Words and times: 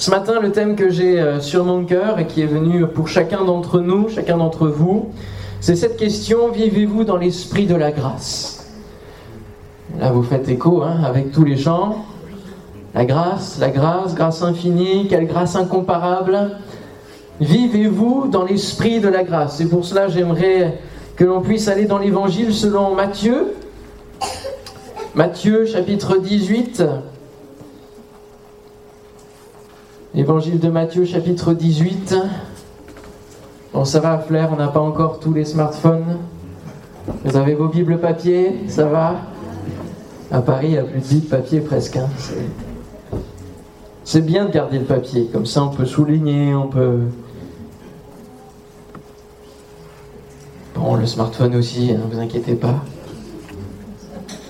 Ce 0.00 0.10
matin, 0.10 0.40
le 0.40 0.50
thème 0.50 0.76
que 0.76 0.88
j'ai 0.88 1.20
euh, 1.20 1.40
sur 1.40 1.62
mon 1.62 1.84
cœur 1.84 2.18
et 2.18 2.26
qui 2.26 2.40
est 2.40 2.46
venu 2.46 2.86
pour 2.86 3.06
chacun 3.06 3.44
d'entre 3.44 3.80
nous, 3.80 4.08
chacun 4.08 4.38
d'entre 4.38 4.66
vous, 4.66 5.10
c'est 5.60 5.76
cette 5.76 5.98
question, 5.98 6.48
vivez-vous 6.48 7.04
dans 7.04 7.18
l'esprit 7.18 7.66
de 7.66 7.74
la 7.74 7.92
grâce? 7.92 8.66
Là, 9.98 10.10
vous 10.10 10.22
faites 10.22 10.48
écho 10.48 10.82
hein, 10.82 11.02
avec 11.04 11.32
tous 11.32 11.44
les 11.44 11.58
chants. 11.58 12.06
La 12.94 13.04
grâce, 13.04 13.58
la 13.60 13.68
grâce, 13.68 14.14
grâce 14.14 14.40
infinie, 14.40 15.06
quelle 15.06 15.26
grâce 15.26 15.54
incomparable. 15.54 16.52
Vivez-vous 17.42 18.28
dans 18.28 18.44
l'esprit 18.44 19.00
de 19.00 19.08
la 19.08 19.22
grâce? 19.22 19.56
C'est 19.58 19.68
pour 19.68 19.84
cela 19.84 20.08
j'aimerais 20.08 20.78
que 21.14 21.24
l'on 21.24 21.42
puisse 21.42 21.68
aller 21.68 21.84
dans 21.84 21.98
l'évangile 21.98 22.54
selon 22.54 22.94
Matthieu. 22.94 23.54
Matthieu 25.14 25.66
chapitre 25.66 26.16
18. 26.16 26.84
Évangile 30.12 30.58
de 30.58 30.68
Matthieu 30.68 31.04
chapitre 31.04 31.54
18. 31.54 32.16
Bon, 33.72 33.84
ça 33.84 34.00
va, 34.00 34.18
Flair, 34.18 34.48
on 34.52 34.56
n'a 34.56 34.66
pas 34.66 34.80
encore 34.80 35.20
tous 35.20 35.32
les 35.32 35.44
smartphones. 35.44 36.18
Vous 37.24 37.36
avez 37.36 37.54
vos 37.54 37.68
bibles 37.68 38.00
papier, 38.00 38.64
ça 38.66 38.86
va? 38.86 39.20
À 40.32 40.42
Paris, 40.42 40.66
il 40.66 40.72
n'y 40.72 40.78
a 40.78 40.82
plus 40.82 40.98
de 40.98 41.06
bibles 41.06 41.28
papier 41.28 41.60
presque. 41.60 41.96
Hein. 41.96 42.08
C'est 44.02 44.22
bien 44.22 44.46
de 44.46 44.50
garder 44.50 44.80
le 44.80 44.84
papier, 44.84 45.30
comme 45.32 45.46
ça 45.46 45.62
on 45.62 45.68
peut 45.68 45.86
souligner, 45.86 46.56
on 46.56 46.66
peut... 46.66 47.02
Bon, 50.74 50.96
le 50.96 51.06
smartphone 51.06 51.54
aussi, 51.54 51.92
ne 51.92 51.98
hein, 51.98 52.00
vous 52.10 52.18
inquiétez 52.18 52.56
pas. 52.56 52.82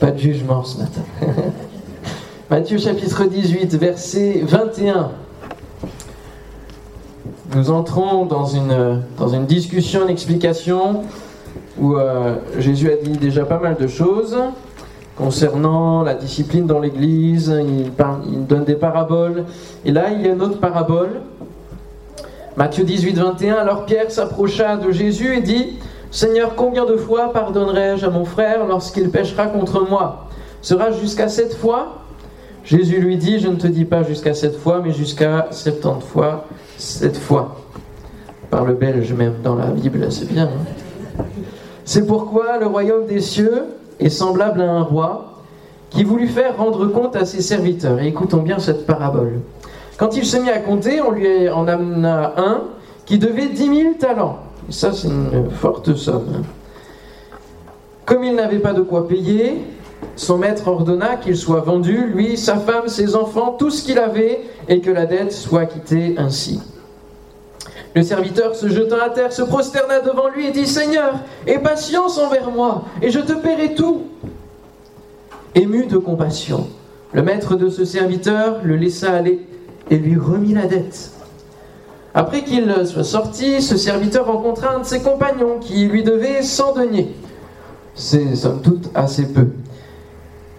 Pas 0.00 0.10
de 0.10 0.18
jugement 0.18 0.64
ce 0.64 0.78
matin. 0.78 1.02
Matthieu 2.50 2.78
chapitre 2.78 3.26
18, 3.26 3.74
verset 3.74 4.40
21 4.42 5.10
nous 7.54 7.70
entrons 7.70 8.26
dans 8.26 8.46
une, 8.46 9.02
dans 9.18 9.28
une 9.28 9.46
discussion, 9.46 10.02
une 10.04 10.10
explication 10.10 11.02
où 11.78 11.96
euh, 11.96 12.36
Jésus 12.58 12.90
a 12.90 12.96
dit 12.96 13.18
déjà 13.18 13.44
pas 13.44 13.58
mal 13.58 13.76
de 13.76 13.86
choses 13.86 14.36
concernant 15.20 16.02
la 16.02 16.14
discipline 16.14 16.66
dans 16.66 16.80
l'Église, 16.80 17.54
il, 17.66 18.46
donne 18.46 18.64
des 18.64 18.74
paraboles. 18.74 19.44
Et 19.84 19.92
là, 19.92 20.10
il 20.10 20.22
y 20.22 20.28
a 20.28 20.32
une 20.32 20.40
autre 20.40 20.58
parabole. 20.58 21.20
Matthieu 22.56 22.84
18, 22.84 23.18
21, 23.18 23.54
alors 23.56 23.84
Pierre 23.84 24.10
s'approcha 24.10 24.76
de 24.76 24.90
Jésus 24.90 25.36
et 25.36 25.42
dit, 25.42 25.78
Seigneur, 26.10 26.54
combien 26.56 26.86
de 26.86 26.96
fois 26.96 27.32
pardonnerai-je 27.32 28.06
à 28.06 28.10
mon 28.10 28.24
frère 28.24 28.66
lorsqu'il 28.66 29.10
péchera 29.10 29.46
contre 29.46 29.88
moi? 29.88 30.26
Sera 30.62 30.90
jusqu'à 30.90 31.28
sept 31.28 31.54
fois? 31.54 31.99
Jésus 32.64 33.00
lui 33.00 33.16
dit, 33.16 33.38
je 33.38 33.48
ne 33.48 33.56
te 33.56 33.66
dis 33.66 33.84
pas 33.84 34.02
jusqu'à 34.02 34.34
sept 34.34 34.56
fois, 34.56 34.80
mais 34.84 34.92
jusqu'à 34.92 35.48
septante 35.50 36.02
fois 36.02 36.46
cette 36.76 37.16
fois. 37.16 37.56
Par 38.50 38.64
le 38.64 38.74
belge 38.74 39.12
même 39.12 39.34
dans 39.42 39.54
la 39.54 39.66
Bible, 39.66 40.10
c'est 40.10 40.30
bien. 40.30 40.48
Hein. 40.48 41.24
c'est 41.84 42.06
pourquoi 42.06 42.58
le 42.58 42.66
royaume 42.66 43.06
des 43.06 43.20
cieux 43.20 43.64
est 44.00 44.08
semblable 44.08 44.60
à 44.60 44.70
un 44.70 44.82
roi 44.82 45.42
qui 45.90 46.04
voulut 46.04 46.28
faire 46.28 46.56
rendre 46.56 46.86
compte 46.86 47.16
à 47.16 47.24
ses 47.24 47.42
serviteurs. 47.42 48.00
Écoutons 48.00 48.42
bien 48.42 48.58
cette 48.58 48.86
parabole. 48.86 49.40
Quand 49.98 50.16
il 50.16 50.24
se 50.24 50.36
mit 50.36 50.50
à 50.50 50.58
compter, 50.58 51.00
on 51.00 51.10
lui 51.10 51.48
en 51.48 51.68
amena 51.68 52.32
un 52.36 52.62
qui 53.06 53.18
devait 53.18 53.48
dix 53.48 53.68
mille 53.68 53.98
talents. 53.98 54.38
Ça, 54.68 54.92
c'est 54.92 55.08
une 55.08 55.50
forte 55.50 55.94
somme. 55.94 56.44
Comme 58.06 58.24
il 58.24 58.34
n'avait 58.34 58.58
pas 58.58 58.72
de 58.72 58.82
quoi 58.82 59.06
payer, 59.06 59.58
son 60.16 60.38
maître 60.38 60.68
ordonna 60.68 61.16
qu'il 61.16 61.36
soit 61.36 61.60
vendu, 61.60 62.06
lui, 62.06 62.36
sa 62.36 62.56
femme, 62.56 62.88
ses 62.88 63.16
enfants, 63.16 63.56
tout 63.58 63.70
ce 63.70 63.82
qu'il 63.82 63.98
avait, 63.98 64.40
et 64.68 64.80
que 64.80 64.90
la 64.90 65.06
dette 65.06 65.32
soit 65.32 65.66
quittée 65.66 66.14
ainsi. 66.18 66.60
Le 67.94 68.02
serviteur 68.02 68.54
se 68.54 68.68
jetant 68.68 69.00
à 69.04 69.10
terre 69.10 69.32
se 69.32 69.42
prosterna 69.42 70.00
devant 70.00 70.28
lui 70.28 70.46
et 70.46 70.52
dit 70.52 70.66
Seigneur, 70.66 71.14
aie 71.46 71.58
patience 71.58 72.18
envers 72.18 72.50
moi, 72.50 72.84
et 73.02 73.10
je 73.10 73.18
te 73.18 73.32
paierai 73.32 73.74
tout. 73.74 74.02
Ému 75.54 75.86
de 75.86 75.98
compassion, 75.98 76.68
le 77.12 77.22
maître 77.22 77.56
de 77.56 77.68
ce 77.68 77.84
serviteur 77.84 78.60
le 78.62 78.76
laissa 78.76 79.12
aller 79.12 79.40
et 79.90 79.96
lui 79.96 80.16
remit 80.16 80.54
la 80.54 80.66
dette. 80.66 81.10
Après 82.14 82.42
qu'il 82.42 82.72
soit 82.86 83.04
sorti, 83.04 83.62
ce 83.62 83.76
serviteur 83.76 84.26
rencontra 84.26 84.74
un 84.74 84.80
de 84.80 84.86
ses 84.86 85.00
compagnons 85.00 85.58
qui 85.60 85.86
lui 85.86 86.04
devait 86.04 86.42
100 86.42 86.74
deniers. 86.74 87.14
C'est 87.94 88.34
somme 88.36 88.62
toute 88.62 88.90
assez 88.94 89.32
peu. 89.32 89.48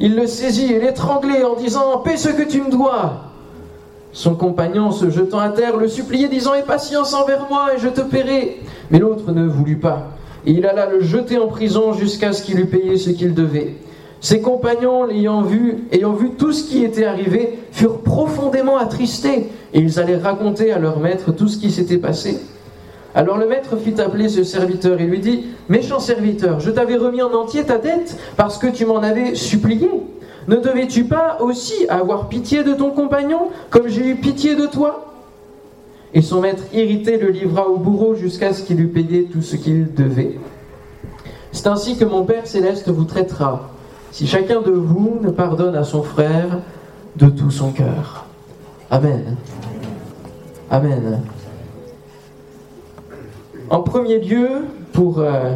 Il 0.04 0.16
le 0.16 0.26
saisit 0.26 0.74
et 0.74 0.80
l'étranglait 0.80 1.44
en 1.44 1.56
disant 1.56 2.00
Paie 2.00 2.18
ce 2.18 2.30
que 2.30 2.42
tu 2.42 2.60
me 2.60 2.72
dois. 2.72 3.26
Son 4.14 4.34
compagnon, 4.34 4.92
se 4.92 5.12
jetant 5.12 5.38
à 5.38 5.50
terre, 5.50 5.78
le 5.78 5.88
suppliait, 5.88 6.28
disant 6.28 6.56
Aie 6.56 6.64
patience 6.64 7.14
envers 7.14 7.48
moi 7.50 7.76
et 7.76 7.80
je 7.80 7.88
te 7.88 8.02
paierai. 8.02 8.62
Mais 8.90 8.98
l'autre 8.98 9.32
ne 9.32 9.48
voulut 9.48 9.78
pas. 9.78 10.08
Et 10.48 10.54
il 10.54 10.66
alla 10.66 10.88
le 10.88 11.02
jeter 11.02 11.38
en 11.38 11.48
prison 11.48 11.94
jusqu'à 11.94 12.34
ce 12.34 12.42
qu'il 12.42 12.60
eût 12.60 12.66
payé 12.66 12.98
ce 12.98 13.12
qu'il 13.12 13.36
devait. 13.36 13.76
Ses 14.22 14.42
compagnons, 14.42 15.06
l'ayant 15.06 15.44
vu, 15.44 15.84
ayant 15.92 16.14
vu 16.14 16.32
tout 16.32 16.52
ce 16.52 16.64
qui 16.64 16.84
était 16.84 17.06
arrivé, 17.06 17.60
furent 17.72 18.00
profondément 18.00 18.78
attristés, 18.78 19.50
et 19.74 19.80
ils 19.80 20.00
allaient 20.00 20.18
raconter 20.18 20.72
à 20.72 20.80
leur 20.80 21.00
maître 21.00 21.32
tout 21.32 21.48
ce 21.48 21.58
qui 21.58 21.70
s'était 21.70 21.98
passé. 21.98 22.40
Alors 23.14 23.38
le 23.38 23.48
maître 23.48 23.78
fit 23.78 24.00
appeler 24.00 24.30
ce 24.30 24.44
serviteur 24.44 25.00
et 25.02 25.06
lui 25.06 25.20
dit 25.20 25.46
Méchant 25.68 26.00
serviteur, 26.00 26.60
je 26.60 26.72
t'avais 26.72 26.96
remis 26.96 27.22
en 27.22 27.34
entier 27.34 27.64
ta 27.64 27.78
dette 27.78 28.18
parce 28.38 28.58
que 28.58 28.68
tu 28.68 28.86
m'en 28.86 29.00
avais 29.00 29.36
supplié. 29.36 29.90
Ne 30.48 30.56
devais-tu 30.56 31.04
pas 31.04 31.38
aussi 31.42 31.88
avoir 31.90 32.30
pitié 32.30 32.64
de 32.64 32.74
ton 32.74 32.92
compagnon, 32.92 33.50
comme 33.70 33.88
j'ai 33.88 34.08
eu 34.08 34.16
pitié 34.16 34.56
de 34.56 34.66
toi? 34.66 35.14
Et 36.14 36.22
son 36.22 36.42
maître 36.42 36.64
irrité 36.74 37.18
le 37.18 37.30
livra 37.30 37.68
au 37.68 37.78
bourreau 37.78 38.16
jusqu'à 38.16 38.54
ce 38.54 38.64
qu'il 38.64 38.80
eût 38.80 38.88
payé 38.88 39.26
tout 39.26 39.42
ce 39.42 39.56
qu'il 39.56 39.94
devait. 39.94 40.40
C'est 41.52 41.68
ainsi 41.68 41.98
que 41.98 42.06
mon 42.06 42.24
Père 42.24 42.48
céleste 42.48 42.90
vous 42.90 43.04
traitera, 43.04 43.70
si 44.12 44.26
chacun 44.26 44.62
de 44.62 44.72
vous 44.72 45.20
ne 45.22 45.30
pardonne 45.30 45.76
à 45.76 45.84
son 45.84 46.02
frère 46.02 46.60
de 47.18 47.28
tout 47.28 47.52
son 47.52 47.72
cœur. 47.72 48.26
Amen. 48.90 49.38
Amen. 50.70 51.22
En 53.72 53.80
premier 53.84 54.20
lieu, 54.20 54.50
pour 54.92 55.20
euh, 55.20 55.56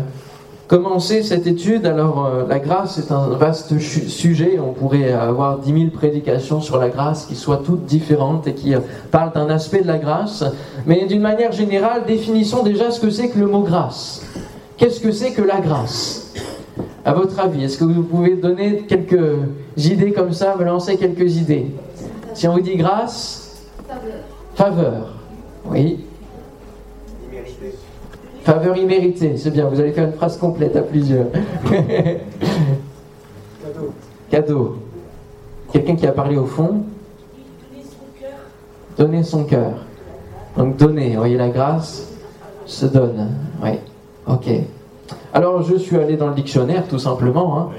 commencer 0.70 1.22
cette 1.22 1.48
étude. 1.48 1.86
Alors, 1.86 2.26
euh, 2.26 2.46
la 2.48 2.59
grâce 2.59 2.98
est 2.98 3.12
un 3.12 3.28
vaste 3.31 3.78
sujet. 3.78 4.58
On 4.58 4.72
pourrait 4.72 5.12
avoir 5.12 5.59
dix 5.59 5.74
mille 5.74 5.92
prédications 5.92 6.62
sur 6.62 6.78
la 6.78 6.88
grâce 6.88 7.25
qui 7.25 7.36
soient 7.36 7.62
toutes 7.66 7.84
différentes 7.84 8.48
et 8.48 8.54
qui 8.54 8.74
euh, 8.74 8.80
parlent 9.12 9.34
d'un 9.34 9.50
aspect 9.50 9.81
de 9.81 9.88
la 9.88 9.98
grâce. 9.98 10.46
Mais 10.86 11.06
d'une 11.08 11.20
manière 11.20 11.52
générale, 11.52 12.04
définissons 12.08 12.64
déjà 12.64 12.90
ce 12.90 13.02
que 13.02 13.09
c'est 13.09 13.28
que 13.28 13.38
le 13.38 13.48
mot 13.48 13.64
grâce. 13.64 14.25
Qu'est-ce 14.78 15.02
que 15.02 15.12
c'est 15.12 15.34
que 15.34 15.42
la 15.42 15.59
grâce? 15.59 16.34
À 17.04 17.14
votre 17.14 17.38
avis, 17.38 17.66
est-ce 17.66 17.78
que 17.78 17.84
vous 17.84 18.04
pouvez 18.04 18.38
donner 18.38 18.86
quelques 18.88 19.40
idées 19.75 20.14
comme 20.14 20.31
ça, 20.31 20.56
me 20.58 20.64
lancer 20.64 20.96
quelques 20.96 21.36
idées? 21.36 21.68
Si 22.34 22.48
on 22.48 22.54
vous 22.54 22.62
dit 22.62 22.78
grâce 22.78 23.62
Faveur. 23.86 24.14
Faveur. 24.56 25.14
Oui. 25.70 26.00
Faveur 28.45 28.78
imméritée, 28.78 29.38
c'est 29.38 29.50
bien, 29.50 29.66
vous 29.66 29.79
allez 29.79 29.91
faire 29.91 30.06
une 30.06 30.13
phrase 30.13 30.38
complète 30.38 30.75
à 30.75 30.83
plusieurs. 30.83 31.25
Cadeau. 33.63 33.91
Cadeau. 34.29 34.75
Quelqu'un 35.73 35.95
qui 35.95 36.06
a 36.06 36.11
parlé 36.11 36.38
au 36.38 36.45
fond 36.45 36.83
Donner 37.73 37.83
son 37.83 38.06
cœur. 38.22 38.38
Donner 39.00 39.23
son 39.23 39.44
cœur. 39.45 39.72
Donc 40.56 40.78
donner, 40.78 41.16
voyez 41.16 41.38
la 41.38 41.50
grâce 41.50 42.13
se 42.67 42.85
donne. 42.85 43.31
Oui, 43.63 43.79
ok. 44.28 44.47
Alors 45.33 45.63
je 45.63 45.77
suis 45.77 45.97
allé 45.97 46.16
dans 46.16 46.27
le 46.27 46.35
dictionnaire 46.35 46.88
tout 46.88 47.00
simplement. 47.00 47.57
Hein. 47.57 47.69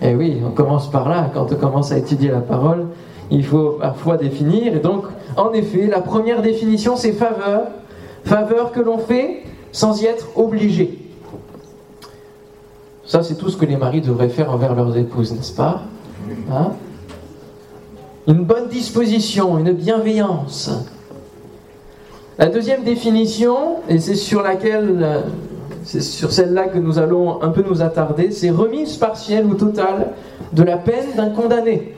Et 0.00 0.10
eh 0.10 0.14
oui, 0.14 0.40
on 0.46 0.52
commence 0.52 0.88
par 0.92 1.08
là. 1.08 1.28
Quand 1.34 1.50
on 1.50 1.56
commence 1.56 1.90
à 1.90 1.98
étudier 1.98 2.30
la 2.30 2.40
parole, 2.40 2.86
il 3.32 3.44
faut 3.44 3.78
parfois 3.80 4.16
définir. 4.16 4.76
Et 4.76 4.80
donc, 4.80 5.06
en 5.36 5.52
effet, 5.52 5.88
la 5.88 6.00
première 6.00 6.40
définition, 6.40 6.94
c'est 6.94 7.14
faveur. 7.14 7.62
Faveur 8.24 8.70
que 8.70 8.80
l'on 8.80 8.98
fait 8.98 9.42
sans 9.74 10.00
y 10.00 10.06
être 10.06 10.28
obligé. 10.36 10.96
Ça, 13.04 13.24
c'est 13.24 13.34
tout 13.34 13.50
ce 13.50 13.56
que 13.56 13.66
les 13.66 13.76
maris 13.76 14.00
devraient 14.00 14.28
faire 14.28 14.50
envers 14.50 14.74
leurs 14.74 14.96
épouses, 14.96 15.32
n'est-ce 15.32 15.52
pas 15.52 15.82
hein 16.50 16.70
Une 18.28 18.44
bonne 18.44 18.68
disposition, 18.68 19.58
une 19.58 19.72
bienveillance. 19.72 20.70
La 22.38 22.46
deuxième 22.46 22.84
définition, 22.84 23.80
et 23.88 23.98
c'est 23.98 24.14
sur 24.14 24.42
laquelle, 24.42 25.24
c'est 25.82 26.02
sur 26.02 26.30
celle-là 26.30 26.68
que 26.68 26.78
nous 26.78 27.00
allons 27.00 27.42
un 27.42 27.48
peu 27.48 27.64
nous 27.68 27.82
attarder, 27.82 28.30
c'est 28.30 28.50
remise 28.50 28.96
partielle 28.96 29.44
ou 29.44 29.54
totale 29.54 30.12
de 30.52 30.62
la 30.62 30.76
peine 30.76 31.16
d'un 31.16 31.30
condamné. 31.30 31.96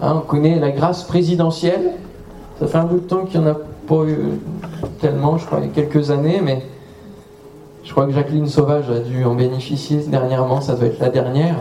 Hein, 0.00 0.22
on 0.22 0.26
connaît 0.26 0.58
la 0.58 0.70
grâce 0.70 1.04
présidentielle. 1.04 1.92
Ça 2.58 2.66
fait 2.66 2.78
un 2.78 2.84
bout 2.84 3.00
de 3.00 3.06
temps 3.06 3.26
qu'il 3.26 3.40
n'y 3.40 3.46
en 3.46 3.50
a 3.50 3.56
pas 3.86 4.04
eu 4.04 4.16
tellement, 5.00 5.38
je 5.38 5.46
crois, 5.46 5.60
il 5.60 5.66
y 5.66 5.70
a 5.70 5.72
quelques 5.72 6.10
années, 6.10 6.40
mais 6.42 6.62
je 7.84 7.92
crois 7.92 8.06
que 8.06 8.12
Jacqueline 8.12 8.48
Sauvage 8.48 8.90
a 8.90 8.98
dû 8.98 9.24
en 9.24 9.34
bénéficier 9.34 9.98
dernièrement, 10.08 10.60
ça 10.60 10.74
doit 10.74 10.86
être 10.86 11.00
la 11.00 11.08
dernière. 11.08 11.56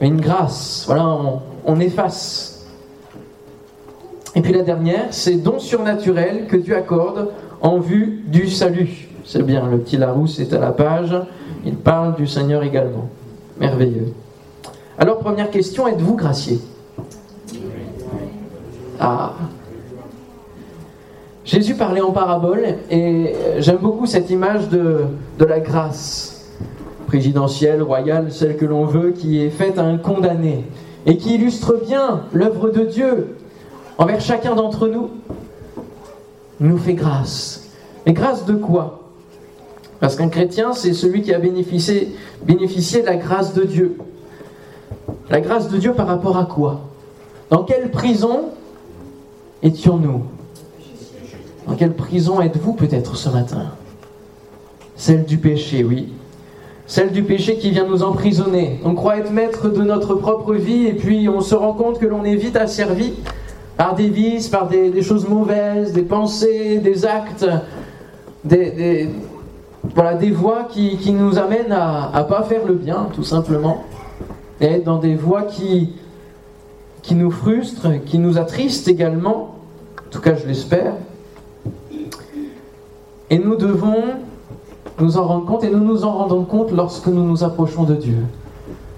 Mais 0.00 0.08
une 0.08 0.20
grâce, 0.20 0.84
voilà, 0.86 1.18
on, 1.64 1.80
efface. 1.80 2.66
Et 4.34 4.42
puis 4.42 4.52
la 4.52 4.62
dernière, 4.62 5.06
c'est 5.10 5.36
don 5.36 5.58
surnaturel 5.58 6.46
que 6.46 6.56
Dieu 6.56 6.76
accorde 6.76 7.30
en 7.62 7.78
vue 7.78 8.22
du 8.26 8.48
salut. 8.48 9.08
C'est 9.24 9.42
bien, 9.42 9.66
le 9.66 9.78
petit 9.78 9.96
Larousse 9.96 10.38
est 10.38 10.52
à 10.52 10.58
la 10.58 10.72
page, 10.72 11.16
il 11.64 11.76
parle 11.76 12.14
du 12.16 12.26
Seigneur 12.26 12.62
également. 12.62 13.08
Merveilleux. 13.58 14.12
Alors 14.98 15.18
première 15.18 15.50
question, 15.50 15.88
êtes-vous 15.88 16.16
gracié? 16.16 16.60
Ah. 19.00 19.32
Jésus 21.46 21.76
parlait 21.76 22.00
en 22.00 22.10
parabole 22.10 22.64
et 22.90 23.32
j'aime 23.58 23.76
beaucoup 23.76 24.06
cette 24.06 24.30
image 24.30 24.68
de, 24.68 25.02
de 25.38 25.44
la 25.44 25.60
grâce 25.60 26.44
présidentielle, 27.06 27.84
royale, 27.84 28.32
celle 28.32 28.56
que 28.56 28.64
l'on 28.64 28.84
veut, 28.84 29.12
qui 29.12 29.40
est 29.40 29.50
faite 29.50 29.78
à 29.78 29.84
un 29.84 29.96
condamné 29.96 30.64
et 31.06 31.16
qui 31.16 31.36
illustre 31.36 31.80
bien 31.86 32.24
l'œuvre 32.32 32.70
de 32.70 32.80
Dieu 32.80 33.36
envers 33.96 34.20
chacun 34.20 34.56
d'entre 34.56 34.88
nous. 34.88 35.10
Il 36.60 36.66
nous 36.66 36.78
fait 36.78 36.94
grâce. 36.94 37.68
Mais 38.06 38.12
grâce 38.12 38.44
de 38.44 38.54
quoi? 38.54 39.04
Parce 40.00 40.16
qu'un 40.16 40.28
chrétien, 40.28 40.72
c'est 40.72 40.94
celui 40.94 41.22
qui 41.22 41.32
a 41.32 41.38
bénéficié, 41.38 42.16
bénéficié 42.42 43.02
de 43.02 43.06
la 43.06 43.16
grâce 43.16 43.54
de 43.54 43.62
Dieu. 43.62 43.98
La 45.30 45.40
grâce 45.40 45.68
de 45.68 45.78
Dieu 45.78 45.92
par 45.92 46.08
rapport 46.08 46.38
à 46.38 46.46
quoi? 46.46 46.80
Dans 47.50 47.62
quelle 47.62 47.92
prison 47.92 48.46
étions-nous? 49.62 50.22
Dans 51.66 51.74
quelle 51.74 51.94
prison 51.94 52.40
êtes-vous 52.40 52.74
peut-être 52.74 53.16
ce 53.16 53.28
matin? 53.28 53.66
Celle 54.96 55.24
du 55.24 55.38
péché, 55.38 55.84
oui. 55.84 56.12
Celle 56.86 57.10
du 57.10 57.22
péché 57.22 57.56
qui 57.58 57.70
vient 57.70 57.86
nous 57.86 58.02
emprisonner. 58.02 58.80
On 58.84 58.94
croit 58.94 59.18
être 59.18 59.32
maître 59.32 59.68
de 59.68 59.82
notre 59.82 60.14
propre 60.14 60.54
vie 60.54 60.86
et 60.86 60.92
puis 60.92 61.28
on 61.28 61.40
se 61.40 61.54
rend 61.54 61.72
compte 61.72 61.98
que 61.98 62.06
l'on 62.06 62.24
est 62.24 62.36
vite 62.36 62.56
asservi 62.56 63.14
par 63.76 63.94
des 63.94 64.08
vices, 64.08 64.48
par 64.48 64.68
des, 64.68 65.02
choses 65.02 65.28
mauvaises, 65.28 65.92
des 65.92 66.02
pensées, 66.02 66.78
des 66.78 67.04
actes, 67.04 67.46
des, 68.44 69.10
voies 70.32 70.68
qui, 70.70 71.12
nous 71.12 71.38
amènent 71.38 71.72
à 71.72 72.12
ne 72.16 72.22
pas 72.22 72.42
faire 72.44 72.64
le 72.64 72.74
bien, 72.74 73.08
tout 73.12 73.24
simplement 73.24 73.84
et 74.60 74.78
dans 74.78 74.98
des 74.98 75.14
voies 75.14 75.42
qui, 75.42 75.92
qui 77.02 77.14
nous 77.14 77.30
frustrent, 77.30 78.02
qui 78.04 78.18
nous 78.18 78.38
attristent 78.38 78.88
également, 78.88 79.56
en 80.06 80.10
tout 80.10 80.20
cas 80.20 80.34
je 80.34 80.46
l'espère. 80.46 80.94
Et 83.30 83.38
nous 83.38 83.56
devons 83.56 84.02
nous 85.00 85.18
en 85.18 85.26
rendre 85.26 85.46
compte, 85.46 85.64
et 85.64 85.70
nous 85.70 85.84
nous 85.84 86.04
en 86.04 86.12
rendons 86.12 86.44
compte 86.44 86.70
lorsque 86.70 87.06
nous 87.06 87.24
nous 87.24 87.44
approchons 87.44 87.84
de 87.84 87.94
Dieu. 87.94 88.24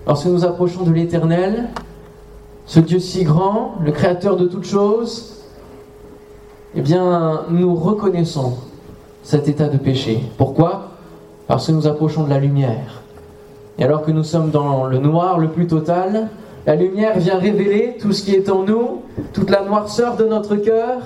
Lorsque 0.06 0.26
nous 0.26 0.44
approchons 0.44 0.84
de 0.84 0.92
l'Éternel, 0.92 1.68
ce 2.66 2.80
Dieu 2.80 2.98
si 2.98 3.24
grand, 3.24 3.74
le 3.82 3.92
Créateur 3.92 4.36
de 4.36 4.46
toutes 4.46 4.64
choses, 4.64 5.44
eh 6.74 6.82
bien, 6.82 7.42
nous 7.50 7.74
reconnaissons 7.74 8.58
cet 9.22 9.48
état 9.48 9.68
de 9.68 9.78
péché. 9.78 10.22
Pourquoi? 10.36 10.90
Parce 11.46 11.66
que 11.66 11.72
nous 11.72 11.86
approchons 11.86 12.24
de 12.24 12.30
la 12.30 12.38
lumière. 12.38 13.02
Et 13.78 13.84
alors 13.84 14.02
que 14.02 14.10
nous 14.10 14.24
sommes 14.24 14.50
dans 14.50 14.84
le 14.84 14.98
noir 14.98 15.38
le 15.38 15.48
plus 15.48 15.66
total, 15.66 16.28
la 16.66 16.76
lumière 16.76 17.18
vient 17.18 17.38
révéler 17.38 17.96
tout 17.98 18.12
ce 18.12 18.22
qui 18.22 18.34
est 18.34 18.50
en 18.50 18.62
nous, 18.62 19.02
toute 19.32 19.48
la 19.50 19.62
noirceur 19.62 20.16
de 20.16 20.24
notre 20.24 20.56
cœur, 20.56 20.98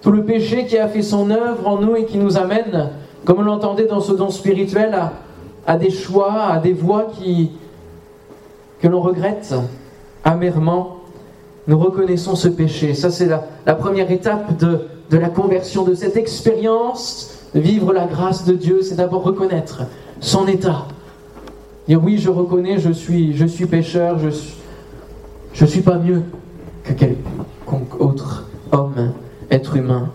tout 0.00 0.10
le 0.10 0.24
péché 0.24 0.66
qui 0.66 0.78
a 0.78 0.88
fait 0.88 1.02
son 1.02 1.30
œuvre 1.30 1.66
en 1.66 1.78
nous 1.78 1.96
et 1.96 2.06
qui 2.06 2.18
nous 2.18 2.38
amène, 2.38 2.90
comme 3.24 3.38
on 3.38 3.42
l'entendait 3.42 3.86
dans 3.86 4.00
ce 4.00 4.12
don 4.12 4.30
spirituel, 4.30 4.98
à, 5.66 5.76
des 5.76 5.90
choix, 5.90 6.44
à 6.44 6.58
des 6.58 6.72
voies 6.72 7.06
qui, 7.12 7.50
que 8.80 8.88
l'on 8.88 9.00
regrette 9.00 9.54
amèrement. 10.24 10.96
Nous 11.66 11.78
reconnaissons 11.78 12.34
ce 12.34 12.48
péché. 12.48 12.94
Ça, 12.94 13.10
c'est 13.10 13.26
la, 13.26 13.74
première 13.74 14.10
étape 14.10 14.56
de, 14.58 14.88
la 15.16 15.28
conversion, 15.28 15.84
de 15.84 15.94
cette 15.94 16.16
expérience 16.16 17.46
vivre 17.54 17.92
la 17.92 18.06
grâce 18.06 18.44
de 18.44 18.54
Dieu. 18.54 18.80
C'est 18.82 18.96
d'abord 18.96 19.22
reconnaître 19.22 19.82
son 20.20 20.46
état, 20.46 20.86
Dire 21.88 22.02
oui, 22.02 22.18
je 22.18 22.30
reconnais, 22.30 22.78
je 22.78 22.90
suis, 22.92 23.36
je 23.36 23.46
suis 23.46 23.66
pécheur, 23.66 24.18
je 24.18 24.28
suis, 24.28 24.54
je 25.52 25.64
suis 25.64 25.80
pas 25.80 25.98
mieux 25.98 26.22
que 26.84 26.92
quelconque 26.92 28.00
autre 28.00 28.46
homme, 28.70 29.12
être 29.50 29.76
humain. 29.76 30.10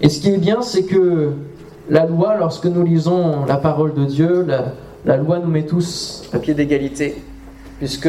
Et 0.00 0.08
ce 0.08 0.20
qui 0.20 0.30
est 0.30 0.38
bien, 0.38 0.62
c'est 0.62 0.84
que 0.84 1.32
la 1.88 2.06
loi, 2.06 2.36
lorsque 2.38 2.66
nous 2.66 2.84
lisons 2.84 3.44
la 3.46 3.56
parole 3.56 3.94
de 3.94 4.04
Dieu, 4.04 4.46
la, 5.04 5.16
loi 5.16 5.38
nous 5.38 5.50
met 5.50 5.64
tous 5.64 6.28
à 6.32 6.38
pied 6.38 6.54
d'égalité, 6.54 7.22
puisque 7.78 8.08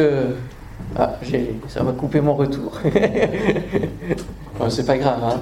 ah, 0.96 1.14
ça 1.68 1.82
va 1.82 1.92
couper 1.92 2.20
mon 2.20 2.34
retour. 2.34 2.78
c'est 4.68 4.86
pas 4.86 4.96
grave, 4.96 5.18
hein. 5.24 5.40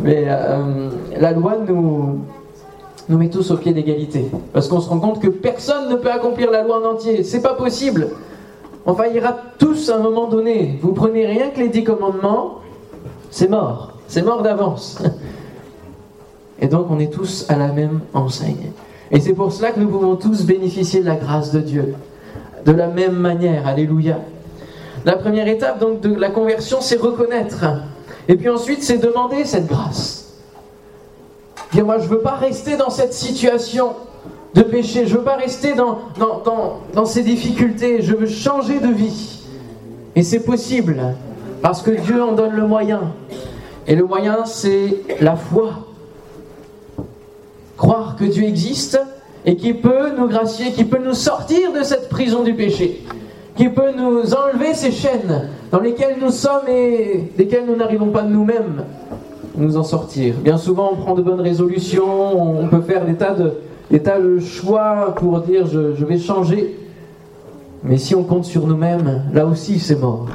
mais 0.00 0.24
euh, 0.26 0.90
la 1.18 1.32
loi 1.32 1.56
nous, 1.66 2.20
nous 3.08 3.18
met 3.18 3.30
tous 3.30 3.50
au 3.50 3.56
pied 3.56 3.72
d'égalité. 3.72 4.26
Parce 4.52 4.68
qu'on 4.68 4.80
se 4.80 4.88
rend 4.88 4.98
compte 4.98 5.20
que 5.20 5.28
personne 5.28 5.88
ne 5.88 5.96
peut 5.96 6.10
accomplir 6.10 6.50
la 6.50 6.62
loi 6.62 6.80
en 6.82 6.94
entier. 6.94 7.22
C'est 7.22 7.42
pas 7.42 7.54
possible. 7.54 8.08
On 8.86 8.94
faillira 8.94 9.36
tous 9.58 9.90
à 9.90 9.96
un 9.96 10.00
moment 10.00 10.28
donné. 10.28 10.78
Vous 10.82 10.92
prenez 10.92 11.26
rien 11.26 11.50
que 11.50 11.60
les 11.60 11.68
dix 11.68 11.84
commandements, 11.84 12.57
c'est 13.30 13.48
mort. 13.48 13.94
C'est 14.08 14.22
mort 14.22 14.42
d'avance. 14.42 15.02
Et 16.60 16.66
donc 16.66 16.86
on 16.90 16.98
est 16.98 17.12
tous 17.12 17.46
à 17.48 17.56
la 17.56 17.68
même 17.68 18.00
enseigne. 18.14 18.72
Et 19.10 19.20
c'est 19.20 19.32
pour 19.32 19.52
cela 19.52 19.70
que 19.70 19.80
nous 19.80 19.88
pouvons 19.88 20.16
tous 20.16 20.44
bénéficier 20.44 21.00
de 21.00 21.06
la 21.06 21.16
grâce 21.16 21.52
de 21.52 21.60
Dieu. 21.60 21.94
De 22.64 22.72
la 22.72 22.88
même 22.88 23.14
manière. 23.14 23.66
Alléluia. 23.66 24.18
La 25.04 25.16
première 25.16 25.48
étape 25.48 25.78
donc 25.78 26.00
de 26.00 26.14
la 26.14 26.30
conversion, 26.30 26.78
c'est 26.80 27.00
reconnaître. 27.00 27.64
Et 28.28 28.36
puis 28.36 28.48
ensuite, 28.48 28.82
c'est 28.82 28.98
demander 28.98 29.44
cette 29.44 29.66
grâce. 29.66 30.34
Dire, 31.72 31.84
moi, 31.84 31.98
je 31.98 32.04
ne 32.04 32.08
veux 32.08 32.20
pas 32.20 32.34
rester 32.34 32.76
dans 32.76 32.90
cette 32.90 33.12
situation 33.12 33.92
de 34.54 34.62
péché. 34.62 35.06
Je 35.06 35.14
ne 35.14 35.18
veux 35.18 35.24
pas 35.24 35.36
rester 35.36 35.74
dans, 35.74 35.98
dans, 36.94 37.04
ces 37.04 37.22
difficultés. 37.22 38.02
Je 38.02 38.14
veux 38.14 38.26
changer 38.26 38.80
de 38.80 38.88
vie. 38.88 39.40
Et 40.14 40.22
c'est 40.22 40.40
possible, 40.40 41.14
parce 41.62 41.82
que 41.82 41.90
Dieu 41.90 42.22
en 42.22 42.32
donne 42.32 42.54
le 42.54 42.66
moyen. 42.66 43.12
Et 43.86 43.94
le 43.94 44.04
moyen, 44.04 44.44
c'est 44.44 44.96
la 45.20 45.36
foi. 45.36 45.70
Croire 47.76 48.16
que 48.16 48.24
Dieu 48.24 48.44
existe 48.44 49.00
et 49.44 49.56
qu'il 49.56 49.80
peut 49.80 50.10
nous 50.16 50.28
gracier, 50.28 50.72
qu'il 50.72 50.88
peut 50.88 51.02
nous 51.02 51.14
sortir 51.14 51.72
de 51.72 51.82
cette 51.82 52.08
prison 52.08 52.42
du 52.42 52.54
péché, 52.54 53.02
qu'il 53.56 53.72
peut 53.72 53.92
nous 53.96 54.34
enlever 54.34 54.74
ces 54.74 54.90
chaînes 54.90 55.48
dans 55.70 55.80
lesquelles 55.80 56.16
nous 56.20 56.30
sommes 56.30 56.68
et 56.68 57.32
desquelles 57.36 57.64
nous 57.66 57.76
n'arrivons 57.76 58.10
pas 58.10 58.22
nous-mêmes 58.22 58.84
nous 59.56 59.76
en 59.76 59.82
sortir. 59.82 60.34
Bien 60.42 60.56
souvent, 60.56 60.90
on 60.92 60.96
prend 60.96 61.14
de 61.14 61.22
bonnes 61.22 61.40
résolutions, 61.40 62.60
on 62.60 62.68
peut 62.68 62.80
faire 62.80 63.04
des 63.04 63.14
tas 63.14 63.34
de, 63.34 64.38
choix 64.38 65.14
pour 65.16 65.40
dire 65.40 65.66
je 65.66 66.04
vais 66.04 66.18
changer. 66.18 66.76
Mais 67.82 67.96
si 67.96 68.14
on 68.14 68.24
compte 68.24 68.44
sur 68.44 68.66
nous-mêmes, 68.66 69.22
là 69.32 69.46
aussi 69.46 69.78
c'est 69.78 69.98
mort. 69.98 70.26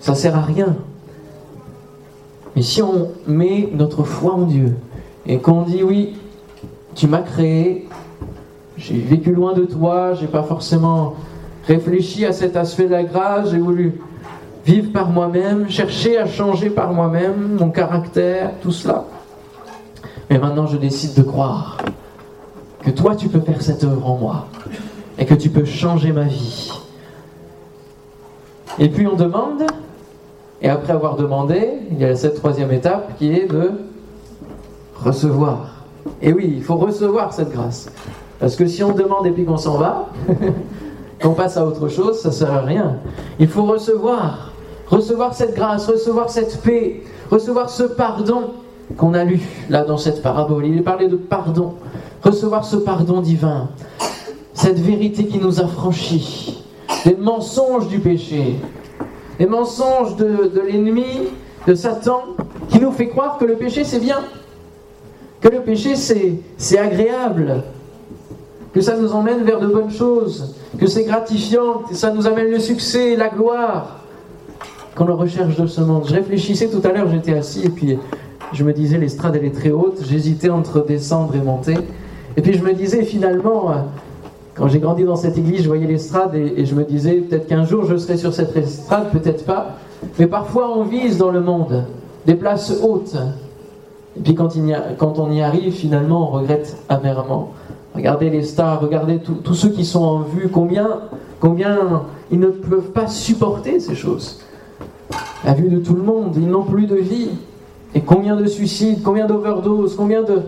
Ça 0.00 0.14
sert 0.14 0.36
à 0.36 0.42
rien. 0.42 0.76
Mais 2.56 2.62
si 2.62 2.82
on 2.82 3.08
met 3.26 3.68
notre 3.72 4.02
foi 4.02 4.34
en 4.34 4.42
Dieu 4.42 4.76
et 5.26 5.38
qu'on 5.38 5.62
dit 5.62 5.82
oui, 5.82 6.16
tu 6.94 7.06
m'as 7.06 7.20
créé, 7.20 7.88
j'ai 8.76 8.98
vécu 8.98 9.32
loin 9.32 9.52
de 9.52 9.64
toi, 9.64 10.14
j'ai 10.14 10.26
pas 10.26 10.42
forcément 10.42 11.14
réfléchi 11.66 12.24
à 12.24 12.32
cet 12.32 12.56
aspect 12.56 12.86
de 12.86 12.92
la 12.92 13.04
grâce, 13.04 13.50
j'ai 13.50 13.58
voulu 13.58 14.00
vivre 14.64 14.90
par 14.92 15.10
moi-même, 15.10 15.70
chercher 15.70 16.18
à 16.18 16.26
changer 16.26 16.70
par 16.70 16.92
moi-même 16.92 17.56
mon 17.58 17.70
caractère, 17.70 18.52
tout 18.62 18.72
cela. 18.72 19.04
Mais 20.28 20.38
maintenant, 20.38 20.66
je 20.66 20.76
décide 20.76 21.14
de 21.14 21.22
croire 21.22 21.76
que 22.82 22.90
toi, 22.90 23.14
tu 23.16 23.28
peux 23.28 23.40
faire 23.40 23.60
cette 23.62 23.84
œuvre 23.84 24.06
en 24.08 24.16
moi 24.16 24.46
et 25.18 25.26
que 25.26 25.34
tu 25.34 25.50
peux 25.50 25.64
changer 25.64 26.12
ma 26.12 26.24
vie. 26.24 26.72
Et 28.78 28.88
puis 28.88 29.06
on 29.06 29.16
demande, 29.16 29.64
et 30.62 30.68
après 30.68 30.92
avoir 30.92 31.16
demandé, 31.16 31.68
il 31.90 31.98
y 31.98 32.04
a 32.04 32.14
cette 32.16 32.36
troisième 32.36 32.72
étape 32.72 33.16
qui 33.18 33.32
est 33.32 33.46
de 33.46 33.72
recevoir. 35.02 35.84
Et 36.22 36.32
oui, 36.32 36.52
il 36.56 36.62
faut 36.62 36.76
recevoir 36.76 37.32
cette 37.32 37.50
grâce. 37.50 37.90
Parce 38.38 38.56
que 38.56 38.66
si 38.66 38.82
on 38.82 38.92
demande 38.92 39.26
et 39.26 39.30
puis 39.30 39.44
qu'on 39.44 39.56
s'en 39.56 39.78
va, 39.78 40.08
qu'on 41.22 41.32
passe 41.32 41.56
à 41.56 41.66
autre 41.66 41.88
chose, 41.88 42.20
ça 42.20 42.28
ne 42.28 42.34
sert 42.34 42.52
à 42.52 42.60
rien. 42.60 42.96
Il 43.38 43.48
faut 43.48 43.64
recevoir 43.64 44.50
recevoir 44.90 45.34
cette 45.34 45.54
grâce, 45.54 45.86
recevoir 45.86 46.30
cette 46.30 46.60
paix, 46.62 47.02
recevoir 47.30 47.70
ce 47.70 47.84
pardon 47.84 48.50
qu'on 48.96 49.14
a 49.14 49.24
lu 49.24 49.40
là 49.70 49.84
dans 49.84 49.96
cette 49.96 50.20
parabole. 50.20 50.66
Il 50.66 50.78
est 50.78 50.82
parlé 50.82 51.08
de 51.08 51.16
pardon, 51.16 51.74
recevoir 52.22 52.64
ce 52.64 52.76
pardon 52.76 53.20
divin, 53.20 53.68
cette 54.52 54.80
vérité 54.80 55.26
qui 55.26 55.38
nous 55.38 55.60
a 55.60 55.66
franchis, 55.66 56.64
des 57.06 57.14
mensonges 57.14 57.88
du 57.88 58.00
péché, 58.00 58.56
les 59.40 59.46
mensonges 59.46 60.16
de, 60.16 60.60
l'ennemi, 60.66 61.06
de 61.66 61.74
Satan, 61.74 62.22
qui 62.68 62.78
nous 62.78 62.92
fait 62.92 63.08
croire 63.08 63.38
que 63.38 63.46
le 63.46 63.54
péché 63.54 63.84
c'est 63.84 63.98
bien, 63.98 64.18
que 65.40 65.48
le 65.48 65.62
péché 65.62 65.96
c'est 65.96 66.78
agréable, 66.78 67.64
que 68.74 68.82
ça 68.82 68.96
nous 68.96 69.12
emmène 69.12 69.42
vers 69.42 69.58
de 69.58 69.66
bonnes 69.66 69.90
choses, 69.90 70.54
que 70.78 70.86
c'est 70.86 71.04
gratifiant, 71.04 71.82
que 71.88 71.94
ça 71.94 72.12
nous 72.12 72.26
amène 72.26 72.50
le 72.50 72.60
succès, 72.60 73.16
la 73.16 73.28
gloire. 73.28 73.96
Qu'on 74.94 75.06
le 75.06 75.14
recherche 75.14 75.56
de 75.56 75.66
ce 75.66 75.80
monde. 75.80 76.04
Je 76.08 76.14
réfléchissais 76.14 76.68
tout 76.68 76.86
à 76.86 76.92
l'heure, 76.92 77.08
j'étais 77.08 77.32
assis 77.32 77.64
et 77.64 77.70
puis 77.70 77.96
je 78.52 78.64
me 78.64 78.72
disais 78.72 78.98
l'estrade 78.98 79.36
elle 79.36 79.46
est 79.46 79.54
très 79.54 79.70
haute, 79.70 80.02
j'hésitais 80.06 80.50
entre 80.50 80.84
descendre 80.84 81.34
et 81.34 81.40
monter. 81.40 81.76
Et 82.36 82.42
puis 82.42 82.52
je 82.52 82.62
me 82.62 82.74
disais 82.74 83.04
finalement, 83.04 83.72
quand 84.60 84.68
j'ai 84.68 84.78
grandi 84.78 85.04
dans 85.04 85.16
cette 85.16 85.38
église, 85.38 85.62
je 85.62 85.68
voyais 85.68 85.86
l'estrade 85.86 86.34
et, 86.34 86.60
et 86.60 86.66
je 86.66 86.74
me 86.74 86.84
disais 86.84 87.14
peut-être 87.14 87.46
qu'un 87.46 87.64
jour 87.64 87.86
je 87.86 87.96
serai 87.96 88.18
sur 88.18 88.34
cette 88.34 88.54
estrade, 88.58 89.10
peut-être 89.10 89.46
pas. 89.46 89.76
Mais 90.18 90.26
parfois 90.26 90.76
on 90.76 90.84
vise 90.84 91.16
dans 91.16 91.30
le 91.30 91.40
monde 91.40 91.84
des 92.26 92.34
places 92.34 92.78
hautes. 92.82 93.16
Et 94.18 94.20
puis 94.20 94.34
quand, 94.34 94.54
on 95.18 95.32
y 95.32 95.40
arrive, 95.40 95.72
finalement 95.72 96.28
on 96.28 96.32
regrette 96.32 96.76
amèrement. 96.90 97.54
Regardez 97.94 98.28
les 98.28 98.42
stars, 98.42 98.82
regardez 98.82 99.20
tous 99.20 99.36
tous 99.36 99.54
ceux 99.54 99.70
qui 99.70 99.86
sont 99.86 100.02
en 100.02 100.18
vue, 100.20 100.50
combien, 100.52 101.04
combien 101.40 102.02
ils 102.30 102.38
ne 102.38 102.48
peuvent 102.48 102.90
pas 102.92 103.08
supporter 103.08 103.80
ces 103.80 103.94
choses. 103.94 104.40
La 105.42 105.54
vue 105.54 105.70
de 105.70 105.78
tout 105.78 105.94
le 105.94 106.02
monde, 106.02 106.34
ils 106.36 106.48
n'ont 106.48 106.64
plus 106.64 106.86
de 106.86 106.96
vie. 106.96 107.30
Et 107.94 108.02
combien 108.02 108.36
de 108.36 108.44
suicides, 108.44 109.02
combien 109.02 109.26
d'overdoses, 109.26 109.96
combien 109.96 110.22
de, 110.22 110.42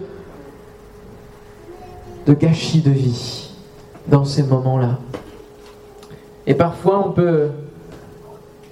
de 2.27 2.35
gâchis 2.35 2.83
de 2.83 2.91
vie 2.91 3.52
dans 4.09 4.25
ces 4.25 4.43
moments-là. 4.43 4.99
Et 6.47 6.55
parfois 6.55 7.05
on 7.07 7.13
peut 7.13 7.49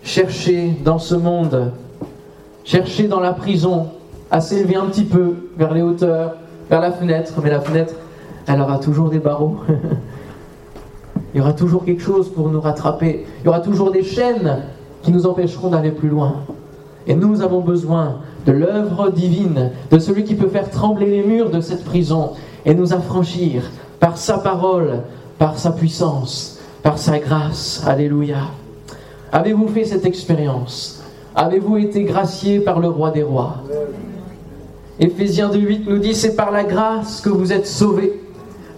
chercher 0.02 0.76
dans 0.84 0.98
ce 0.98 1.14
monde, 1.14 1.72
chercher 2.64 3.08
dans 3.08 3.20
la 3.20 3.32
prison, 3.32 3.88
à 4.30 4.40
s'élever 4.40 4.76
un 4.76 4.86
petit 4.86 5.04
peu 5.04 5.34
vers 5.56 5.72
les 5.72 5.82
hauteurs, 5.82 6.36
vers 6.68 6.80
la 6.80 6.92
fenêtre, 6.92 7.34
mais 7.42 7.50
la 7.50 7.60
fenêtre, 7.60 7.94
elle 8.46 8.60
aura 8.60 8.78
toujours 8.78 9.10
des 9.10 9.18
barreaux. 9.18 9.56
Il 11.34 11.38
y 11.38 11.40
aura 11.40 11.52
toujours 11.52 11.84
quelque 11.84 12.02
chose 12.02 12.28
pour 12.28 12.48
nous 12.48 12.60
rattraper. 12.60 13.26
Il 13.40 13.46
y 13.46 13.48
aura 13.48 13.60
toujours 13.60 13.92
des 13.92 14.02
chaînes 14.02 14.64
qui 15.02 15.12
nous 15.12 15.26
empêcheront 15.26 15.68
d'aller 15.68 15.92
plus 15.92 16.08
loin. 16.08 16.36
Et 17.06 17.14
nous 17.14 17.42
avons 17.42 17.60
besoin 17.60 18.16
de 18.46 18.52
l'œuvre 18.52 19.10
divine, 19.10 19.70
de 19.90 19.98
celui 19.98 20.24
qui 20.24 20.34
peut 20.34 20.48
faire 20.48 20.70
trembler 20.70 21.06
les 21.06 21.22
murs 21.22 21.50
de 21.50 21.60
cette 21.60 21.84
prison 21.84 22.32
et 22.66 22.74
nous 22.74 22.92
affranchir 22.92 23.62
par 24.00 24.16
sa 24.16 24.38
parole, 24.38 25.02
par 25.40 25.58
sa 25.58 25.72
puissance, 25.72 26.60
par 26.82 26.98
sa 26.98 27.18
grâce. 27.18 27.82
Alléluia. 27.86 28.42
Avez-vous 29.32 29.68
fait 29.68 29.86
cette 29.86 30.04
expérience? 30.04 31.02
Avez-vous 31.34 31.78
été 31.78 32.04
gracié 32.04 32.60
par 32.60 32.78
le 32.78 32.88
roi 32.88 33.10
des 33.10 33.22
rois? 33.22 33.56
Éphésiens 35.00 35.48
2.8 35.48 35.88
nous 35.88 35.98
dit, 35.98 36.14
c'est 36.14 36.36
par 36.36 36.50
la 36.50 36.62
grâce 36.62 37.22
que 37.22 37.30
vous 37.30 37.54
êtes 37.54 37.66
sauvés, 37.66 38.20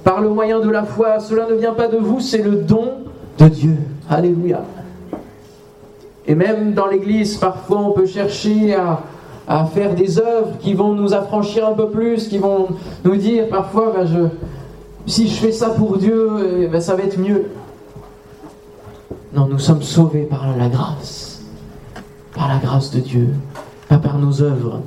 par 0.04 0.20
le 0.20 0.28
moyen 0.28 0.60
de 0.60 0.70
la 0.70 0.84
foi. 0.84 1.18
Cela 1.18 1.48
ne 1.50 1.54
vient 1.54 1.74
pas 1.74 1.88
de 1.88 1.96
vous, 1.96 2.20
c'est 2.20 2.42
le 2.42 2.52
don 2.52 2.92
de 3.38 3.48
Dieu. 3.48 3.76
Alléluia. 4.08 4.60
Et 6.28 6.36
même 6.36 6.74
dans 6.74 6.86
l'Église, 6.86 7.38
parfois 7.38 7.80
on 7.80 7.90
peut 7.90 8.06
chercher 8.06 8.76
à, 8.76 9.64
faire 9.74 9.96
des 9.96 10.20
œuvres 10.20 10.58
qui 10.60 10.74
vont 10.74 10.92
nous 10.92 11.12
affranchir 11.12 11.66
un 11.66 11.72
peu 11.72 11.88
plus, 11.88 12.28
qui 12.28 12.38
vont 12.38 12.68
nous 13.04 13.16
dire 13.16 13.48
parfois, 13.48 13.92
ben, 13.96 14.06
je, 14.06 14.28
si 15.06 15.28
je 15.28 15.34
fais 15.34 15.52
ça 15.52 15.70
pour 15.70 15.98
Dieu, 15.98 16.62
eh 16.62 16.66
ben, 16.66 16.80
ça 16.80 16.94
va 16.94 17.02
être 17.02 17.18
mieux. 17.18 17.46
Non, 19.34 19.46
nous 19.46 19.58
sommes 19.58 19.82
sauvés 19.82 20.22
par 20.22 20.56
la 20.56 20.68
grâce, 20.68 21.42
par 22.34 22.48
la 22.48 22.58
grâce 22.58 22.90
de 22.90 23.00
Dieu, 23.00 23.28
pas 23.88 23.98
par 23.98 24.18
nos 24.18 24.42
œuvres. 24.42 24.80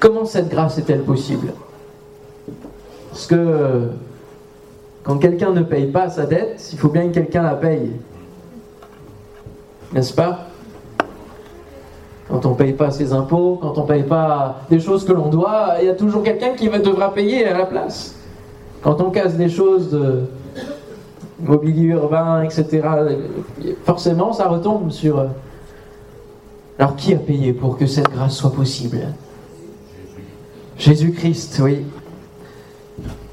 Comment 0.00 0.24
cette 0.24 0.48
grâce 0.48 0.78
est-elle 0.78 1.02
possible? 1.02 1.52
Parce 3.10 3.26
que 3.26 3.90
quand 5.04 5.18
quelqu'un 5.18 5.50
ne 5.50 5.62
paye 5.62 5.86
pas 5.86 6.10
sa 6.10 6.26
dette, 6.26 6.68
il 6.72 6.78
faut 6.78 6.88
bien 6.88 7.08
que 7.08 7.14
quelqu'un 7.14 7.42
la 7.42 7.54
paye. 7.54 7.92
N'est-ce 9.92 10.12
pas? 10.12 10.48
Quand 12.28 12.44
on 12.46 12.50
ne 12.50 12.54
paye 12.54 12.72
pas 12.72 12.90
ses 12.90 13.12
impôts, 13.12 13.58
quand 13.62 13.78
on 13.78 13.82
ne 13.82 13.86
paye 13.86 14.02
pas 14.02 14.56
des 14.68 14.80
choses 14.80 15.04
que 15.04 15.12
l'on 15.12 15.28
doit, 15.28 15.74
il 15.80 15.86
y 15.86 15.90
a 15.90 15.94
toujours 15.94 16.22
quelqu'un 16.22 16.54
qui 16.54 16.68
devra 16.68 17.14
payer 17.14 17.46
à 17.46 17.56
la 17.56 17.66
place. 17.66 18.13
Quand 18.84 19.00
on 19.00 19.10
casse 19.10 19.34
des 19.36 19.48
choses 19.48 19.90
de 19.90 20.24
mobilier 21.40 21.86
urbain, 21.86 22.42
etc., 22.42 22.86
forcément 23.84 24.34
ça 24.34 24.46
retombe 24.46 24.90
sur... 24.90 25.18
euh, 25.18 25.26
Alors 26.78 26.94
qui 26.94 27.14
a 27.14 27.16
payé 27.16 27.54
pour 27.54 27.78
que 27.78 27.86
cette 27.86 28.10
grâce 28.10 28.36
soit 28.36 28.52
possible? 28.52 28.98
Jésus-Christ, 30.76 31.60
oui. 31.64 31.78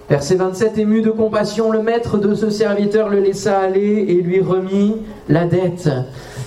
Verset 0.10 0.36
27, 0.36 0.78
ému 0.78 1.02
de 1.02 1.10
compassion, 1.12 1.70
le 1.70 1.82
maître 1.82 2.18
de 2.18 2.34
ce 2.34 2.50
serviteur 2.50 3.10
le 3.10 3.20
laissa 3.20 3.60
aller 3.60 4.06
et 4.08 4.22
lui 4.22 4.40
remit 4.42 4.98
la 5.28 5.46
dette. 5.46 5.90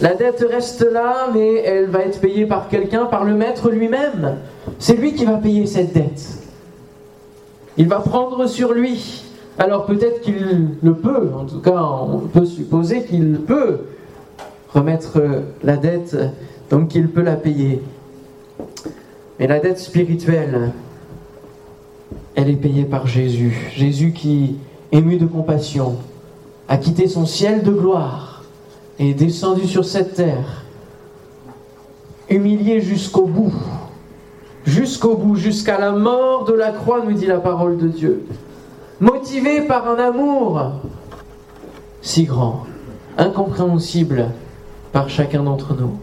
La 0.00 0.14
dette 0.14 0.46
reste 0.50 0.86
là, 0.90 1.28
mais 1.34 1.56
elle 1.58 1.86
va 1.86 2.00
être 2.00 2.20
payée 2.20 2.46
par 2.46 2.68
quelqu'un, 2.68 3.04
par 3.04 3.24
le 3.24 3.34
maître 3.34 3.70
lui-même. 3.70 4.36
C'est 4.78 4.96
lui 4.96 5.12
qui 5.14 5.26
va 5.26 5.34
payer 5.34 5.66
cette 5.66 5.92
dette. 5.92 6.43
Il 7.76 7.88
va 7.88 8.00
prendre 8.00 8.46
sur 8.46 8.72
lui. 8.72 9.24
Alors 9.58 9.86
peut-être 9.86 10.20
qu'il 10.20 10.70
le 10.82 10.94
peut, 10.94 11.30
en 11.36 11.44
tout 11.44 11.60
cas 11.60 11.80
on 11.80 12.18
peut 12.18 12.44
supposer 12.44 13.04
qu'il 13.04 13.40
peut 13.40 13.80
remettre 14.72 15.22
la 15.62 15.76
dette, 15.76 16.16
donc 16.70 16.88
qu'il 16.88 17.08
peut 17.08 17.22
la 17.22 17.36
payer. 17.36 17.80
Mais 19.38 19.46
la 19.46 19.60
dette 19.60 19.78
spirituelle, 19.78 20.72
elle 22.34 22.50
est 22.50 22.56
payée 22.56 22.84
par 22.84 23.06
Jésus. 23.06 23.72
Jésus 23.74 24.12
qui, 24.12 24.56
ému 24.90 25.18
de 25.18 25.26
compassion, 25.26 25.96
a 26.68 26.76
quitté 26.76 27.06
son 27.06 27.26
ciel 27.26 27.62
de 27.62 27.70
gloire 27.70 28.44
et 28.98 29.10
est 29.10 29.14
descendu 29.14 29.66
sur 29.66 29.84
cette 29.84 30.14
terre, 30.14 30.64
humilié 32.28 32.80
jusqu'au 32.80 33.26
bout, 33.26 33.54
jusqu'au 34.64 35.16
bout, 35.16 35.36
jusqu'à 35.36 35.78
la 35.78 35.92
mort 35.92 36.44
de 36.44 36.54
la 36.54 36.72
croix, 36.72 37.02
nous 37.04 37.12
dit 37.12 37.26
la 37.26 37.40
parole 37.40 37.76
de 37.76 37.88
Dieu, 37.88 38.26
motivé 39.00 39.62
par 39.62 39.88
un 39.88 39.96
amour 39.96 40.72
si 42.02 42.24
grand, 42.24 42.64
incompréhensible 43.16 44.30
par 44.92 45.08
chacun 45.08 45.42
d'entre 45.42 45.74
nous. 45.74 45.98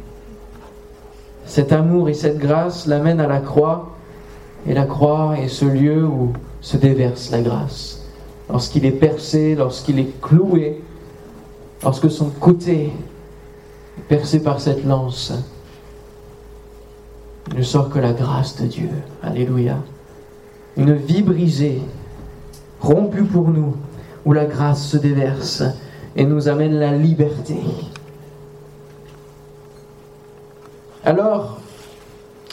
Cet 1.45 1.71
amour 1.71 2.09
et 2.09 2.13
cette 2.13 2.39
grâce 2.39 2.87
l'amènent 2.87 3.19
à 3.19 3.27
la 3.27 3.39
croix, 3.39 3.91
et 4.67 4.73
la 4.73 4.85
croix 4.85 5.35
est 5.37 5.47
ce 5.47 5.65
lieu 5.65 6.05
où 6.05 6.33
se 6.61 6.77
déverse 6.77 7.31
la 7.31 7.41
grâce. 7.41 8.03
Lorsqu'il 8.49 8.85
est 8.85 8.91
percé, 8.91 9.55
lorsqu'il 9.55 9.99
est 9.99 10.21
cloué, 10.21 10.81
lorsque 11.83 12.09
son 12.09 12.29
côté 12.29 12.91
est 13.97 14.07
percé 14.07 14.41
par 14.41 14.59
cette 14.59 14.83
lance, 14.85 15.33
ne 17.55 17.62
sort 17.62 17.89
que 17.89 18.00
la 18.00 18.13
grâce 18.13 18.62
de 18.62 18.67
Dieu. 18.67 18.89
Alléluia. 19.24 19.77
Une 20.77 20.93
vie 20.93 21.21
brisée, 21.21 21.81
rompue 22.79 23.24
pour 23.24 23.50
nous, 23.50 23.75
où 24.25 24.33
la 24.33 24.45
grâce 24.45 24.88
se 24.88 24.98
déverse 24.98 25.63
et 26.15 26.25
nous 26.25 26.48
amène 26.48 26.75
la 26.75 26.95
liberté. 26.95 27.57
Alors, 31.03 31.60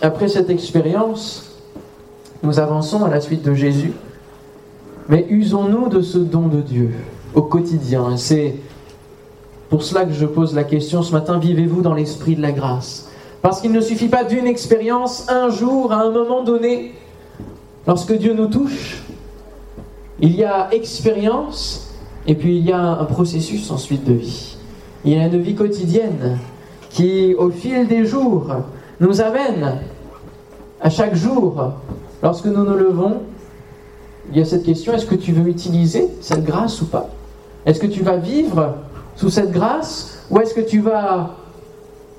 après 0.00 0.28
cette 0.28 0.48
expérience, 0.48 1.56
nous 2.42 2.58
avançons 2.58 3.04
à 3.04 3.10
la 3.10 3.20
suite 3.20 3.42
de 3.42 3.54
Jésus, 3.54 3.92
mais 5.08 5.26
usons-nous 5.28 5.88
de 5.88 6.00
ce 6.00 6.18
don 6.18 6.48
de 6.48 6.60
Dieu 6.60 6.94
au 7.34 7.42
quotidien? 7.42 8.16
C'est 8.16 8.56
pour 9.68 9.82
cela 9.82 10.04
que 10.04 10.12
je 10.12 10.24
pose 10.24 10.54
la 10.54 10.64
question 10.64 11.02
ce 11.02 11.12
matin, 11.12 11.38
vivez-vous 11.38 11.82
dans 11.82 11.94
l'esprit 11.94 12.36
de 12.36 12.42
la 12.42 12.52
grâce? 12.52 13.07
Parce 13.42 13.60
qu'il 13.60 13.72
ne 13.72 13.80
suffit 13.80 14.08
pas 14.08 14.24
d'une 14.24 14.46
expérience, 14.46 15.26
un 15.28 15.48
jour, 15.48 15.92
à 15.92 16.02
un 16.02 16.10
moment 16.10 16.42
donné, 16.42 16.94
lorsque 17.86 18.12
Dieu 18.12 18.34
nous 18.34 18.48
touche, 18.48 19.02
il 20.20 20.34
y 20.34 20.44
a 20.44 20.68
expérience 20.72 21.94
et 22.26 22.34
puis 22.34 22.56
il 22.56 22.66
y 22.66 22.72
a 22.72 22.80
un 22.80 23.04
processus 23.04 23.70
ensuite 23.70 24.04
de 24.04 24.14
vie. 24.14 24.56
Il 25.04 25.12
y 25.12 25.16
a 25.16 25.26
une 25.26 25.40
vie 25.40 25.54
quotidienne 25.54 26.38
qui, 26.90 27.34
au 27.34 27.50
fil 27.50 27.86
des 27.86 28.04
jours, 28.04 28.48
nous 28.98 29.20
amène 29.20 29.78
à 30.80 30.90
chaque 30.90 31.14
jour, 31.14 31.72
lorsque 32.22 32.46
nous 32.46 32.64
nous 32.64 32.76
levons, 32.76 33.22
il 34.30 34.38
y 34.38 34.42
a 34.42 34.44
cette 34.44 34.64
question, 34.64 34.92
est-ce 34.92 35.06
que 35.06 35.14
tu 35.14 35.32
veux 35.32 35.48
utiliser 35.48 36.08
cette 36.20 36.44
grâce 36.44 36.82
ou 36.82 36.86
pas? 36.86 37.08
Est-ce 37.64 37.80
que 37.80 37.86
tu 37.86 38.02
vas 38.02 38.16
vivre 38.16 38.74
sous 39.16 39.30
cette 39.30 39.52
grâce 39.52 40.18
ou 40.30 40.38
est-ce 40.40 40.54
que 40.54 40.60
tu 40.60 40.80
vas 40.80 41.36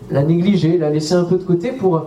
la 0.09 0.23
négliger, 0.23 0.77
la 0.77 0.89
laisser 0.89 1.13
un 1.13 1.23
peu 1.23 1.37
de 1.37 1.43
côté 1.43 1.71
pour, 1.71 2.05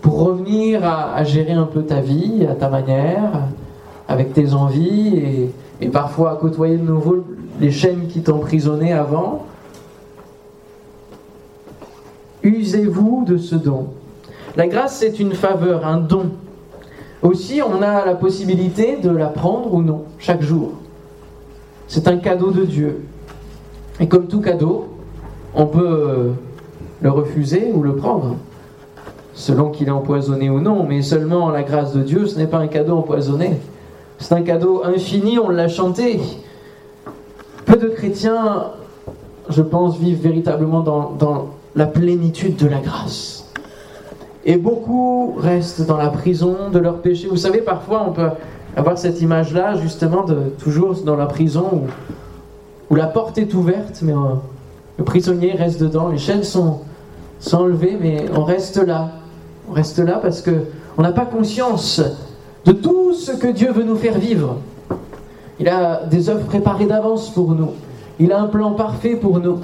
pour 0.00 0.18
revenir 0.24 0.84
à, 0.84 1.22
gérer 1.24 1.52
un 1.52 1.64
peu 1.64 1.82
ta 1.82 2.00
vie, 2.00 2.46
à 2.48 2.54
ta 2.54 2.68
manière, 2.68 3.48
avec 4.08 4.32
tes 4.32 4.52
envies 4.52 5.16
et, 5.16 5.50
et 5.80 5.88
parfois 5.88 6.32
à 6.32 6.36
côtoyer 6.36 6.76
de 6.76 6.84
nouveau 6.84 7.24
les 7.60 7.70
chaînes 7.70 8.06
qui 8.08 8.22
t'emprisonnaient 8.22 8.92
avant 8.92 9.46
Usez-vous 12.42 13.24
de 13.24 13.36
ce 13.38 13.54
don. 13.54 13.86
La 14.56 14.66
grâce, 14.66 14.98
c'est 14.98 15.20
une 15.20 15.32
faveur, 15.32 15.86
un 15.86 15.98
don. 15.98 16.30
Aussi, 17.22 17.62
on 17.62 17.80
a 17.82 18.04
la 18.04 18.14
possibilité 18.14 18.96
de 18.96 19.10
la 19.10 19.28
prendre 19.28 19.72
ou 19.72 19.80
non, 19.80 20.04
chaque 20.18 20.42
jour. 20.42 20.72
C'est 21.86 22.08
un 22.08 22.16
cadeau 22.16 22.50
de 22.50 22.64
Dieu. 22.64 23.04
Et 24.00 24.08
comme 24.08 24.26
tout 24.26 24.40
cadeau, 24.40 24.88
on 25.54 25.66
peut 25.66 26.32
le 27.02 27.10
refuser 27.10 27.72
ou 27.74 27.82
le 27.82 27.96
prendre, 27.96 28.36
selon 29.34 29.70
qu'il 29.70 29.88
est 29.88 29.92
empoisonné 29.92 30.50
ou 30.50 30.60
non, 30.60 30.84
mais 30.84 31.02
seulement 31.02 31.50
la 31.50 31.62
grâce 31.62 31.92
de 31.92 32.02
Dieu, 32.02 32.26
ce 32.26 32.36
n'est 32.38 32.46
pas 32.46 32.58
un 32.58 32.68
cadeau 32.68 32.96
empoisonné, 32.96 33.58
c'est 34.18 34.34
un 34.34 34.42
cadeau 34.42 34.82
infini, 34.84 35.38
on 35.38 35.48
l'a 35.48 35.68
chanté. 35.68 36.20
Peu 37.64 37.76
de 37.76 37.88
chrétiens, 37.88 38.66
je 39.48 39.62
pense, 39.62 39.98
vivent 39.98 40.22
véritablement 40.22 40.80
dans, 40.80 41.48
la 41.74 41.86
plénitude 41.86 42.56
de 42.56 42.66
la 42.66 42.80
grâce. 42.80 43.50
Et 44.44 44.56
beaucoup 44.56 45.36
restent 45.38 45.86
dans 45.86 45.96
la 45.96 46.10
prison 46.10 46.68
de 46.70 46.78
leur 46.78 46.98
péché. 46.98 47.28
Vous 47.28 47.36
savez, 47.36 47.62
parfois 47.62 48.04
on 48.06 48.12
peut 48.12 48.28
avoir 48.76 48.98
cette 48.98 49.22
image-là, 49.22 49.76
justement, 49.76 50.22
de 50.24 50.36
toujours 50.62 50.94
dans 51.04 51.16
la 51.16 51.24
prison 51.24 51.66
où, 51.72 51.80
où 52.90 52.94
la 52.94 53.06
porte 53.06 53.38
est 53.38 53.54
ouverte, 53.54 54.00
mais 54.02 54.12
euh, 54.12 54.34
le 54.98 55.04
prisonnier 55.04 55.52
reste 55.52 55.80
dedans, 55.80 56.08
les 56.08 56.18
chaînes 56.18 56.42
sont, 56.42 56.80
sont 57.42 57.58
enlevées, 57.58 57.98
mais 58.00 58.24
on 58.34 58.44
reste 58.44 58.78
là. 58.78 59.10
On 59.68 59.74
reste 59.74 59.98
là 59.98 60.18
parce 60.22 60.40
que 60.40 60.64
on 60.96 61.02
n'a 61.02 61.12
pas 61.12 61.26
conscience 61.26 62.00
de 62.64 62.72
tout 62.72 63.12
ce 63.12 63.32
que 63.32 63.48
Dieu 63.48 63.72
veut 63.72 63.84
nous 63.84 63.96
faire 63.96 64.18
vivre. 64.18 64.58
Il 65.58 65.68
a 65.68 66.04
des 66.06 66.30
œuvres 66.30 66.46
préparées 66.46 66.86
d'avance 66.86 67.30
pour 67.30 67.54
nous. 67.54 67.70
Il 68.18 68.32
a 68.32 68.40
un 68.40 68.46
plan 68.46 68.72
parfait 68.72 69.16
pour 69.16 69.40
nous. 69.40 69.58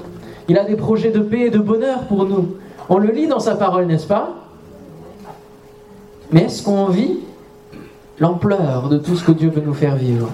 Il 0.47 0.57
a 0.57 0.63
des 0.63 0.75
projets 0.75 1.11
de 1.11 1.19
paix 1.19 1.47
et 1.47 1.49
de 1.49 1.59
bonheur 1.59 2.01
pour 2.07 2.25
nous. 2.25 2.55
On 2.89 2.97
le 2.97 3.11
lit 3.11 3.27
dans 3.27 3.39
sa 3.39 3.55
parole, 3.55 3.85
n'est-ce 3.85 4.07
pas? 4.07 4.29
Mais 6.31 6.43
est-ce 6.43 6.63
qu'on 6.63 6.85
vit 6.85 7.19
l'ampleur 8.19 8.89
de 8.89 8.97
tout 8.97 9.15
ce 9.15 9.23
que 9.23 9.31
Dieu 9.31 9.49
veut 9.49 9.61
nous 9.61 9.73
faire 9.73 9.95
vivre? 9.95 10.29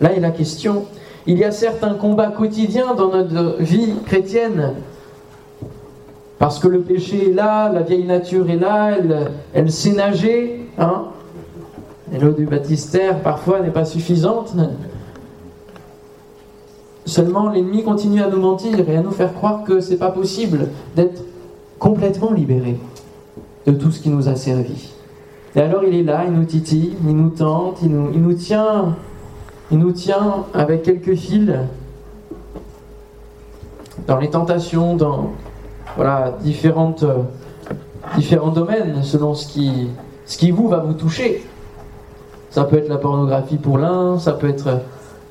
Là 0.00 0.12
est 0.12 0.20
la 0.20 0.30
question. 0.30 0.84
Il 1.26 1.38
y 1.38 1.44
a 1.44 1.50
certains 1.50 1.94
combats 1.94 2.28
quotidiens 2.30 2.94
dans 2.94 3.10
notre 3.10 3.62
vie 3.62 3.92
chrétienne. 4.06 4.74
Parce 6.38 6.58
que 6.58 6.68
le 6.68 6.80
péché 6.80 7.30
est 7.30 7.34
là, 7.34 7.70
la 7.72 7.82
vieille 7.82 8.06
nature 8.06 8.48
est 8.48 8.56
là, 8.56 8.92
elle, 8.96 9.32
elle 9.54 9.72
sait 9.72 9.92
nager. 9.92 10.66
Hein 10.78 11.06
et 12.12 12.18
l'eau 12.18 12.32
du 12.32 12.46
baptistère, 12.46 13.20
parfois, 13.20 13.60
n'est 13.60 13.70
pas 13.70 13.84
suffisante. 13.84 14.54
Seulement, 17.04 17.48
l'ennemi 17.48 17.82
continue 17.82 18.22
à 18.22 18.28
nous 18.28 18.40
mentir 18.40 18.88
et 18.88 18.96
à 18.96 19.02
nous 19.02 19.10
faire 19.10 19.34
croire 19.34 19.64
que 19.64 19.80
c'est 19.80 19.96
pas 19.96 20.10
possible 20.10 20.68
d'être 20.94 21.22
complètement 21.78 22.32
libéré 22.32 22.78
de 23.66 23.72
tout 23.72 23.90
ce 23.90 24.00
qui 24.00 24.08
nous 24.08 24.28
a 24.28 24.36
servi. 24.36 24.92
Et 25.54 25.60
alors, 25.60 25.84
il 25.84 25.94
est 25.94 26.02
là, 26.02 26.24
il 26.26 26.32
nous 26.32 26.44
titille, 26.44 26.96
il 27.06 27.16
nous 27.16 27.30
tente, 27.30 27.78
il 27.82 27.90
nous, 27.90 28.10
il 28.12 28.22
nous 28.22 28.34
tient, 28.34 28.96
il 29.70 29.78
nous 29.78 29.92
tient 29.92 30.44
avec 30.54 30.82
quelques 30.82 31.14
fils 31.14 31.50
dans 34.06 34.18
les 34.18 34.30
tentations, 34.30 34.96
dans 34.96 35.32
voilà 35.98 36.36
différentes, 36.42 37.04
différents 38.16 38.52
domaines, 38.52 39.02
selon 39.02 39.34
ce 39.34 39.48
qui, 39.48 39.88
ce 40.26 40.38
qui 40.38 40.52
vous 40.52 40.68
va 40.68 40.78
vous 40.78 40.92
toucher. 40.92 41.44
Ça 42.50 42.62
peut 42.62 42.78
être 42.78 42.88
la 42.88 42.98
pornographie 42.98 43.56
pour 43.56 43.78
l'un, 43.78 44.20
ça 44.20 44.32
peut 44.32 44.48
être 44.48 44.80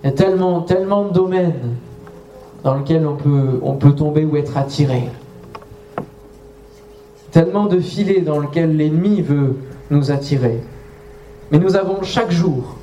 il 0.04 0.08
y 0.08 0.10
a 0.10 0.12
tellement, 0.12 0.60
tellement 0.60 1.06
de 1.06 1.14
domaines 1.14 1.78
dans 2.66 2.76
lesquels 2.76 3.08
on 3.08 3.16
peut, 3.16 3.62
on 3.64 3.76
peut 3.76 3.94
tomber 3.94 4.26
ou 4.26 4.36
être 4.36 4.58
attiré. 4.58 5.10
Tellement 7.32 7.68
de 7.68 7.80
filets 7.80 8.20
dans 8.20 8.42
lesquels 8.42 8.76
l'ennemi 8.76 9.22
veut 9.22 9.56
nous 9.90 10.12
attirer. 10.12 10.62
Mais 11.50 11.60
nous 11.60 11.78
avons 11.78 12.04
chaque 12.04 12.32
jour 12.32 12.76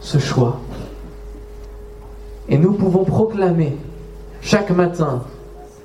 ce 0.00 0.18
choix. 0.18 0.58
Et 2.48 2.58
nous 2.58 2.72
pouvons 2.72 3.04
proclamer 3.04 3.76
chaque 4.40 4.70
matin, 4.70 5.22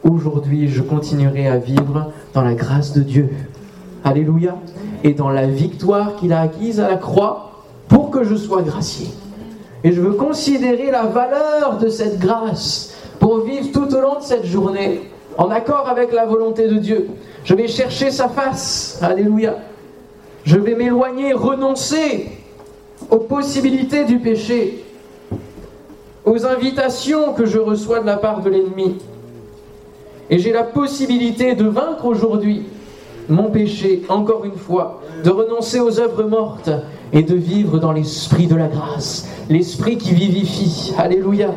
aujourd'hui 0.09 0.67
je 0.67 0.81
continuerai 0.81 1.47
à 1.47 1.57
vivre 1.57 2.11
dans 2.33 2.41
la 2.41 2.53
grâce 2.53 2.93
de 2.93 3.01
Dieu. 3.01 3.29
Alléluia. 4.03 4.55
Et 5.03 5.13
dans 5.13 5.29
la 5.29 5.47
victoire 5.47 6.15
qu'il 6.15 6.33
a 6.33 6.41
acquise 6.41 6.79
à 6.79 6.89
la 6.89 6.97
croix 6.97 7.63
pour 7.87 8.09
que 8.09 8.23
je 8.23 8.35
sois 8.35 8.61
gracié. 8.61 9.07
Et 9.83 9.91
je 9.91 10.01
veux 10.01 10.13
considérer 10.13 10.91
la 10.91 11.05
valeur 11.05 11.77
de 11.79 11.87
cette 11.89 12.19
grâce 12.19 12.95
pour 13.19 13.41
vivre 13.41 13.71
tout 13.71 13.93
au 13.93 14.01
long 14.01 14.15
de 14.15 14.23
cette 14.23 14.45
journée 14.45 15.01
en 15.37 15.51
accord 15.51 15.87
avec 15.87 16.11
la 16.11 16.25
volonté 16.25 16.67
de 16.67 16.77
Dieu. 16.77 17.09
Je 17.43 17.53
vais 17.53 17.67
chercher 17.67 18.11
sa 18.11 18.27
face. 18.27 18.99
Alléluia. 19.01 19.57
Je 20.43 20.57
vais 20.57 20.75
m'éloigner, 20.75 21.33
renoncer 21.33 22.31
aux 23.11 23.17
possibilités 23.17 24.05
du 24.05 24.19
péché, 24.19 24.83
aux 26.25 26.45
invitations 26.45 27.33
que 27.33 27.45
je 27.45 27.59
reçois 27.59 27.99
de 27.99 28.05
la 28.05 28.17
part 28.17 28.41
de 28.41 28.49
l'ennemi. 28.49 28.97
Et 30.29 30.39
j'ai 30.39 30.51
la 30.51 30.63
possibilité 30.63 31.55
de 31.55 31.65
vaincre 31.65 32.05
aujourd'hui 32.05 32.63
mon 33.29 33.49
péché, 33.49 34.03
encore 34.09 34.45
une 34.45 34.55
fois, 34.55 35.01
de 35.23 35.29
renoncer 35.29 35.79
aux 35.79 35.99
œuvres 35.99 36.23
mortes 36.23 36.69
et 37.11 37.23
de 37.23 37.35
vivre 37.35 37.77
dans 37.79 37.91
l'esprit 37.91 38.47
de 38.47 38.55
la 38.55 38.67
grâce, 38.67 39.27
l'esprit 39.49 39.97
qui 39.97 40.13
vivifie. 40.13 40.93
Alléluia. 40.97 41.51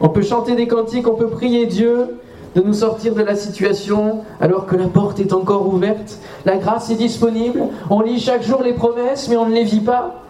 On 0.00 0.08
peut 0.08 0.22
chanter 0.22 0.54
des 0.54 0.66
cantiques, 0.66 1.08
on 1.08 1.14
peut 1.14 1.28
prier 1.28 1.66
Dieu 1.66 2.16
de 2.54 2.62
nous 2.62 2.72
sortir 2.72 3.14
de 3.14 3.22
la 3.22 3.36
situation 3.36 4.24
alors 4.40 4.66
que 4.66 4.74
la 4.74 4.88
porte 4.88 5.20
est 5.20 5.32
encore 5.32 5.72
ouverte. 5.72 6.18
La 6.44 6.56
grâce 6.56 6.90
est 6.90 6.96
disponible. 6.96 7.62
On 7.90 8.00
lit 8.00 8.18
chaque 8.18 8.42
jour 8.42 8.62
les 8.62 8.72
promesses, 8.72 9.28
mais 9.28 9.36
on 9.36 9.46
ne 9.46 9.54
les 9.54 9.64
vit 9.64 9.80
pas. 9.80 10.24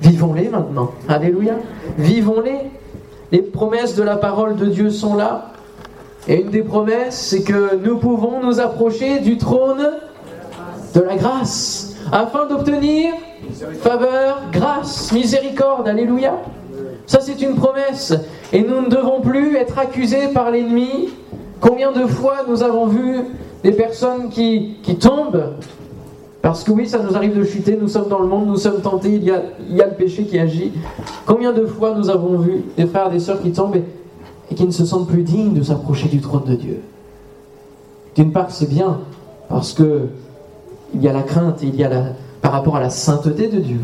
Vivons-les 0.00 0.48
maintenant. 0.48 0.90
Alléluia. 1.08 1.54
Vivons-les. 1.98 2.70
Les 3.30 3.42
promesses 3.42 3.94
de 3.94 4.02
la 4.02 4.16
parole 4.16 4.56
de 4.56 4.66
Dieu 4.66 4.90
sont 4.90 5.14
là. 5.14 5.52
Et 6.28 6.40
une 6.40 6.50
des 6.50 6.62
promesses, 6.62 7.18
c'est 7.18 7.42
que 7.42 7.76
nous 7.76 7.96
pouvons 7.96 8.42
nous 8.42 8.60
approcher 8.60 9.20
du 9.20 9.38
trône 9.38 9.88
de 10.94 11.00
la 11.00 11.16
grâce 11.16 11.96
afin 12.12 12.46
d'obtenir 12.46 13.14
faveur, 13.80 14.42
grâce, 14.52 15.12
miséricorde. 15.12 15.88
Alléluia. 15.88 16.34
Ça, 17.06 17.20
c'est 17.20 17.40
une 17.42 17.54
promesse. 17.54 18.14
Et 18.52 18.62
nous 18.62 18.82
ne 18.82 18.88
devons 18.88 19.20
plus 19.20 19.56
être 19.56 19.78
accusés 19.78 20.28
par 20.32 20.50
l'ennemi. 20.50 21.08
Combien 21.60 21.92
de 21.92 22.06
fois 22.06 22.44
nous 22.48 22.62
avons 22.62 22.86
vu 22.86 23.20
des 23.64 23.72
personnes 23.72 24.28
qui, 24.28 24.76
qui 24.82 24.96
tombent? 24.96 25.54
Parce 26.42 26.64
que 26.64 26.70
oui, 26.70 26.88
ça 26.88 26.98
nous 26.98 27.14
arrive 27.16 27.36
de 27.36 27.44
chuter, 27.44 27.76
nous 27.80 27.88
sommes 27.88 28.08
dans 28.08 28.20
le 28.20 28.26
monde, 28.26 28.46
nous 28.46 28.56
sommes 28.56 28.80
tentés, 28.80 29.12
il 29.12 29.24
y 29.24 29.30
a, 29.30 29.42
il 29.68 29.76
y 29.76 29.82
a 29.82 29.86
le 29.86 29.94
péché 29.94 30.24
qui 30.24 30.38
agit. 30.38 30.72
Combien 31.26 31.52
de 31.52 31.66
fois 31.66 31.94
nous 31.94 32.08
avons 32.08 32.38
vu 32.38 32.62
des 32.78 32.86
frères 32.86 33.10
des 33.10 33.18
sœurs 33.18 33.42
qui 33.42 33.52
tombent 33.52 33.76
et 34.50 34.54
qui 34.54 34.66
ne 34.66 34.70
se 34.70 34.84
sentent 34.84 35.08
plus 35.08 35.22
dignes 35.22 35.54
de 35.54 35.62
s'approcher 35.62 36.08
du 36.08 36.20
trône 36.20 36.44
de 36.44 36.54
Dieu 36.54 36.80
D'une 38.16 38.32
part, 38.32 38.50
c'est 38.50 38.68
bien, 38.68 39.00
parce 39.48 39.72
que 39.72 40.08
il 40.92 41.02
y 41.02 41.08
a 41.08 41.12
la 41.12 41.22
crainte, 41.22 41.60
il 41.62 41.76
y 41.76 41.84
a 41.84 41.90
par 42.42 42.52
rapport 42.52 42.76
à 42.76 42.80
la 42.80 42.90
sainteté 42.90 43.48
de 43.48 43.60
Dieu. 43.60 43.80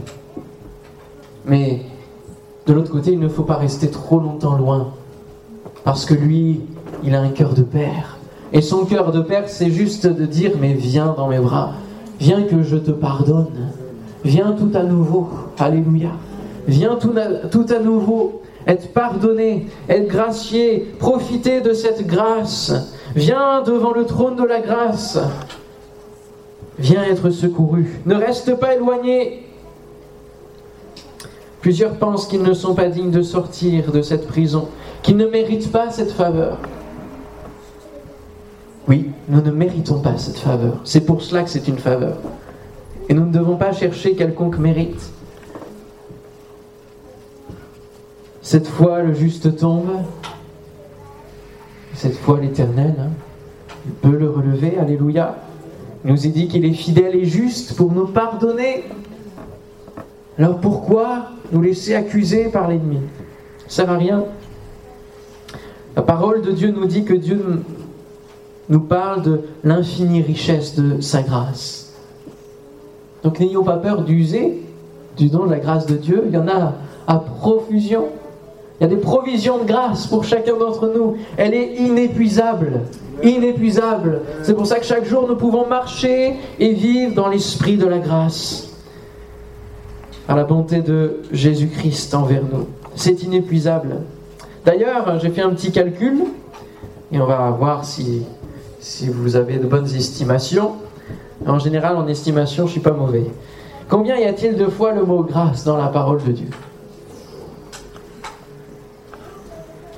Mais 1.44 1.83
de 2.66 2.72
l'autre 2.72 2.90
côté, 2.90 3.12
il 3.12 3.20
ne 3.20 3.29
faut 3.29 3.44
pas 3.44 3.57
rester 3.57 3.90
trop 3.90 4.18
longtemps 4.18 4.57
loin, 4.57 4.88
parce 5.85 6.05
que 6.05 6.14
lui, 6.14 6.61
il 7.05 7.14
a 7.14 7.20
un 7.20 7.29
cœur 7.29 7.55
de 7.55 7.62
père. 7.62 8.18
Et 8.52 8.61
son 8.61 8.85
cœur 8.85 9.12
de 9.12 9.20
père, 9.20 9.44
c'est 9.48 9.70
juste 9.70 10.07
de 10.07 10.26
dire, 10.26 10.52
mais 10.61 10.74
viens 10.74 11.14
dans 11.16 11.29
mes 11.29 11.38
bras, 11.38 11.72
viens 12.18 12.42
que 12.42 12.62
je 12.62 12.76
te 12.76 12.90
pardonne, 12.90 13.70
viens 14.24 14.52
tout 14.52 14.70
à 14.74 14.83
nouveau, 14.83 15.29
alléluia, 15.59 16.11
viens 16.66 16.96
tout 16.96 17.66
à 17.68 17.79
nouveau, 17.79 18.42
être 18.66 18.92
pardonné, 18.92 19.66
être 19.88 20.09
gracié, 20.09 20.87
profiter 20.98 21.61
de 21.61 21.72
cette 21.72 22.07
grâce, 22.07 22.72
viens 23.14 23.62
devant 23.62 23.92
le 23.92 24.05
trône 24.05 24.37
de 24.37 24.44
la 24.44 24.61
grâce, 24.61 25.18
viens 26.79 27.05
être 27.05 27.31
secouru, 27.31 28.00
ne 28.07 28.14
reste 28.14 28.59
pas 28.59 28.74
éloigné. 28.74 29.44
Plusieurs 31.61 31.94
pensent 31.94 32.26
qu'ils 32.26 32.42
ne 32.42 32.55
sont 32.55 32.74
pas 32.74 32.88
dignes 32.88 33.11
de 33.11 33.22
sortir 33.22 33.90
de 33.90 34.02
cette 34.02 34.26
prison, 34.26 34.68
qu'ils 35.02 35.16
ne 35.16 35.26
méritent 35.26 35.72
pas 35.72 35.90
cette 35.90 36.12
faveur. 36.12 36.59
Oui, 38.88 39.11
nous 39.29 39.40
ne 39.40 39.50
méritons 39.50 40.00
pas 40.00 40.16
cette 40.16 40.38
faveur. 40.38 40.81
C'est 40.85 41.00
pour 41.00 41.22
cela 41.22 41.42
que 41.42 41.50
c'est 41.50 41.66
une 41.66 41.79
faveur. 41.79 42.18
Et 43.09 43.14
nous 43.14 43.26
ne 43.26 43.33
devons 43.33 43.57
pas 43.57 43.72
chercher 43.72 44.14
quelconque 44.14 44.59
mérite. 44.59 45.11
Cette 48.47 48.69
fois, 48.69 49.03
le 49.03 49.13
juste 49.13 49.57
tombe. 49.57 49.91
Cette 51.95 52.17
fois, 52.17 52.39
l'Éternel, 52.41 52.95
hein, 52.97 53.11
peut 54.03 54.17
le 54.17 54.31
relever. 54.31 54.79
Alléluia. 54.79 55.35
Il 56.05 56.13
nous 56.13 56.27
est 56.29 56.31
dit 56.31 56.47
qu'il 56.47 56.65
est 56.65 56.73
fidèle 56.73 57.17
et 57.17 57.25
juste 57.25 57.77
pour 57.77 57.91
nous 57.91 58.07
pardonner. 58.07 58.85
Alors 60.39 60.61
pourquoi 60.61 61.31
nous 61.51 61.61
laisser 61.61 61.97
accuser 61.97 62.45
par 62.45 62.69
l'ennemi? 62.69 63.01
Ça 63.67 63.83
ne 63.83 63.87
sert 63.89 63.91
à 63.91 63.99
rien. 63.99 64.25
La 65.97 66.03
parole 66.03 66.43
de 66.43 66.53
Dieu 66.53 66.71
nous 66.71 66.87
dit 66.87 67.05
que 67.05 67.15
Dieu 67.15 67.65
nous 68.69 68.81
parle 68.81 69.23
de 69.23 69.41
l'infinie 69.65 70.23
richesse 70.23 70.77
de 70.77 71.01
sa 71.01 71.23
grâce. 71.23 71.95
Donc 73.25 73.41
n'ayons 73.41 73.65
pas 73.65 73.79
peur 73.79 74.03
d'user 74.03 74.63
du 75.17 75.31
don 75.31 75.47
de 75.47 75.51
la 75.51 75.59
grâce 75.59 75.87
de 75.87 75.97
Dieu. 75.97 76.23
Il 76.29 76.33
y 76.33 76.39
en 76.39 76.47
a 76.47 76.75
à 77.09 77.17
profusion. 77.19 78.05
Il 78.79 78.83
y 78.83 78.87
a 78.87 78.89
des 78.89 79.01
provisions 79.01 79.59
de 79.59 79.65
grâce 79.65 80.07
pour 80.07 80.25
chacun 80.25 80.57
d'entre 80.57 80.89
nous. 80.89 81.17
Elle 81.37 81.55
est 81.55 81.77
inépuisable. 81.77 82.83
Inépuisable. 83.23 84.21
C'est 84.43 84.55
pour 84.55 84.67
ça 84.67 84.79
que 84.79 84.85
chaque 84.85 85.07
jour 85.07 85.27
nous 85.27 85.37
pouvons 85.37 85.67
marcher 85.67 86.35
et 86.59 86.75
vivre 86.75 87.15
dans 87.15 87.29
l'esprit 87.29 87.77
de 87.77 87.87
la 87.87 87.99
grâce. 87.99 88.69
Par 90.27 90.37
la 90.37 90.45
bonté 90.45 90.83
de 90.83 91.23
Jésus-Christ 91.33 92.15
envers 92.15 92.43
nous. 92.43 92.67
C'est 92.97 93.23
inépuisable. 93.23 93.97
D'ailleurs, 94.67 95.19
j'ai 95.21 95.31
fait 95.31 95.43
un 95.43 95.51
petit 95.51 95.73
calcul 95.73 96.25
et 97.12 97.21
on 97.21 97.27
va 97.27 97.51
voir 97.51 97.85
si, 97.85 98.25
si 98.81 99.09
vous 99.09 99.37
avez 99.37 99.57
de 99.57 99.67
bonnes 99.67 99.87
estimations. 99.95 100.73
En 101.47 101.59
général, 101.59 101.97
en 101.97 102.07
estimation, 102.09 102.65
je 102.65 102.69
ne 102.69 102.73
suis 102.73 102.81
pas 102.81 102.91
mauvais. 102.91 103.27
Combien 103.89 104.17
y 104.17 104.25
a-t-il 104.25 104.57
de 104.57 104.67
fois 104.67 104.93
le 104.93 105.05
mot 105.05 105.23
grâce 105.23 105.65
dans 105.65 105.77
la 105.77 105.87
parole 105.87 106.23
de 106.25 106.33
Dieu? 106.33 106.49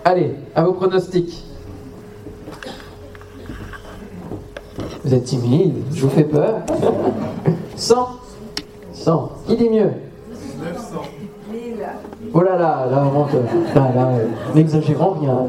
Allez, 0.08 0.36
à 0.54 0.62
vos 0.62 0.72
pronostics. 0.72 1.44
Vous 5.04 5.12
êtes 5.12 5.24
timide, 5.24 5.74
je 5.92 6.00
vous 6.00 6.08
fais 6.08 6.24
peur. 6.24 6.62
100 7.76 8.08
100. 8.94 9.32
Qui 9.46 9.56
dit 9.58 9.68
mieux? 9.68 9.90
900. 10.64 11.02
Oh 12.32 12.40
là 12.40 12.56
là, 12.56 12.86
là, 12.90 13.02
menteur. 13.02 13.42
Là, 13.74 13.92
là, 13.94 14.12
n'exagérons 14.54 15.10
rien. 15.10 15.46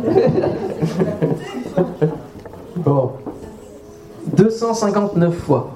bon. 2.75 3.11
259 4.35 5.35
fois. 5.35 5.69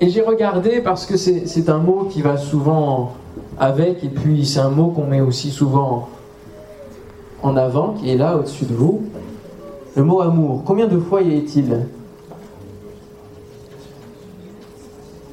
Et 0.00 0.08
j'ai 0.08 0.22
regardé 0.22 0.80
parce 0.80 1.06
que 1.06 1.16
c'est 1.16 1.68
un 1.68 1.78
mot 1.78 2.08
qui 2.10 2.20
va 2.20 2.36
souvent 2.36 3.12
avec, 3.58 4.04
et 4.04 4.08
puis 4.08 4.46
c'est 4.46 4.60
un 4.60 4.70
mot 4.70 4.88
qu'on 4.88 5.06
met 5.06 5.20
aussi 5.20 5.50
souvent 5.50 6.08
en 7.42 7.56
avant, 7.56 7.94
qui 7.94 8.10
est 8.10 8.16
là 8.16 8.36
au-dessus 8.36 8.64
de 8.64 8.74
vous. 8.74 9.04
Le 9.96 10.04
mot 10.04 10.20
amour, 10.20 10.62
combien 10.64 10.86
de 10.86 10.98
fois 10.98 11.22
y 11.22 11.36
est-il 11.36 11.86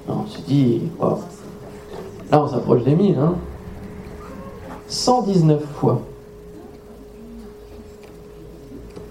Non, 0.07 0.25
je 0.31 0.41
dis, 0.41 0.81
oh. 0.99 1.19
là 2.31 2.41
on 2.41 2.47
s'approche 2.47 2.83
des 2.83 2.95
mille, 2.95 3.17
hein 3.17 3.35
119 4.87 5.63
fois. 5.75 6.01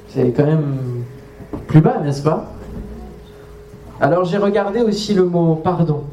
C'est 0.08 0.30
quand 0.30 0.44
même 0.44 1.04
plus 1.66 1.80
bas, 1.80 1.98
n'est-ce 2.00 2.22
pas? 2.22 2.46
Alors 4.00 4.24
j'ai 4.24 4.38
regardé 4.38 4.80
aussi 4.80 5.14
le 5.14 5.24
mot 5.24 5.56
pardon. 5.56 6.04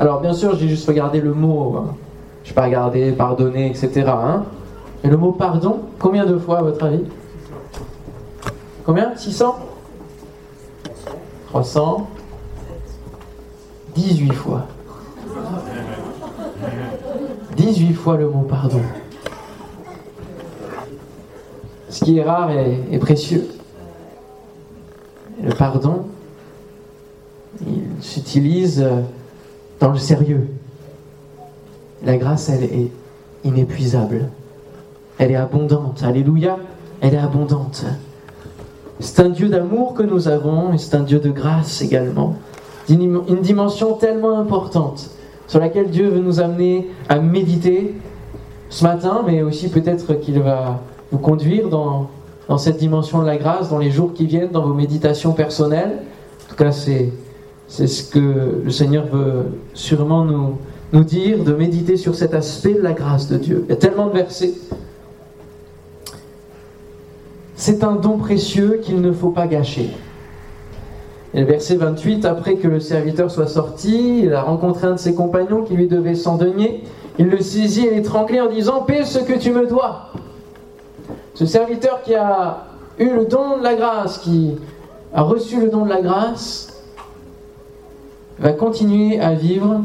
Alors 0.00 0.22
bien 0.22 0.32
sûr, 0.32 0.56
j'ai 0.56 0.66
juste 0.66 0.88
regardé 0.88 1.20
le 1.20 1.34
mot, 1.34 1.76
hein. 1.76 1.94
je 2.42 2.48
n'ai 2.48 2.54
pas 2.54 2.64
regardé 2.64 3.12
pardonner, 3.12 3.68
etc. 3.68 4.06
Hein. 4.08 4.44
Et 5.04 5.08
le 5.08 5.18
mot 5.18 5.32
pardon, 5.32 5.80
combien 5.98 6.24
de 6.24 6.38
fois 6.38 6.60
à 6.60 6.62
votre 6.62 6.82
avis? 6.82 7.04
Combien? 8.86 9.14
600 9.14 9.58
300 11.48 12.08
18 13.94 14.32
fois. 14.32 14.68
18 17.56 17.92
fois 17.92 18.16
le 18.16 18.30
mot 18.30 18.46
pardon. 18.48 18.80
Ce 21.90 22.02
qui 22.02 22.16
est 22.16 22.22
rare 22.22 22.50
et, 22.52 22.98
précieux. 22.98 23.46
le 25.42 25.52
pardon, 25.52 26.06
il 27.60 27.82
s'utilise 28.00 28.82
dans 29.80 29.90
le 29.90 29.98
sérieux. 29.98 30.48
La 32.04 32.16
grâce, 32.16 32.48
elle 32.48 32.64
est 32.64 32.90
inépuisable. 33.44 34.28
Elle 35.18 35.32
est 35.32 35.36
abondante. 35.36 36.02
Alléluia. 36.02 36.58
Elle 37.00 37.14
est 37.14 37.18
abondante. 37.18 37.84
C'est 39.00 39.20
un 39.22 39.30
Dieu 39.30 39.48
d'amour 39.48 39.94
que 39.94 40.02
nous 40.02 40.28
avons 40.28 40.74
et 40.74 40.78
c'est 40.78 40.94
un 40.94 41.02
Dieu 41.02 41.18
de 41.18 41.30
grâce 41.30 41.82
également. 41.82 42.36
Une 42.88 43.40
dimension 43.40 43.94
tellement 43.94 44.38
importante 44.38 45.10
sur 45.46 45.58
laquelle 45.58 45.90
Dieu 45.90 46.08
veut 46.08 46.20
nous 46.20 46.40
amener 46.40 46.88
à 47.08 47.18
méditer 47.18 47.94
ce 48.68 48.84
matin, 48.84 49.22
mais 49.26 49.42
aussi 49.42 49.68
peut-être 49.68 50.14
qu'il 50.14 50.40
va 50.40 50.80
vous 51.10 51.18
conduire 51.18 51.68
dans, 51.68 52.08
cette 52.58 52.78
dimension 52.78 53.20
de 53.20 53.26
la 53.26 53.36
grâce 53.36 53.68
dans 53.68 53.78
les 53.78 53.90
jours 53.90 54.12
qui 54.12 54.26
viennent, 54.26 54.50
dans 54.50 54.62
vos 54.62 54.74
méditations 54.74 55.32
personnelles. 55.32 56.02
En 56.46 56.50
tout 56.50 56.56
cas, 56.56 56.72
c'est 56.72 57.12
c'est 57.70 57.86
ce 57.86 58.02
que 58.02 58.62
le 58.64 58.70
Seigneur 58.70 59.06
veut 59.06 59.44
sûrement 59.74 60.24
nous, 60.24 61.04
dire, 61.04 61.44
de 61.44 61.52
méditer 61.52 61.96
sur 61.96 62.16
cet 62.16 62.34
aspect 62.34 62.74
de 62.74 62.82
la 62.82 62.92
grâce 62.92 63.28
de 63.28 63.38
Dieu. 63.38 63.64
Il 63.66 63.70
y 63.70 63.72
a 63.72 63.76
tellement 63.76 64.08
de 64.08 64.12
versets. 64.12 64.54
C'est 67.54 67.84
un 67.84 67.92
don 67.92 68.18
précieux 68.18 68.80
qu'il 68.82 69.00
ne 69.00 69.12
faut 69.12 69.30
pas 69.30 69.46
gâcher. 69.46 69.90
Et 71.32 71.40
le 71.40 71.46
verset 71.46 71.76
28, 71.76 72.24
après 72.24 72.56
que 72.56 72.66
le 72.66 72.80
serviteur 72.80 73.30
soit 73.30 73.46
sorti, 73.46 74.22
il 74.24 74.34
a 74.34 74.42
rencontré 74.42 74.88
un 74.88 74.94
de 74.94 74.98
ses 74.98 75.14
compagnons 75.14 75.62
qui 75.62 75.74
lui 75.74 75.86
devait 75.86 76.16
100 76.16 76.38
deniers. 76.38 76.82
Il 77.20 77.28
le 77.28 77.40
saisit 77.40 77.86
et 77.86 77.94
l'étranglait 77.94 78.40
en 78.40 78.50
disant 78.50 78.82
Paie 78.82 79.04
ce 79.04 79.20
que 79.20 79.38
tu 79.38 79.52
me 79.52 79.68
dois. 79.68 80.08
Ce 81.34 81.46
serviteur 81.46 82.02
qui 82.02 82.16
a 82.16 82.66
eu 82.98 83.10
le 83.10 83.26
don 83.26 83.58
de 83.58 83.62
la 83.62 83.76
grâce, 83.76 84.18
qui 84.18 84.56
a 85.14 85.22
reçu 85.22 85.60
le 85.60 85.68
don 85.68 85.84
de 85.84 85.90
la 85.90 86.00
grâce, 86.00 86.69
va 88.40 88.52
continuer 88.52 89.20
à 89.20 89.34
vivre 89.34 89.82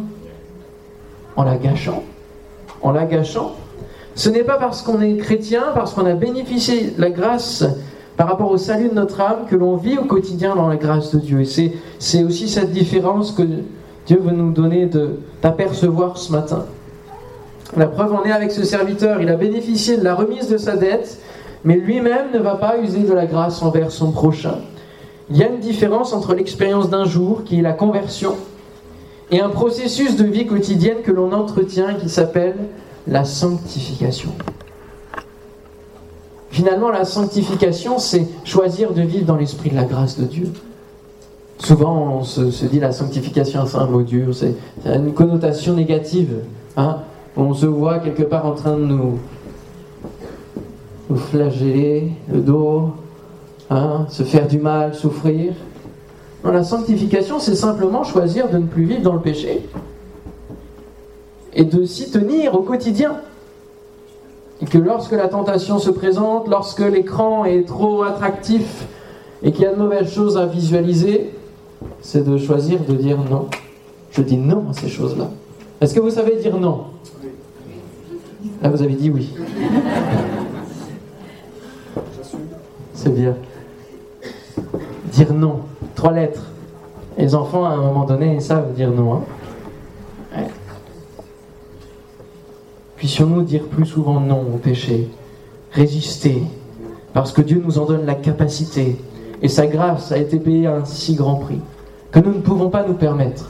en 1.36 1.44
la 1.44 1.58
gâchant. 1.58 2.04
En 2.82 2.91
la 2.91 3.06
gâchant. 3.06 3.54
Ce 4.15 4.30
n'est 4.30 4.44
pas 4.44 4.58
parce 4.58 4.82
qu'on 4.82 5.02
est 5.02 5.18
chrétien, 5.18 5.63
parce 5.74 5.94
qu'on 5.94 6.06
a 6.06 6.13
bénéficié 6.13 6.91
de 6.91 7.02
la 7.02 7.10
grâce 7.10 7.65
par 8.15 8.30
rapport 8.30 8.50
au 8.50 8.58
salut 8.58 8.88
de 8.88 8.94
notre 8.94 9.20
âme 9.20 9.46
que 9.50 9.58
l'on 9.58 9.76
vit 9.76 9.98
au 9.98 10.06
quotidien 10.06 10.56
dans 10.56 10.70
la 10.70 10.78
grâce 10.78 11.13
de 11.13 11.20
Dieu. 11.20 11.41
Et 11.41 11.74
c'est 12.00 12.24
aussi 12.24 12.48
cette 12.48 12.72
différence 12.72 13.34
que 13.34 13.44
Dieu 14.08 14.20
veut 14.22 14.32
nous 14.32 14.52
donner 14.52 14.89
d'apercevoir 15.41 16.18
ce 16.18 16.32
matin. 16.32 16.65
La 17.76 17.88
preuve 17.88 18.13
en 18.13 18.24
est 18.24 18.32
avec 18.32 18.52
ce 18.52 18.63
serviteur. 18.63 19.22
Il 19.22 19.28
a 19.28 19.36
bénéficié 19.36 19.98
de 19.98 20.04
la 20.04 20.15
remise 20.15 20.48
de 20.48 20.58
sa 20.58 20.78
dette, 20.78 21.20
mais 21.65 21.76
lui-même 21.76 22.32
ne 22.34 22.39
va 22.39 22.56
pas 22.56 22.78
user 22.78 23.02
de 23.02 23.13
la 23.13 23.26
grâce 23.26 23.62
envers 23.62 23.91
son 23.91 24.12
prochain. 24.12 24.60
Il 25.30 25.38
y 25.38 25.44
a 25.44 25.50
une 25.50 25.60
différence 25.60 26.14
entre 26.14 26.36
l'expérience 26.36 26.90
d'un 26.90 27.06
jour, 27.06 27.44
qui 27.44 27.60
est 27.60 27.62
la 27.62 27.74
conversion, 27.74 28.36
et 29.32 29.42
un 29.42 29.50
processus 29.50 30.16
de 30.16 30.26
vie 30.26 30.46
quotidienne 30.46 30.98
que 31.04 31.12
l'on 31.12 31.32
entretient 31.32 31.96
qui 31.96 32.10
s'appelle 32.10 32.56
la 33.08 33.26
sanctification. 33.26 34.32
Finalement, 36.52 36.90
la 36.90 37.06
sanctification, 37.06 38.00
c'est 38.00 38.28
choisir 38.46 38.94
de 38.94 39.02
vivre 39.02 39.26
dans 39.26 39.36
l'esprit 39.36 39.72
de 39.72 39.76
la 39.76 39.84
grâce 39.84 40.18
de 40.20 40.26
Dieu. 40.26 40.52
Souvent, 41.58 42.20
on 42.20 42.24
se, 42.24 42.66
dit 42.66 42.80
la 42.80 42.92
sanctification, 42.92 43.66
c'est 43.66 43.78
un 43.78 43.88
mot 43.88 44.04
dur, 44.04 44.36
c'est 44.36 44.56
une 44.86 45.14
connotation 45.14 45.74
négative. 45.74 46.30
Hein. 46.78 47.00
On 47.36 47.54
se 47.54 47.66
voit 47.66 48.00
quelque 48.00 48.24
part 48.24 48.46
en 48.46 48.54
train 48.54 48.78
de 48.78 48.84
nous, 48.86 49.20
nous 51.10 51.18
flageller 51.18 52.12
le 52.32 52.40
dos, 52.40 52.94
Hein, 53.69 54.06
se 54.10 54.23
faire 54.23 54.47
du 54.47 54.60
mal, 54.60 54.93
souffrir. 54.93 55.54
la 56.43 56.63
sanctification, 56.63 57.39
c'est 57.39 57.56
simplement 57.56 58.04
choisir 58.04 58.47
de 58.49 58.60
ne 58.60 58.67
plus 58.67 58.84
vivre 58.84 59.01
dans 59.01 59.13
le 59.13 59.21
péché 59.21 59.67
et 61.54 61.63
de 61.63 61.84
s'y 61.86 62.12
tenir 62.12 62.54
au 62.54 62.62
quotidien. 62.62 63.15
Et 64.62 64.65
que 64.65 64.78
lorsque 64.78 65.13
la 65.13 65.28
tentation 65.28 65.80
se 65.80 65.89
présente, 65.89 66.47
lorsque 66.47 66.80
l'écran 66.80 67.45
est 67.45 67.67
trop 67.67 68.04
attractif 68.04 68.86
et 69.41 69.51
qu'il 69.51 69.63
y 69.63 69.65
a 69.65 69.73
de 69.73 69.80
mauvaises 69.80 70.13
choses 70.13 70.38
à 70.38 70.45
visualiser, 70.45 71.32
c'est 72.01 72.23
de 72.23 72.38
choisir 72.38 72.82
de 72.88 72.93
dire 72.93 73.17
non. 73.30 73.47
Je 74.12 74.21
dis 74.21 74.38
non 74.38 74.65
à 74.69 74.73
ces 74.73 74.89
choses-là. 74.89 75.32
Est-ce 75.82 75.95
que 75.95 75.99
vous 75.99 76.12
savez 76.12 76.36
dire 76.36 76.58
non? 76.58 76.84
Là, 78.62 78.69
vous 78.69 78.84
avez 78.84 78.93
dit 78.93 79.10
oui. 79.10 79.34
C'est 82.93 83.13
bien 83.13 83.36
dire 85.15 85.34
non. 85.34 85.62
Trois 85.95 86.12
lettres. 86.12 86.43
Les 87.17 87.34
enfants, 87.34 87.65
à 87.65 87.69
un 87.69 87.78
moment 87.78 88.06
donné, 88.06 88.36
ils 88.36 88.41
savent 88.41 88.73
dire 88.73 88.91
non. 88.91 89.15
Hein. 90.36 90.43
Puissions-nous 92.97 93.43
dire 93.43 93.63
plus 93.67 93.86
souvent 93.86 94.19
non 94.19 94.41
au 94.54 94.58
péché, 94.58 95.10
résister, 95.71 96.43
parce 97.13 97.32
que 97.32 97.41
Dieu 97.41 97.62
nous 97.63 97.78
en 97.78 97.86
donne 97.86 98.06
la 98.06 98.15
capacité, 98.15 98.97
et 99.41 99.47
sa 99.47 99.67
grâce 99.67 100.12
a 100.12 100.17
été 100.17 100.39
payée 100.39 100.67
à 100.67 100.75
un 100.75 100.86
si 100.86 101.15
grand 101.15 101.36
prix, 101.36 101.60
que 102.12 102.19
nous 102.19 102.34
ne 102.34 102.39
pouvons 102.39 102.69
pas 102.69 102.86
nous 102.86 102.93
permettre 102.93 103.49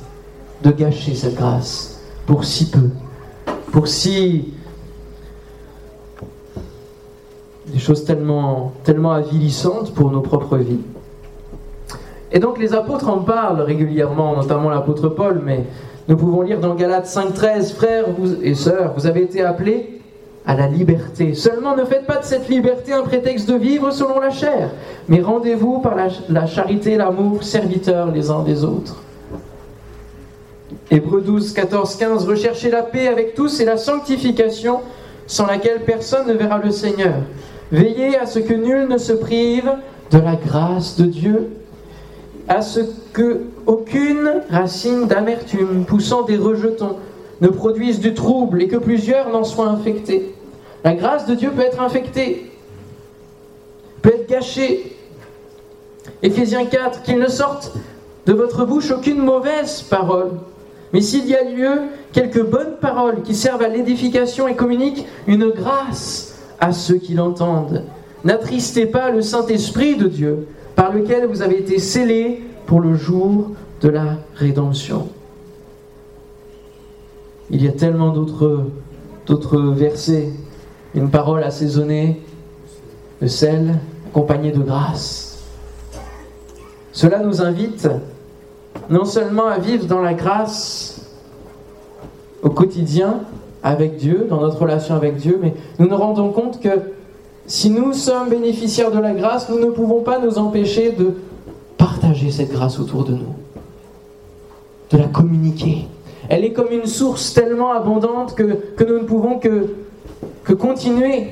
de 0.64 0.72
gâcher 0.72 1.16
cette 1.16 1.36
grâce 1.36 2.02
pour 2.26 2.44
si 2.44 2.70
peu, 2.70 2.90
pour 3.72 3.88
si 3.88 4.54
des 7.68 7.80
choses 7.80 8.04
tellement, 8.04 8.74
tellement 8.84 9.12
avilissantes 9.12 9.94
pour 9.94 10.12
nos 10.12 10.22
propres 10.22 10.58
vies. 10.58 10.82
Et 12.36 12.40
donc 12.40 12.60
les 12.60 12.74
apôtres 12.74 13.08
en 13.08 13.20
parlent 13.20 13.62
régulièrement, 13.62 14.36
notamment 14.36 14.70
l'apôtre 14.70 15.08
Paul, 15.08 15.42
mais 15.44 15.64
Nous 16.08 16.18
pouvons 16.18 16.42
lire 16.42 16.60
dans 16.60 16.76
Galates 16.76 17.08
5.13, 17.08 17.74
frères 17.74 18.06
et 18.44 18.54
sœurs, 18.54 18.94
vous 18.96 19.08
avez 19.08 19.24
été 19.24 19.42
appelés 19.42 20.02
à 20.46 20.56
la 20.56 20.68
liberté. 20.68 21.34
Seulement 21.34 21.76
ne 21.76 21.84
faites 21.86 22.06
pas 22.06 22.18
de 22.18 22.26
cette 22.26 22.48
liberté 22.48 22.94
un 22.94 23.02
prétexte 23.02 23.50
de 23.50 23.56
vivre 23.56 23.90
selon 23.90 24.20
la 24.20 24.30
chair, 24.30 24.70
mais 25.08 25.22
rendez-vous 25.22 25.80
par 25.80 25.96
la, 25.96 26.10
la 26.30 26.46
charité, 26.46 26.98
l'amour, 26.98 27.44
serviteurs 27.44 28.12
les 28.12 28.30
uns 28.30 28.44
des 28.44 28.64
autres. 28.64 29.02
Hébreux 30.92 31.22
12, 31.22 31.54
14, 31.54 31.96
15, 31.96 32.28
recherchez 32.28 32.70
la 32.70 32.84
paix 32.84 33.08
avec 33.08 33.34
tous 33.34 33.62
et 33.62 33.66
la 33.66 33.78
sanctification 33.78 34.82
sans 35.26 35.48
laquelle 35.48 35.80
personne 35.86 36.28
ne 36.28 36.34
verra 36.34 36.60
le 36.60 36.70
Seigneur. 36.70 37.16
Veillez 37.72 38.18
à 38.18 38.28
ce 38.28 38.40
que 38.40 38.54
nul 38.54 38.88
ne 38.88 38.98
se 38.98 39.14
prive 39.14 39.72
de 40.12 40.20
la 40.20 40.36
grâce 40.36 40.98
de 40.98 41.06
Dieu, 41.06 41.50
à 42.48 42.62
ce 42.62 42.82
que 43.14 43.42
aucune 43.66 44.42
racine 44.50 45.08
d'amertume 45.08 45.86
poussant 45.86 46.24
des 46.24 46.38
rejetons 46.38 46.98
ne 47.42 47.48
produise 47.48 48.00
du 48.00 48.14
trouble 48.14 48.62
et 48.62 48.68
que 48.68 48.78
plusieurs 48.78 49.30
n'en 49.30 49.44
soient 49.44 49.68
infectés. 49.68 50.34
La 50.84 50.94
grâce 50.94 51.26
de 51.26 51.36
Dieu 51.36 51.52
peut 51.52 51.64
être 51.64 51.82
infectée, 51.82 52.52
peut 54.02 54.14
être 54.14 54.30
gâchée. 54.30 54.96
Éphésiens 56.22 56.66
4, 56.66 57.02
qu'il 57.02 57.18
ne 57.18 57.28
sorte 57.28 57.74
de 58.26 58.34
votre 58.34 58.66
bouche 58.66 58.92
aucune 58.92 59.22
mauvaise 59.22 59.82
parole, 59.82 60.32
mais 60.94 61.02
s'il 61.02 61.28
y 61.28 61.36
a 61.36 61.44
lieu, 61.44 61.82
quelques 62.14 62.44
bonnes 62.44 62.78
paroles 62.80 63.22
qui 63.24 63.36
servent 63.36 63.64
à 63.64 63.68
l'édification 63.68 64.48
et 64.48 64.56
communiquent 64.56 65.06
une 65.28 65.50
grâce 65.50 66.36
à 66.60 66.72
ceux 66.72 66.96
qui 66.96 67.14
l'entendent. 67.14 67.84
N'attristez 68.24 68.86
pas 68.86 69.12
le 69.12 69.22
Saint-Esprit 69.22 69.96
de 69.96 70.08
Dieu, 70.08 70.48
par 70.76 70.92
lequel 70.92 71.26
vous 71.26 71.42
avez 71.42 71.60
été 71.60 71.80
scellés 71.80 72.44
pour 72.66 72.82
le 72.82 72.96
jour 72.96 73.52
de 73.82 73.90
la 73.90 74.18
rédemption. 74.36 75.10
Il 77.50 77.64
y 77.64 77.68
a 77.68 77.72
tellement 77.72 78.10
d'autres, 78.10 79.58
versets. 79.72 80.30
Une 80.94 81.10
parole 81.10 81.44
assaisonnée 81.44 82.22
de 83.22 83.28
sel, 83.28 83.76
accompagnée 84.08 84.52
de 84.52 84.60
grâce. 84.60 85.44
Cela 86.92 87.20
nous 87.20 87.42
invite 87.42 87.90
non 88.90 89.06
seulement 89.06 89.48
à 89.48 89.60
vivre 89.60 89.86
dans 89.86 90.02
la 90.02 90.14
grâce 90.14 91.12
au 92.42 92.50
quotidien 92.50 93.22
avec 93.62 93.98
Dieu, 93.98 94.28
dans 94.30 94.40
notre 94.40 94.60
relation 94.60 94.96
avec 94.96 95.18
Dieu, 95.18 95.40
mais 95.42 95.54
nous 95.80 95.88
nous 95.88 95.98
rendons 95.98 96.32
compte 96.32 96.62
que 96.62 96.70
si 97.48 97.70
nous 97.70 97.94
sommes 97.94 98.30
bénéficiaires 98.30 98.92
de 98.92 99.00
la 99.00 99.14
grâce, 99.14 99.50
nous 99.50 99.60
ne 99.60 99.70
pouvons 99.70 100.02
pas 100.02 100.20
nous 100.20 100.38
empêcher 100.38 100.92
de 100.92 101.14
partager 101.78 102.32
cette 102.32 102.52
grâce 102.52 102.80
autour 102.80 103.06
de 103.06 103.14
nous, 103.14 103.36
de 104.92 104.98
la 104.98 105.08
communiquer. 105.08 105.88
Elle 106.30 106.44
est 106.44 106.54
comme 106.54 106.72
une 106.72 106.88
source 106.88 107.34
tellement 107.34 107.72
abondante 107.72 108.34
que, 108.34 108.44
que 108.76 108.84
nous 108.84 109.00
ne 109.00 109.04
pouvons 109.04 109.38
que, 109.38 109.76
que 110.44 110.54
continuer 110.54 111.28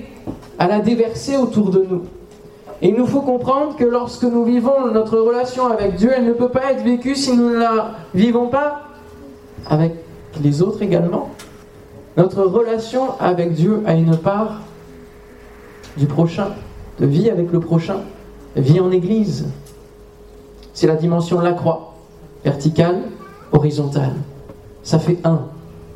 à 0.60 0.68
la 0.68 0.80
déverser 0.80 1.38
autour 1.38 1.72
de 1.72 1.84
nous. 1.90 2.04
Et 2.82 2.90
il 2.90 2.96
nous 2.96 3.08
faut 3.08 3.22
comprendre 3.22 3.76
que 3.76 3.86
lorsque 3.86 4.24
nous 4.24 4.44
vivons 4.44 4.92
notre 4.94 5.18
relation 5.18 5.68
avec 5.68 5.96
Dieu, 5.96 6.12
elle 6.16 6.26
ne 6.26 6.34
peut 6.34 6.50
pas 6.50 6.72
être 6.74 6.84
vécue 6.84 7.16
si 7.16 7.36
nous 7.36 7.50
ne 7.50 7.58
la 7.58 7.92
vivons 8.14 8.48
pas 8.48 8.82
avec 9.66 9.94
les 10.42 10.62
autres 10.62 10.82
également. 10.82 11.30
Notre 12.18 12.44
relation 12.44 13.20
avec 13.20 13.54
Dieu 13.54 13.82
a 13.86 13.96
une 13.96 14.18
part 14.18 14.62
du 15.98 16.06
prochain, 16.06 16.48
de 17.00 17.06
vie 17.06 17.30
avec 17.30 17.52
le 17.52 17.60
prochain, 17.60 17.98
vie 18.56 18.80
en 18.80 18.92
Église. 18.92 19.48
C'est 20.74 20.88
la 20.88 20.96
dimension 20.96 21.40
de 21.40 21.44
la 21.44 21.54
croix, 21.54 21.96
verticale, 22.44 23.02
horizontale. 23.52 24.16
Ça 24.84 25.00
fait 25.00 25.20
un, 25.24 25.42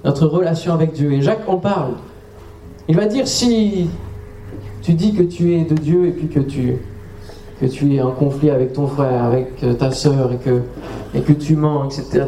notre 0.04 0.28
relation 0.28 0.74
avec 0.74 0.94
Dieu. 0.94 1.12
Et 1.12 1.22
Jacques 1.22 1.48
en 1.48 1.58
parle. 1.58 1.94
Il 2.88 2.96
va 2.96 3.06
dire 3.06 3.28
si 3.28 3.90
tu 4.82 4.94
dis 4.94 5.14
que 5.14 5.24
tu 5.24 5.56
es 5.56 5.66
de 5.66 5.76
Dieu 5.76 6.08
et 6.08 6.12
puis 6.12 6.30
que 6.30 6.40
tu, 6.40 6.78
tu 7.70 7.96
es 7.96 8.02
en 8.02 8.12
conflit 8.12 8.50
avec 8.50 8.74
ton 8.74 8.88
frère, 8.88 9.24
avec 9.24 9.62
euh, 9.64 9.74
ta 9.74 9.92
sœur 9.92 10.32
et 10.32 10.38
que, 10.38 10.62
et 11.14 11.22
que 11.22 11.34
tu 11.34 11.56
mens, 11.56 11.86
etc. 11.86 12.26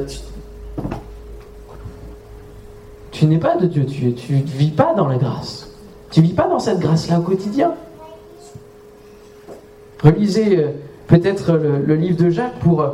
Tu, 3.11 3.25
n'es 3.25 3.37
pas 3.37 3.57
de 3.57 3.67
Dieu, 3.67 3.85
tu 3.85 4.33
ne 4.33 4.41
vis 4.41 4.71
pas 4.71 4.93
dans 4.93 5.07
la 5.07 5.17
grâce. 5.17 5.68
Tu 6.11 6.21
vis 6.21 6.33
pas 6.33 6.47
dans 6.47 6.59
cette 6.59 6.79
grâce-là 6.79 7.19
au 7.19 7.23
quotidien? 7.23 7.73
Relisez 10.03 10.57
euh, 10.57 10.67
peut-être 11.07 11.53
le, 11.53 11.95
livre 11.95 12.23
de 12.23 12.29
Jacques 12.29 12.59
pour 12.59 12.81
euh, 12.81 12.89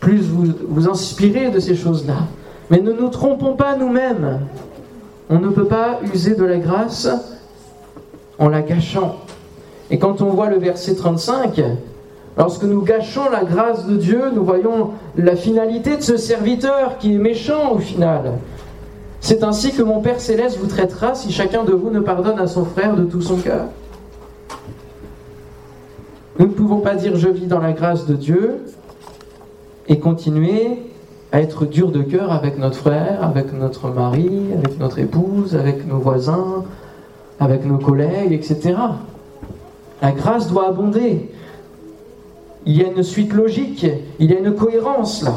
plus 0.00 0.20
vous, 0.28 0.52
vous 0.68 0.88
inspirer 0.88 1.50
de 1.50 1.58
ces 1.58 1.74
choses-là. 1.74 2.18
Mais 2.70 2.80
ne 2.80 2.92
nous 2.92 3.08
trompons 3.08 3.54
pas 3.54 3.76
nous-mêmes. 3.76 4.40
On 5.28 5.38
ne 5.38 5.48
peut 5.48 5.66
pas 5.66 6.00
user 6.12 6.34
de 6.34 6.44
la 6.44 6.58
grâce 6.58 7.08
en 8.38 8.48
la 8.48 8.62
gâchant. 8.62 9.16
Et 9.90 9.98
quand 9.98 10.20
on 10.20 10.30
voit 10.30 10.48
le 10.48 10.58
verset 10.58 10.94
35, 10.94 11.60
lorsque 12.36 12.64
nous 12.64 12.82
gâchons 12.82 13.30
la 13.30 13.44
grâce 13.44 13.86
de 13.86 13.96
Dieu, 13.96 14.30
nous 14.34 14.44
voyons 14.44 14.90
la 15.16 15.36
finalité 15.36 15.96
de 15.96 16.02
ce 16.02 16.16
serviteur 16.16 16.98
qui 16.98 17.14
est 17.14 17.18
méchant 17.18 17.72
au 17.72 17.78
final. 17.78 18.34
C'est 19.20 19.42
ainsi 19.42 19.72
que 19.72 19.82
mon 19.82 20.00
Père 20.00 20.20
céleste 20.20 20.58
vous 20.58 20.66
traitera 20.66 21.14
si 21.14 21.32
chacun 21.32 21.64
de 21.64 21.72
vous 21.72 21.90
ne 21.90 22.00
pardonne 22.00 22.38
à 22.38 22.46
son 22.46 22.64
frère 22.64 22.96
de 22.96 23.04
tout 23.04 23.22
son 23.22 23.36
cœur. 23.36 23.66
Nous 26.38 26.46
ne 26.46 26.52
pouvons 26.52 26.80
pas 26.80 26.94
dire 26.94 27.16
je 27.16 27.28
vis 27.28 27.46
dans 27.46 27.60
la 27.60 27.72
grâce 27.72 28.06
de 28.06 28.14
Dieu 28.14 28.60
et 29.88 29.98
continuer 29.98 30.82
à 31.32 31.40
être 31.40 31.64
dur 31.64 31.90
de 31.90 32.02
cœur 32.02 32.32
avec 32.32 32.58
notre 32.58 32.76
frère, 32.76 33.24
avec 33.24 33.52
notre 33.52 33.88
mari, 33.88 34.48
avec 34.56 34.78
notre 34.78 34.98
épouse, 34.98 35.56
avec 35.56 35.86
nos 35.86 35.98
voisins, 35.98 36.64
avec 37.40 37.64
nos 37.64 37.78
collègues, 37.78 38.32
etc. 38.32 38.74
La 40.02 40.12
grâce 40.12 40.48
doit 40.48 40.68
abonder. 40.68 41.30
Il 42.64 42.76
y 42.76 42.84
a 42.84 42.88
une 42.88 43.02
suite 43.02 43.32
logique, 43.32 43.86
il 44.18 44.30
y 44.30 44.34
a 44.34 44.38
une 44.38 44.54
cohérence 44.54 45.22
là. 45.22 45.34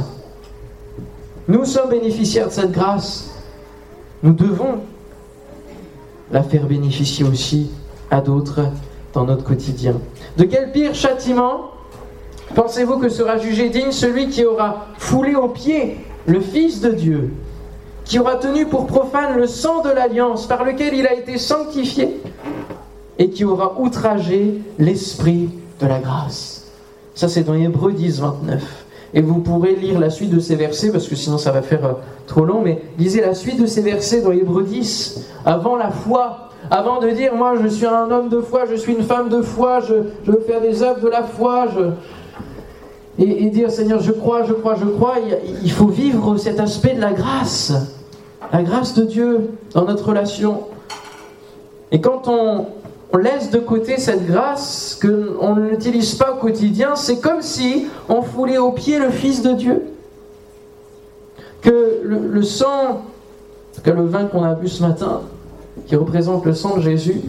Nous 1.47 1.65
sommes 1.65 1.89
bénéficiaires 1.89 2.47
de 2.47 2.51
cette 2.51 2.71
grâce. 2.71 3.28
Nous 4.23 4.33
devons 4.33 4.79
la 6.31 6.43
faire 6.43 6.65
bénéficier 6.65 7.25
aussi 7.25 7.71
à 8.11 8.21
d'autres 8.21 8.61
dans 9.13 9.25
notre 9.25 9.43
quotidien. 9.43 9.95
De 10.37 10.43
quel 10.43 10.71
pire 10.71 10.93
châtiment 10.93 11.71
pensez-vous 12.53 12.97
que 12.97 13.09
sera 13.09 13.37
jugé 13.37 13.69
digne 13.69 13.91
celui 13.91 14.29
qui 14.29 14.45
aura 14.45 14.87
foulé 14.97 15.35
aux 15.35 15.49
pieds 15.49 15.97
le 16.25 16.41
Fils 16.41 16.81
de 16.81 16.91
Dieu 16.91 17.33
qui 18.05 18.19
aura 18.19 18.35
tenu 18.35 18.65
pour 18.65 18.87
profane 18.87 19.37
le 19.37 19.47
sang 19.47 19.81
de 19.83 19.89
l'alliance 19.89 20.47
par 20.47 20.63
lequel 20.63 20.95
il 20.95 21.05
a 21.05 21.13
été 21.13 21.37
sanctifié 21.37 22.19
et 23.19 23.29
qui 23.29 23.45
aura 23.45 23.79
outragé 23.79 24.61
l'esprit 24.79 25.49
de 25.79 25.85
la 25.85 25.99
grâce? 25.99 26.71
Ça, 27.13 27.27
c'est 27.27 27.43
dans 27.43 27.53
Hébreux 27.53 27.93
10, 27.93 28.21
29. 28.21 28.85
Et 29.13 29.21
vous 29.21 29.39
pourrez 29.39 29.75
lire 29.75 29.99
la 29.99 30.09
suite 30.09 30.29
de 30.29 30.39
ces 30.39 30.55
versets, 30.55 30.91
parce 30.91 31.07
que 31.07 31.15
sinon 31.15 31.37
ça 31.37 31.51
va 31.51 31.61
faire 31.61 31.85
euh, 31.85 31.93
trop 32.27 32.45
long, 32.45 32.61
mais 32.61 32.81
lisez 32.97 33.21
la 33.21 33.33
suite 33.33 33.59
de 33.59 33.65
ces 33.65 33.81
versets 33.81 34.21
dans 34.21 34.31
Hébreux 34.31 34.63
10, 34.63 35.27
avant 35.45 35.75
la 35.75 35.89
foi, 35.89 36.49
avant 36.69 36.99
de 36.99 37.09
dire, 37.09 37.33
moi 37.35 37.53
je 37.61 37.67
suis 37.67 37.85
un 37.85 38.11
homme 38.11 38.29
de 38.29 38.41
foi, 38.41 38.65
je 38.69 38.75
suis 38.75 38.93
une 38.93 39.03
femme 39.03 39.29
de 39.29 39.41
foi, 39.41 39.79
je, 39.79 39.93
veux 40.31 40.39
faire 40.45 40.61
des 40.61 40.83
œuvres 40.83 41.01
de 41.01 41.09
la 41.09 41.23
foi, 41.23 41.67
et, 43.17 43.49
dire, 43.49 43.69
Seigneur, 43.69 43.99
je 44.01 44.11
crois, 44.11 44.43
je 44.43 44.53
crois, 44.53 44.75
je 44.75 44.85
crois, 44.85 45.15
il 45.63 45.71
faut 45.71 45.87
vivre 45.87 46.37
cet 46.37 46.59
aspect 46.59 46.93
de 46.93 47.01
la 47.01 47.11
grâce 47.11 47.73
la 48.51 48.63
grâce 48.63 48.93
de 48.93 49.03
Dieu 49.03 49.51
dans 49.73 49.85
notre 49.85 50.07
relation. 50.07 50.63
Et 51.91 52.01
quand 52.01 52.27
on, 52.27 52.67
laisse 53.17 53.49
de 53.49 53.57
côté 53.57 53.97
cette 53.97 54.27
grâce, 54.27 54.97
qu'on 55.01 55.55
ne 55.55 55.69
l'utilise 55.69 56.13
pas 56.15 56.33
au 56.33 56.37
quotidien, 56.37 56.95
c'est 56.95 57.19
comme 57.19 57.41
si 57.41 57.87
on 58.07 58.21
foulait 58.21 58.59
au 58.59 58.71
pied 58.71 58.99
le 58.99 59.09
Fils 59.09 59.41
de 59.41 59.53
Dieu. 59.53 59.83
Que 61.61 62.01
le, 62.03 62.43
sang, 62.43 63.03
que 63.83 63.89
le 63.89 64.05
vin 64.05 64.25
qu'on 64.25 64.43
a 64.43 64.53
bu 64.53 64.67
ce 64.67 64.81
matin, 64.83 65.21
qui 65.87 65.95
représente 65.95 66.45
le 66.45 66.53
sang 66.53 66.77
de 66.77 66.81
Jésus, 66.81 67.21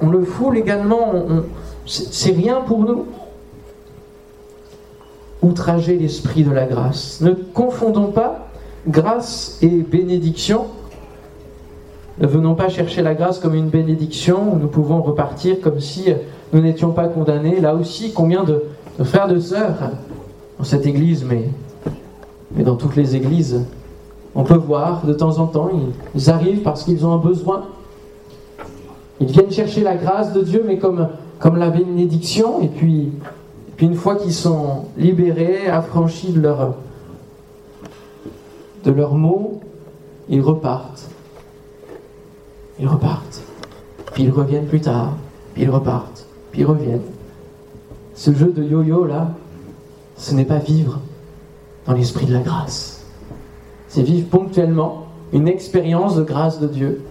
on 0.00 0.08
le 0.08 0.24
foule 0.24 0.56
également, 0.56 1.12
c'est 1.86 2.32
rien 2.32 2.60
pour 2.60 2.80
nous. 2.80 3.06
Outrager 5.42 5.96
l'esprit 5.96 6.44
de 6.44 6.50
la 6.50 6.66
grâce. 6.66 7.20
Ne 7.20 7.32
confondons 7.32 8.12
pas 8.12 8.50
grâce 8.86 9.58
et 9.62 9.68
bénédiction. 9.68 10.66
Ne 12.20 12.26
venons 12.26 12.54
pas 12.54 12.68
chercher 12.68 13.00
la 13.00 13.14
grâce 13.14 13.38
comme 13.38 13.54
une 13.54 13.70
bénédiction 13.70 14.52
où 14.52 14.58
nous 14.58 14.68
pouvons 14.68 15.00
repartir 15.00 15.60
comme 15.62 15.80
si 15.80 16.12
nous 16.52 16.60
n'étions 16.60 16.90
pas 16.90 17.08
condamnés. 17.08 17.60
Là 17.60 17.74
aussi, 17.74 18.12
combien 18.12 18.44
de, 18.44 18.62
frères, 19.04 19.26
de 19.26 19.38
sœurs 19.38 19.92
dans 20.58 20.64
cette 20.64 20.86
église, 20.86 21.24
mais, 21.24 21.48
mais 22.54 22.62
dans 22.62 22.76
toutes 22.76 22.94
les 22.94 23.16
églises, 23.16 23.64
on 24.34 24.44
peut 24.44 24.56
voir 24.56 25.06
de 25.06 25.14
temps 25.14 25.38
en 25.38 25.46
temps, 25.46 25.70
ils, 26.14 26.28
arrivent 26.28 26.60
parce 26.62 26.84
qu'ils 26.84 27.06
ont 27.06 27.14
un 27.14 27.18
besoin. 27.18 27.64
Ils 29.18 29.28
viennent 29.28 29.50
chercher 29.50 29.82
la 29.82 29.96
grâce 29.96 30.34
de 30.34 30.42
Dieu, 30.42 30.62
mais 30.66 30.76
comme, 30.76 31.08
comme 31.38 31.56
la 31.56 31.70
bénédiction, 31.70 32.60
et 32.60 32.68
puis, 32.68 33.12
puis 33.76 33.86
une 33.86 33.94
fois 33.94 34.16
qu'ils 34.16 34.34
sont 34.34 34.84
libérés, 34.98 35.68
affranchis 35.68 36.32
de 36.32 36.40
leur, 36.40 36.74
de 38.84 38.90
leurs 38.90 39.14
mots, 39.14 39.60
ils 40.28 40.42
repartent. 40.42 41.08
Ils 42.80 42.88
repartent. 42.88 43.42
Puis 44.12 44.24
ils 44.24 44.30
reviennent 44.30 44.66
plus 44.66 44.80
tard. 44.80 45.16
Puis 45.54 45.64
ils 45.64 45.70
repartent. 45.70 46.26
Puis 46.50 46.62
ils 46.62 46.66
reviennent. 46.66 47.02
Ce 48.14 48.32
jeu 48.32 48.52
de 48.52 48.62
yo-yo 48.62 49.04
là, 49.04 49.28
ce 50.16 50.34
n'est 50.34 50.44
pas 50.44 50.58
vivre 50.58 51.00
dans 51.86 51.92
l'esprit 51.92 52.26
de 52.26 52.32
la 52.32 52.40
grâce. 52.40 53.04
C'est 53.88 54.02
vivre 54.02 54.28
ponctuellement 54.28 55.06
une 55.32 55.48
expérience 55.48 56.16
de 56.16 56.22
grâce 56.22 56.60
de 56.60 56.66
Dieu. 56.66 57.02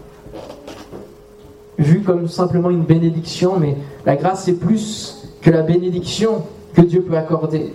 Vue 1.77 2.01
comme 2.01 2.27
simplement 2.27 2.69
une 2.69 2.84
bénédiction, 2.84 3.58
mais 3.58 3.77
la 4.05 4.15
grâce 4.15 4.43
c'est 4.43 4.60
plus 4.60 5.27
que 5.41 5.49
la 5.49 5.62
bénédiction 5.62 6.43
que 6.73 6.82
Dieu 6.82 7.01
peut 7.01 7.17
accorder. 7.17 7.71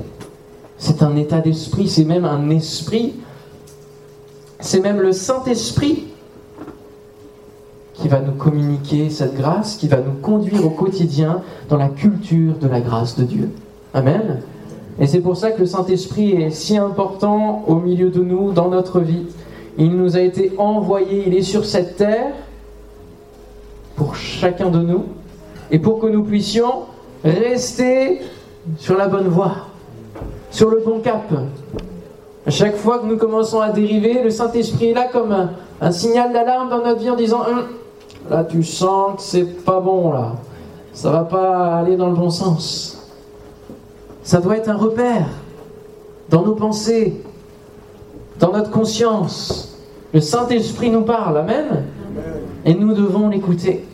C'est 0.76 1.02
un 1.02 1.16
état 1.16 1.40
d'esprit, 1.40 1.88
c'est 1.88 2.04
même 2.04 2.24
un 2.24 2.50
esprit, 2.50 3.14
c'est 4.61 4.80
même 4.80 5.00
le 5.00 5.12
Saint-Esprit 5.12 6.13
qui 7.94 8.09
va 8.09 8.20
nous 8.20 8.33
communiquer 8.33 9.09
cette 9.09 9.37
grâce, 9.37 9.76
qui 9.76 9.88
va 9.88 9.98
nous 9.98 10.14
conduire 10.20 10.64
au 10.64 10.70
quotidien 10.70 11.42
dans 11.68 11.76
la 11.76 11.88
culture 11.88 12.54
de 12.54 12.68
la 12.68 12.80
grâce 12.80 13.16
de 13.16 13.24
Dieu. 13.24 13.50
Amen. 13.92 14.40
Et 15.00 15.07
c'est 15.07 15.20
pour 15.20 15.37
ça 15.37 15.50
que 15.50 15.61
le 15.61 15.66
Saint-Esprit 15.66 16.33
est 16.33 16.50
si 16.50 16.76
important 16.76 17.64
au 17.66 17.76
milieu 17.76 18.11
de 18.11 18.22
nous, 18.22 18.52
dans 18.52 18.68
notre 18.68 19.00
vie. 19.00 19.26
Il 19.78 19.96
nous 19.96 20.16
a 20.16 20.20
été 20.20 20.52
envoyé, 20.59 21.24
il 21.26 21.35
est 21.35 21.42
sur 21.42 21.64
cette 21.64 21.96
terre 21.96 22.33
pour 23.96 24.14
chacun 24.16 24.70
de 24.70 24.80
nous 24.80 25.04
et 25.70 25.78
pour 25.78 26.00
que 26.00 26.07
nous 26.07 26.22
puissions 26.22 26.83
rester 27.24 28.20
sur 28.78 28.96
la 28.96 29.09
bonne 29.09 29.28
voie, 29.28 29.54
sur 30.50 30.70
le 30.70 30.80
bon 30.85 31.00
cap. 31.00 31.33
À 32.46 32.50
chaque 32.50 32.76
fois 32.76 32.98
que 32.98 33.07
nous 33.07 33.16
commençons 33.16 33.61
à 33.61 33.70
dériver, 33.70 34.22
le 34.22 34.30
Saint-Esprit 34.30 34.90
est 34.90 34.94
là 34.94 35.09
comme 35.11 35.35
un, 35.80 35.90
signal 35.90 36.33
d'alarme 36.33 36.68
dans 36.68 36.85
notre 36.85 37.00
vie 37.00 37.11
en 37.11 37.16
disant 37.16 37.40
hum, 37.40 37.64
Là, 38.30 38.44
tu 38.44 38.62
sens 38.62 39.16
que 39.16 39.22
c'est 39.22 39.64
pas 39.64 39.80
bon, 39.80 40.12
là. 40.12 40.32
Ça 40.92 41.10
va 41.10 41.24
pas 41.24 41.76
aller 41.78 41.96
dans 41.96 42.08
le 42.08 42.14
bon 42.14 42.30
sens. 42.30 43.12
Ça 44.22 44.40
doit 44.40 44.56
être 44.56 44.68
un 44.68 44.76
repère 44.76 45.26
dans 46.30 46.42
nos 46.42 46.54
pensées, 46.54 47.22
dans 48.38 48.52
notre 48.52 48.70
conscience. 48.70 49.78
Le 50.12 50.20
Saint-Esprit 50.20 50.90
nous 50.90 51.02
parle, 51.02 51.38
Amen. 51.38 51.84
Et 52.64 52.74
nous 52.74 52.94
devons 52.94 53.28
l'écouter. 53.28 53.84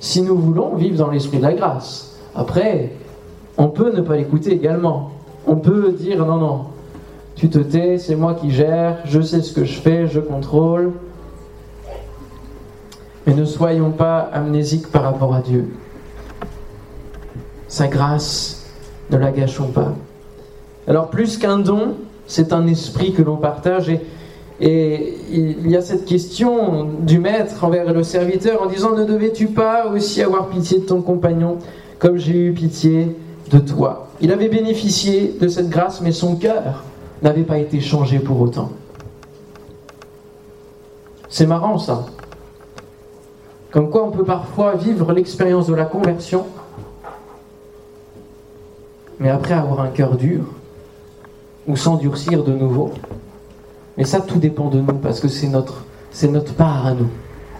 Si 0.00 0.20
nous 0.20 0.36
voulons 0.36 0.74
vivre 0.74 0.98
dans 0.98 1.10
l'esprit 1.10 1.38
de 1.38 1.44
la 1.44 1.52
grâce. 1.54 2.18
Après, 2.34 2.92
on 3.56 3.68
peut 3.68 3.92
ne 3.92 4.00
pas 4.00 4.16
l'écouter 4.16 4.52
également. 4.52 5.12
On 5.46 5.56
peut 5.56 5.92
dire 5.92 6.26
non, 6.26 6.36
non, 6.36 6.60
tu 7.34 7.48
te 7.48 7.58
tais, 7.58 7.98
c'est 7.98 8.16
moi 8.16 8.34
qui 8.34 8.50
gère, 8.50 8.98
je 9.04 9.20
sais 9.20 9.40
ce 9.40 9.52
que 9.52 9.64
je 9.64 9.80
fais, 9.80 10.06
je 10.06 10.20
contrôle. 10.20 10.92
Mais 13.26 13.34
ne 13.34 13.44
soyons 13.44 13.90
pas 13.90 14.30
amnésiques 14.32 14.88
par 14.88 15.02
rapport 15.02 15.34
à 15.34 15.40
Dieu. 15.40 15.72
Sa 17.68 17.86
grâce, 17.86 18.66
ne 19.10 19.16
la 19.16 19.30
gâchons 19.30 19.68
pas. 19.68 19.94
Alors 20.86 21.08
plus 21.08 21.38
qu'un 21.38 21.58
don, 21.58 21.94
c'est 22.26 22.52
un 22.52 22.66
esprit 22.66 23.12
que 23.12 23.22
l'on 23.22 23.36
partage 23.36 23.90
et, 24.60 25.14
il 25.30 25.70
y 25.70 25.76
a 25.76 25.82
cette 25.82 26.04
question 26.04 26.84
du 27.00 27.18
maître 27.18 27.64
envers 27.64 27.92
le 27.92 28.02
serviteur 28.02 28.62
en 28.62 28.66
disant 28.66 28.94
ne 28.94 29.04
devais-tu 29.04 29.48
pas 29.48 29.86
aussi 29.86 30.22
avoir 30.22 30.48
pitié 30.48 30.80
de 30.80 30.84
ton 30.84 31.00
compagnon 31.00 31.58
comme 31.98 32.16
j'ai 32.16 32.46
eu 32.46 32.52
pitié 32.52 33.16
de 33.50 33.58
toi? 33.58 34.08
Il 34.20 34.30
avait 34.30 34.48
bénéficié 34.48 35.34
de 35.40 35.48
cette 35.48 35.68
grâce 35.68 36.00
mais 36.00 36.12
son 36.12 36.36
cœur 36.36 36.84
n'avait 37.22 37.42
pas 37.42 37.58
été 37.58 37.80
changé 37.80 38.18
pour 38.18 38.40
autant. 38.40 38.70
C'est 41.28 41.46
marrant 41.46 41.78
ça. 41.78 42.06
Comme 43.72 43.90
quoi 43.90 44.04
on 44.04 44.10
peut 44.10 44.24
parfois 44.24 44.76
vivre 44.76 45.12
l'expérience 45.12 45.66
de 45.66 45.74
la 45.74 45.84
conversion 45.84 46.44
mais 49.22 49.30
après 49.30 49.54
avoir 49.54 49.80
un 49.80 49.88
cœur 49.88 50.16
dur, 50.16 50.40
ou 51.68 51.76
s'endurcir 51.76 52.42
de 52.42 52.52
nouveau. 52.52 52.90
Mais 53.96 54.04
ça, 54.04 54.20
tout 54.20 54.38
dépend 54.38 54.68
de 54.68 54.80
nous, 54.80 54.94
parce 54.94 55.20
que 55.20 55.28
c'est 55.28 55.46
notre, 55.46 55.84
c'est 56.10 56.26
notre 56.26 56.54
part 56.54 56.86
à 56.86 56.94
nous, 56.94 57.08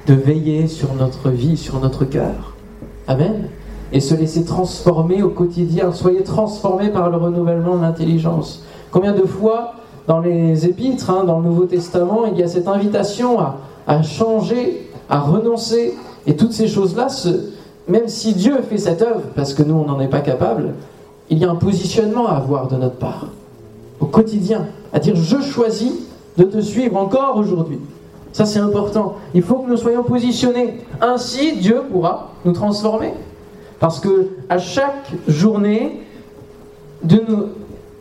de 0.09 0.14
veiller 0.14 0.66
sur 0.66 0.92
notre 0.94 1.31
vie, 1.31 1.57
sur 1.57 1.79
notre 1.79 2.05
cœur. 2.05 2.57
Amen. 3.07 3.48
Et 3.92 4.01
se 4.01 4.14
laisser 4.14 4.44
transformer 4.44 5.22
au 5.22 5.29
quotidien. 5.29 5.92
Soyez 5.92 6.25
transformés 6.25 6.88
par 6.88 7.11
le 7.11 7.16
renouvellement 7.16 7.77
de 7.77 7.83
l'intelligence. 7.83 8.64
Combien 8.90 9.12
de 9.12 9.22
fois, 9.22 9.75
dans 10.09 10.18
les 10.18 10.66
épîtres, 10.66 11.11
hein, 11.11 11.22
dans 11.22 11.38
le 11.38 11.44
Nouveau 11.44 11.66
Testament, 11.66 12.25
il 12.27 12.38
y 12.38 12.42
a 12.42 12.48
cette 12.48 12.66
invitation 12.66 13.38
à, 13.38 13.59
à 13.87 14.03
changer, 14.03 14.90
à 15.09 15.21
renoncer. 15.21 15.95
Et 16.27 16.37
toutes 16.37 16.53
ces 16.53 16.69
choses-là, 16.69 17.09
même 17.88 18.09
si 18.09 18.35
Dieu 18.35 18.59
fait 18.69 18.79
cette 18.79 19.03
œuvre, 19.03 19.23
parce 19.35 19.55
que 19.55 19.62
nous, 19.62 19.75
on 19.75 19.85
n'en 19.85 20.01
est 20.01 20.09
pas 20.09 20.21
capable, 20.21 20.75
il 21.31 21.38
y 21.38 21.45
a 21.45 21.51
un 21.51 21.57
positionnement 21.57 22.29
à 22.29 22.33
avoir 22.33 22.69
de 22.69 22.77
notre 22.77 22.97
part, 22.97 23.29
au 24.01 24.07
quotidien, 24.07 24.67
à 24.93 24.99
dire 24.99 25.17
je 25.17 25.41
choisis 25.41 25.93
de 26.37 26.45
te 26.45 26.61
suivre 26.61 26.97
encore 26.97 27.37
aujourd'hui. 27.37 27.79
Ça 28.33 28.47
c'est 28.47 28.59
important. 28.59 29.17
Il 29.35 29.43
faut 29.43 29.57
que 29.57 29.71
nous 29.71 29.77
soyons 29.77 30.03
positionnés. 30.03 30.81
Ainsi, 31.01 31.57
Dieu 31.57 31.83
pourra 31.91 32.31
nous 32.45 32.53
transformer. 32.53 33.12
Parce 33.79 34.01
que 34.01 34.29
à 34.49 34.59
chaque 34.59 35.12
journée, 35.29 36.01
Dieu 37.03 37.25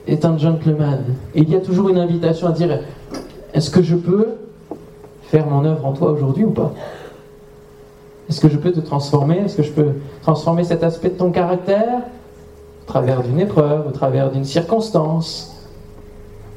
est 0.08 0.26
un 0.26 0.38
gentleman. 0.38 1.04
Il 1.36 1.50
y 1.50 1.56
a 1.56 1.60
toujours 1.60 1.90
une 1.90 1.98
invitation 1.98 2.48
à 2.48 2.52
dire 2.52 2.80
est-ce 3.54 3.70
que 3.70 3.82
je 3.82 3.96
peux 3.96 4.28
faire 5.32 5.48
mon 5.48 5.63
œuvre 5.63 5.86
en 5.86 5.94
toi 5.94 6.12
aujourd'hui 6.12 6.44
ou 6.44 6.52
pas 6.52 6.74
Est-ce 8.30 8.41
que 8.41 8.50
je 8.50 8.58
peux 8.58 8.74
te 8.74 8.82
transformer 8.82 9.38
Est-ce 9.38 9.56
que 9.56 9.63
je 9.63 9.72
peux 9.72 9.94
transformer 10.22 10.65
cet 10.65 10.84
aspect 10.84 11.10
de 11.10 11.15
ton 11.15 11.32
caractère 11.32 12.02
au 12.84 12.86
travers 12.86 13.24
d'une 13.24 13.39
épreuve, 13.39 13.88
au 13.88 13.91
travers 13.91 14.30
d'une 14.30 14.44
circonstance. 14.44 15.56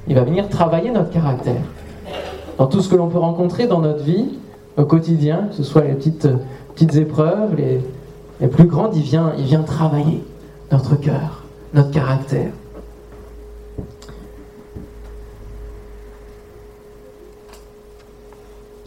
Il 0.08 0.16
va 0.16 0.22
venir 0.22 0.48
travailler 0.48 0.90
notre 0.90 1.10
caractère. 1.10 1.62
Dans 2.58 2.66
tout 2.66 2.80
ce 2.80 2.88
que 2.88 2.96
l'on 2.96 3.08
peut 3.08 3.18
rencontrer 3.18 3.68
dans 3.68 3.80
notre 3.80 4.02
vie, 4.02 4.26
au 4.76 4.84
quotidien, 4.84 5.46
que 5.50 5.54
ce 5.54 5.62
soit 5.62 5.82
les 5.82 5.94
petites, 5.94 6.26
épreuves, 6.96 7.54
les, 7.56 7.80
les 8.40 8.48
plus 8.48 8.64
grandes, 8.64 8.96
il 8.96 9.02
vient, 9.02 9.32
il 9.38 9.44
vient 9.44 9.62
travailler 9.62 10.24
notre 10.72 10.96
cœur, 10.96 11.44
notre 11.72 11.92
caractère. 11.92 12.50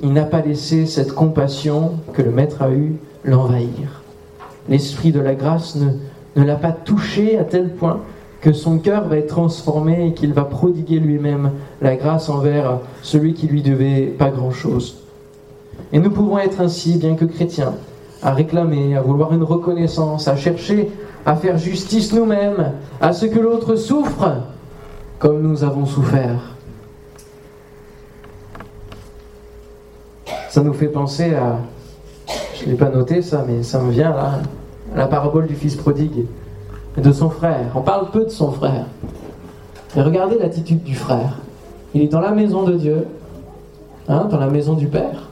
Il 0.02 0.14
n'a 0.14 0.24
pas 0.24 0.42
laissé 0.42 0.86
cette 0.86 1.14
compassion 1.14 1.94
que 2.14 2.22
le 2.22 2.32
Maître 2.32 2.62
a 2.62 2.70
eue 2.70 2.98
l'envahir. 3.24 4.04
L'esprit 4.70 5.12
de 5.12 5.20
la 5.20 5.34
grâce 5.34 5.76
ne, 6.36 6.44
l'a 6.44 6.56
pas 6.56 6.72
touché 6.72 7.38
à 7.40 7.44
tel 7.44 7.74
point 7.74 8.02
que 8.42 8.54
son 8.54 8.78
cœur 8.78 9.08
va 9.08 9.18
être 9.18 9.28
transformé 9.28 10.08
et 10.08 10.14
qu'il 10.14 10.34
va 10.34 10.44
prodiguer 10.44 11.00
lui-même 11.00 11.52
la 11.82 11.96
grâce 11.96 12.30
envers 12.30 12.80
celui 13.02 13.34
qui 13.34 13.48
lui 13.48 13.64
devait 13.64 14.06
pas 14.06 14.30
grand-chose. 14.30 14.98
Et 15.92 16.00
nous 16.00 16.12
pouvons 16.12 16.38
être 16.38 16.62
ainsi, 16.62 16.98
bien 16.98 17.16
que 17.16 17.26
chrétiens, 17.26 17.74
à 18.22 18.34
réclamer, 18.34 18.96
à 18.96 19.02
vouloir 19.02 19.34
une 19.34 19.44
reconnaissance, 19.44 20.28
à 20.28 20.36
chercher 20.36 20.92
à 21.28 21.36
faire 21.36 21.58
justice 21.58 22.14
nous-mêmes 22.14 22.72
à 23.02 23.12
ce 23.12 23.26
que 23.26 23.38
l'autre 23.38 23.76
souffre 23.76 24.38
comme 25.20 25.42
nous 25.42 25.64
avons 25.64 25.86
souffert. 25.86 26.57
Ça 30.58 30.64
nous 30.64 30.74
fait 30.74 30.88
penser 30.88 31.36
à, 31.36 31.60
je 32.56 32.66
ne 32.66 32.72
l'ai 32.72 32.78
pas 32.78 32.90
noté 32.90 33.22
ça, 33.22 33.46
mais 33.48 33.62
ça 33.62 33.80
me 33.80 33.92
vient 33.92 34.10
là, 34.10 34.40
la 34.96 35.06
parabole 35.06 35.46
du 35.46 35.54
fils 35.54 35.76
prodigue 35.76 36.26
et 36.98 37.02
de 37.02 37.12
son 37.12 37.30
frère. 37.30 37.68
On 37.76 37.82
parle 37.82 38.10
peu 38.10 38.24
de 38.24 38.30
son 38.30 38.52
frère. 38.52 38.88
Mais 39.96 40.02
regardez 40.02 40.40
l'attitude 40.40 40.82
du 40.82 40.96
frère. 40.96 41.38
Il 41.94 42.02
est 42.02 42.08
dans 42.08 42.22
la 42.22 42.32
maison 42.32 42.64
de 42.64 42.74
Dieu, 42.74 43.06
hein, 44.10 44.26
dans 44.32 44.40
la 44.40 44.48
maison 44.48 44.74
du 44.74 44.88
Père. 44.88 45.30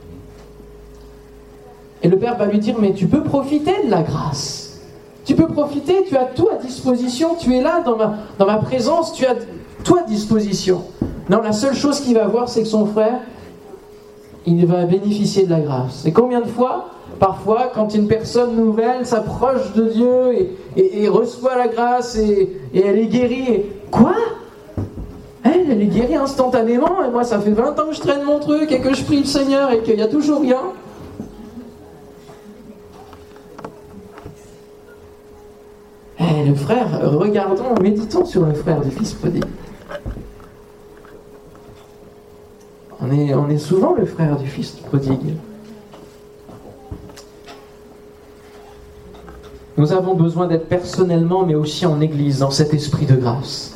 Et 2.04 2.08
le 2.08 2.20
Père 2.20 2.38
va 2.38 2.46
lui 2.46 2.60
dire, 2.60 2.76
mais 2.80 2.94
tu 2.94 3.08
peux 3.08 3.24
profiter 3.24 3.84
de 3.84 3.90
la 3.90 4.04
grâce. 4.04 4.80
Tu 5.26 5.34
peux 5.34 5.48
profiter, 5.48 6.06
tu 6.08 6.16
as 6.16 6.26
tout 6.26 6.50
à 6.50 6.64
disposition, 6.64 7.30
tu 7.34 7.52
es 7.56 7.64
là 7.64 7.82
dans 7.84 7.98
ma, 7.98 8.14
dans 8.38 8.46
ma 8.46 8.58
présence, 8.58 9.12
tu 9.14 9.26
as 9.26 9.34
tout 9.84 9.98
à 9.98 10.04
disposition. 10.04 10.84
Non, 11.32 11.42
la 11.42 11.52
seule 11.52 11.74
chose 11.74 12.00
qu'il 12.00 12.14
va 12.14 12.28
voir, 12.28 12.48
c'est 12.48 12.62
que 12.62 12.68
son 12.68 12.86
frère, 12.86 13.22
il 14.46 14.66
va 14.66 14.86
bénéficier 14.86 15.46
de 15.46 15.52
la 15.52 15.60
grâce. 15.60 16.06
Et 16.06 16.14
combien 16.14 16.42
de 16.42 16.48
fois 16.48 16.90
Parfois, 17.20 17.72
quand 17.74 17.94
une 17.94 18.08
personne 18.08 18.56
nouvelle 18.56 19.06
s'approche 19.06 19.74
de 19.74 19.86
Dieu 19.86 20.50
et, 20.76 21.08
reçoit 21.08 21.56
la 21.56 21.68
grâce 21.68 22.18
et, 22.18 22.58
elle 22.74 23.00
est 23.00 23.08
guérie, 23.08 23.64
quoi 23.90 24.16
elle, 25.44 25.72
elle 25.72 25.82
est 25.82 25.88
guérie 25.88 26.16
instantanément, 26.16 27.04
et 27.08 27.12
moi 27.12 27.24
ça 27.24 27.40
fait 27.40 27.52
20 27.52 27.80
ans 27.80 27.88
que 27.90 27.96
je 27.96 28.02
traîne 28.02 28.24
mon 28.24 28.40
truc 28.40 28.72
et 28.72 28.80
que 28.80 28.94
je 28.96 29.04
prie 29.04 29.20
le 29.20 29.26
Seigneur 29.26 29.72
et 29.72 29.84
qu'il 29.84 29.96
n'y 29.96 30.02
a 30.02 30.08
toujours 30.08 30.42
rien. 30.42 30.60
Eh, 36.20 36.50
le 36.50 36.56
frère, 36.56 37.00
regardons, 37.04 37.80
méditons 37.82 38.26
sur 38.26 38.46
le 38.46 38.54
frère 38.54 38.82
du 38.82 38.90
fils 38.90 39.14
prodigue. 39.14 39.46
Est, 43.12 43.34
on 43.34 43.50
est 43.50 43.58
souvent 43.58 43.94
le 43.94 44.06
frère 44.06 44.38
du 44.38 44.48
fils 44.48 44.72
prodigue. 44.72 45.36
Nous 49.78 49.92
avons 49.92 50.16
besoin 50.16 50.48
d'être 50.48 50.68
personnellement, 50.68 51.46
mais 51.46 51.56
aussi 51.56 51.86
en 51.86 52.00
Église, 52.00 52.40
dans 52.40 52.52
cet 52.52 52.74
esprit 52.74 53.06
de 53.06 53.16
grâce. 53.16 53.76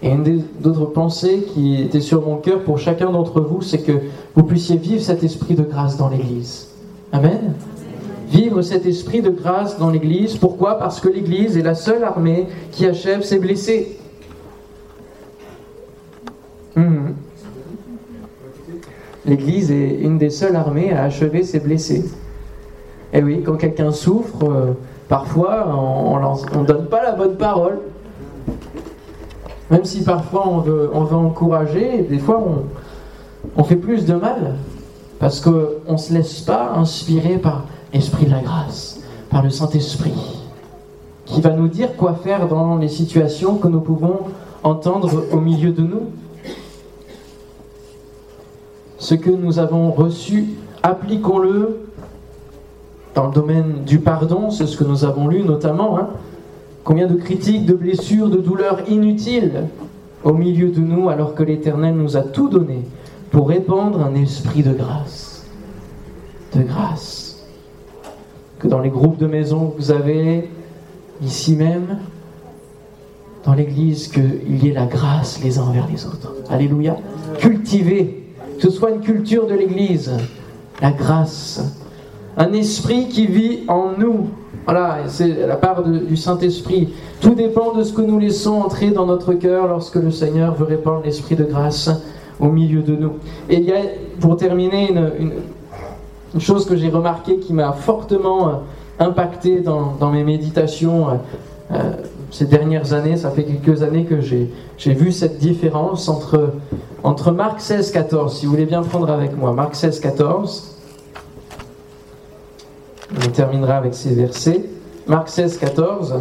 Et 0.00 0.10
une 0.10 0.44
d'autres 0.60 0.86
pensées 0.86 1.44
qui 1.52 1.80
était 1.80 2.00
sur 2.00 2.22
mon 2.22 2.36
cœur 2.36 2.60
pour 2.62 2.78
chacun 2.78 3.10
d'entre 3.10 3.40
vous, 3.40 3.62
c'est 3.62 3.82
que 3.82 3.92
vous 4.34 4.42
puissiez 4.44 4.76
vivre 4.76 5.02
cet 5.02 5.22
esprit 5.22 5.54
de 5.54 5.62
grâce 5.62 5.96
dans 5.96 6.08
l'Église. 6.08 6.68
Amen. 7.12 7.54
Vivre 8.28 8.62
cet 8.62 8.86
esprit 8.86 9.20
de 9.20 9.30
grâce 9.30 9.78
dans 9.78 9.90
l'Église. 9.90 10.36
Pourquoi? 10.36 10.78
Parce 10.78 11.00
que 11.00 11.08
l'Église 11.08 11.56
est 11.56 11.62
la 11.62 11.74
seule 11.74 12.02
armée 12.02 12.46
qui 12.70 12.86
achève 12.86 13.22
ses 13.22 13.38
blessés. 13.38 13.98
Hmm. 16.74 17.10
L'Église 19.24 19.70
est 19.70 20.00
une 20.00 20.18
des 20.18 20.30
seules 20.30 20.56
armées 20.56 20.92
à 20.92 21.04
achever 21.04 21.44
ses 21.44 21.60
blessés. 21.60 22.04
Et 23.12 23.18
eh 23.18 23.22
oui, 23.22 23.42
quand 23.44 23.56
quelqu'un 23.56 23.92
souffre, 23.92 24.44
euh, 24.44 24.72
Parfois, 25.12 25.66
on 25.68 26.58
ne 26.60 26.64
donne 26.64 26.86
pas 26.86 27.02
la 27.02 27.12
bonne 27.12 27.36
parole. 27.36 27.80
Même 29.70 29.84
si 29.84 30.04
parfois 30.04 30.48
on 30.48 30.60
veut, 30.60 30.88
encourager, 30.94 32.06
des 32.08 32.18
fois 32.18 32.42
on, 32.42 32.64
on 33.60 33.62
fait 33.62 33.76
plus 33.76 34.06
de 34.06 34.14
mal. 34.14 34.56
Parce 35.18 35.42
qu'on 35.42 35.92
ne 35.92 35.96
se 35.98 36.14
laisse 36.14 36.40
pas 36.40 36.72
inspirer 36.76 37.36
par 37.36 37.66
l'Esprit 37.92 38.24
de 38.24 38.30
la 38.30 38.40
grâce, 38.40 39.00
par 39.28 39.42
le 39.42 39.50
Saint-Esprit, 39.50 40.14
qui 41.26 41.42
va 41.42 41.50
nous 41.50 41.68
dire 41.68 41.94
quoi 41.94 42.14
faire 42.14 42.48
dans 42.48 42.78
les 42.78 42.88
situations 42.88 43.56
que 43.56 43.68
nous 43.68 43.80
pouvons 43.80 44.20
entendre 44.62 45.24
au 45.30 45.40
milieu 45.40 45.72
de 45.72 45.82
nous. 45.82 46.06
Ce 49.02 49.16
que 49.16 49.30
nous 49.30 49.58
avons 49.58 49.90
reçu, 49.90 50.44
appliquons-le 50.84 51.88
dans 53.16 53.26
le 53.26 53.32
domaine 53.34 53.82
du 53.84 53.98
pardon, 53.98 54.52
c'est 54.52 54.68
ce 54.68 54.76
que 54.76 54.84
nous 54.84 55.04
avons 55.04 55.26
lu 55.26 55.42
notamment. 55.42 55.98
Hein. 55.98 56.10
Combien 56.84 57.08
de 57.08 57.16
critiques, 57.16 57.66
de 57.66 57.74
blessures, 57.74 58.28
de 58.28 58.36
douleurs 58.36 58.88
inutiles 58.88 59.66
au 60.22 60.32
milieu 60.32 60.68
de 60.68 60.78
nous 60.78 61.08
alors 61.08 61.34
que 61.34 61.42
l'Éternel 61.42 61.96
nous 61.96 62.16
a 62.16 62.20
tout 62.20 62.48
donné 62.48 62.84
pour 63.32 63.48
répandre 63.48 64.00
un 64.04 64.14
esprit 64.14 64.62
de 64.62 64.72
grâce. 64.72 65.46
De 66.54 66.62
grâce. 66.62 67.44
Que 68.60 68.68
dans 68.68 68.78
les 68.78 68.90
groupes 68.90 69.18
de 69.18 69.26
maison 69.26 69.70
que 69.70 69.78
vous 69.78 69.90
avez, 69.90 70.48
ici 71.20 71.56
même, 71.56 71.98
dans 73.44 73.54
l'Église, 73.54 74.06
qu'il 74.06 74.64
y 74.64 74.68
ait 74.68 74.74
la 74.74 74.86
grâce 74.86 75.42
les 75.42 75.58
uns 75.58 75.62
envers 75.62 75.88
les 75.90 76.06
autres. 76.06 76.36
Alléluia. 76.48 76.96
Cultiver, 77.40 78.21
ce 78.62 78.70
soit 78.70 78.90
une 78.90 79.00
culture 79.00 79.46
de 79.46 79.54
l'Église, 79.54 80.12
la 80.80 80.92
grâce 80.92 81.62
un 82.36 82.52
esprit 82.52 83.08
qui 83.08 83.26
vit 83.26 83.60
en 83.68 83.92
nous. 83.98 84.28
Voilà, 84.64 84.98
c'est 85.08 85.46
la 85.46 85.56
part 85.56 85.82
du 85.82 86.16
Saint-Esprit. 86.16 86.94
Tout 87.20 87.34
dépend 87.34 87.72
de 87.72 87.82
ce 87.82 87.92
que 87.92 88.00
nous 88.00 88.18
laissons 88.18 88.60
entrer 88.60 88.90
dans 88.90 89.06
notre 89.06 89.34
cœur 89.34 89.66
lorsque 89.66 89.96
le 89.96 90.10
Seigneur 90.10 90.54
veut 90.54 90.64
répandre 90.64 91.02
l'Esprit 91.04 91.34
de 91.34 91.44
grâce 91.44 91.90
au 92.38 92.46
milieu 92.46 92.82
de 92.82 92.94
nous. 92.94 93.14
Et 93.48 93.56
il 93.56 93.64
y 93.64 93.72
a, 93.72 93.80
pour 94.20 94.36
terminer, 94.36 94.92
une, 95.18 95.32
chose 96.40 96.64
que 96.64 96.76
j'ai 96.76 96.88
remarquée 96.88 97.38
qui 97.38 97.52
m'a 97.52 97.72
fortement 97.72 98.48
euh, 98.48 98.52
impacté 99.00 99.60
dans, 99.60 100.10
mes 100.10 100.24
méditations 100.24 101.10
euh, 101.10 101.12
euh, 101.72 101.92
ces 102.32 102.46
dernières 102.46 102.94
années. 102.94 103.16
Ça 103.16 103.30
fait 103.30 103.44
quelques 103.44 103.84
années 103.84 104.04
que 104.04 104.20
j'ai 104.20 104.48
vu 104.94 105.12
cette 105.12 105.38
différence 105.38 106.08
entre, 106.08 106.54
entre 107.04 107.30
Marc 107.30 107.60
16, 107.60 107.92
14. 107.92 108.36
Si 108.36 108.46
vous 108.46 108.52
voulez 108.52 108.66
bien 108.66 108.82
prendre 108.82 109.10
avec 109.10 109.36
moi, 109.36 109.52
Marc 109.52 109.76
16, 109.76 110.00
14. 110.00 110.76
On 113.14 113.28
terminera 113.28 113.76
avec 113.76 113.94
ces 113.94 114.14
versets. 114.14 114.64
Marc 115.06 115.28
16, 115.28 115.58
14. 115.58 116.14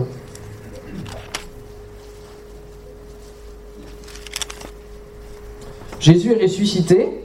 Jésus 5.99 6.33
est 6.33 6.41
ressuscité 6.41 7.21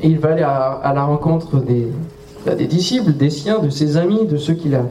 et 0.00 0.06
il 0.06 0.18
va 0.20 0.30
aller 0.30 0.42
à, 0.42 0.92
la 0.94 1.04
rencontre 1.04 1.56
des, 1.56 1.88
bah, 2.46 2.54
des, 2.54 2.68
disciples, 2.68 3.12
des 3.12 3.30
siens, 3.30 3.58
de 3.58 3.68
ses 3.68 3.96
amis, 3.96 4.26
de 4.26 4.36
ceux 4.36 4.54
qu'il 4.54 4.76
a, 4.76 4.84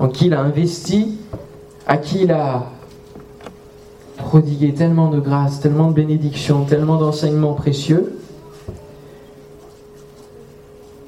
en 0.00 0.08
qui 0.08 0.26
il 0.26 0.34
a 0.34 0.40
investi, 0.40 1.18
à 1.86 1.98
qui 1.98 2.22
il 2.22 2.32
a 2.32 2.64
prodigué 4.16 4.72
tellement 4.72 5.08
de 5.08 5.20
grâce, 5.20 5.60
tellement 5.60 5.88
de 5.88 5.94
bénédictions, 5.94 6.64
tellement 6.64 6.96
d'enseignements 6.96 7.52
précieux. 7.52 8.18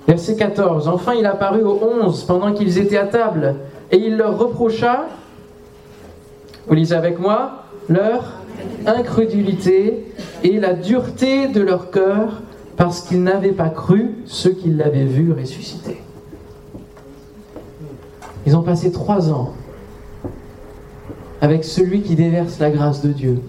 Verset 0.07 0.37
14. 0.37 0.89
Enfin, 0.89 1.15
il 1.15 1.25
apparut 1.25 1.63
aux 1.63 1.81
onze 1.83 2.25
pendant 2.25 2.53
qu'ils 2.53 2.79
étaient 2.79 2.99
à 2.99 3.07
table, 3.07 3.57
et 3.91 3.97
il 3.97 4.17
leur 4.17 4.39
reprocha, 4.39 5.07
vous 6.67 6.75
lisez 6.75 6.95
avec 6.95 7.19
moi, 7.19 7.65
leur 7.89 8.35
incrédulité 8.87 10.13
et 10.43 10.61
la 10.61 10.75
dureté 10.75 11.49
de 11.49 11.63
leur 11.63 11.91
cœur, 11.91 12.43
parce 12.77 13.01
qu'ils 13.01 13.23
n'avaient 13.23 13.53
pas 13.53 13.71
cru 13.71 14.17
ceux 14.27 14.51
qui 14.51 14.71
l'avaient 14.71 15.05
vu 15.05 15.33
ressusciter. 15.33 15.99
Ils 18.47 18.57
ont 18.57 18.63
passé 18.63 18.91
trois 18.93 19.31
ans 19.31 19.53
avec 21.41 21.65
celui 21.65 22.03
qui 22.03 22.15
déverse 22.15 22.59
la 22.59 22.71
grâce 22.71 23.03
de 23.03 23.13
Dieu. 23.13 23.41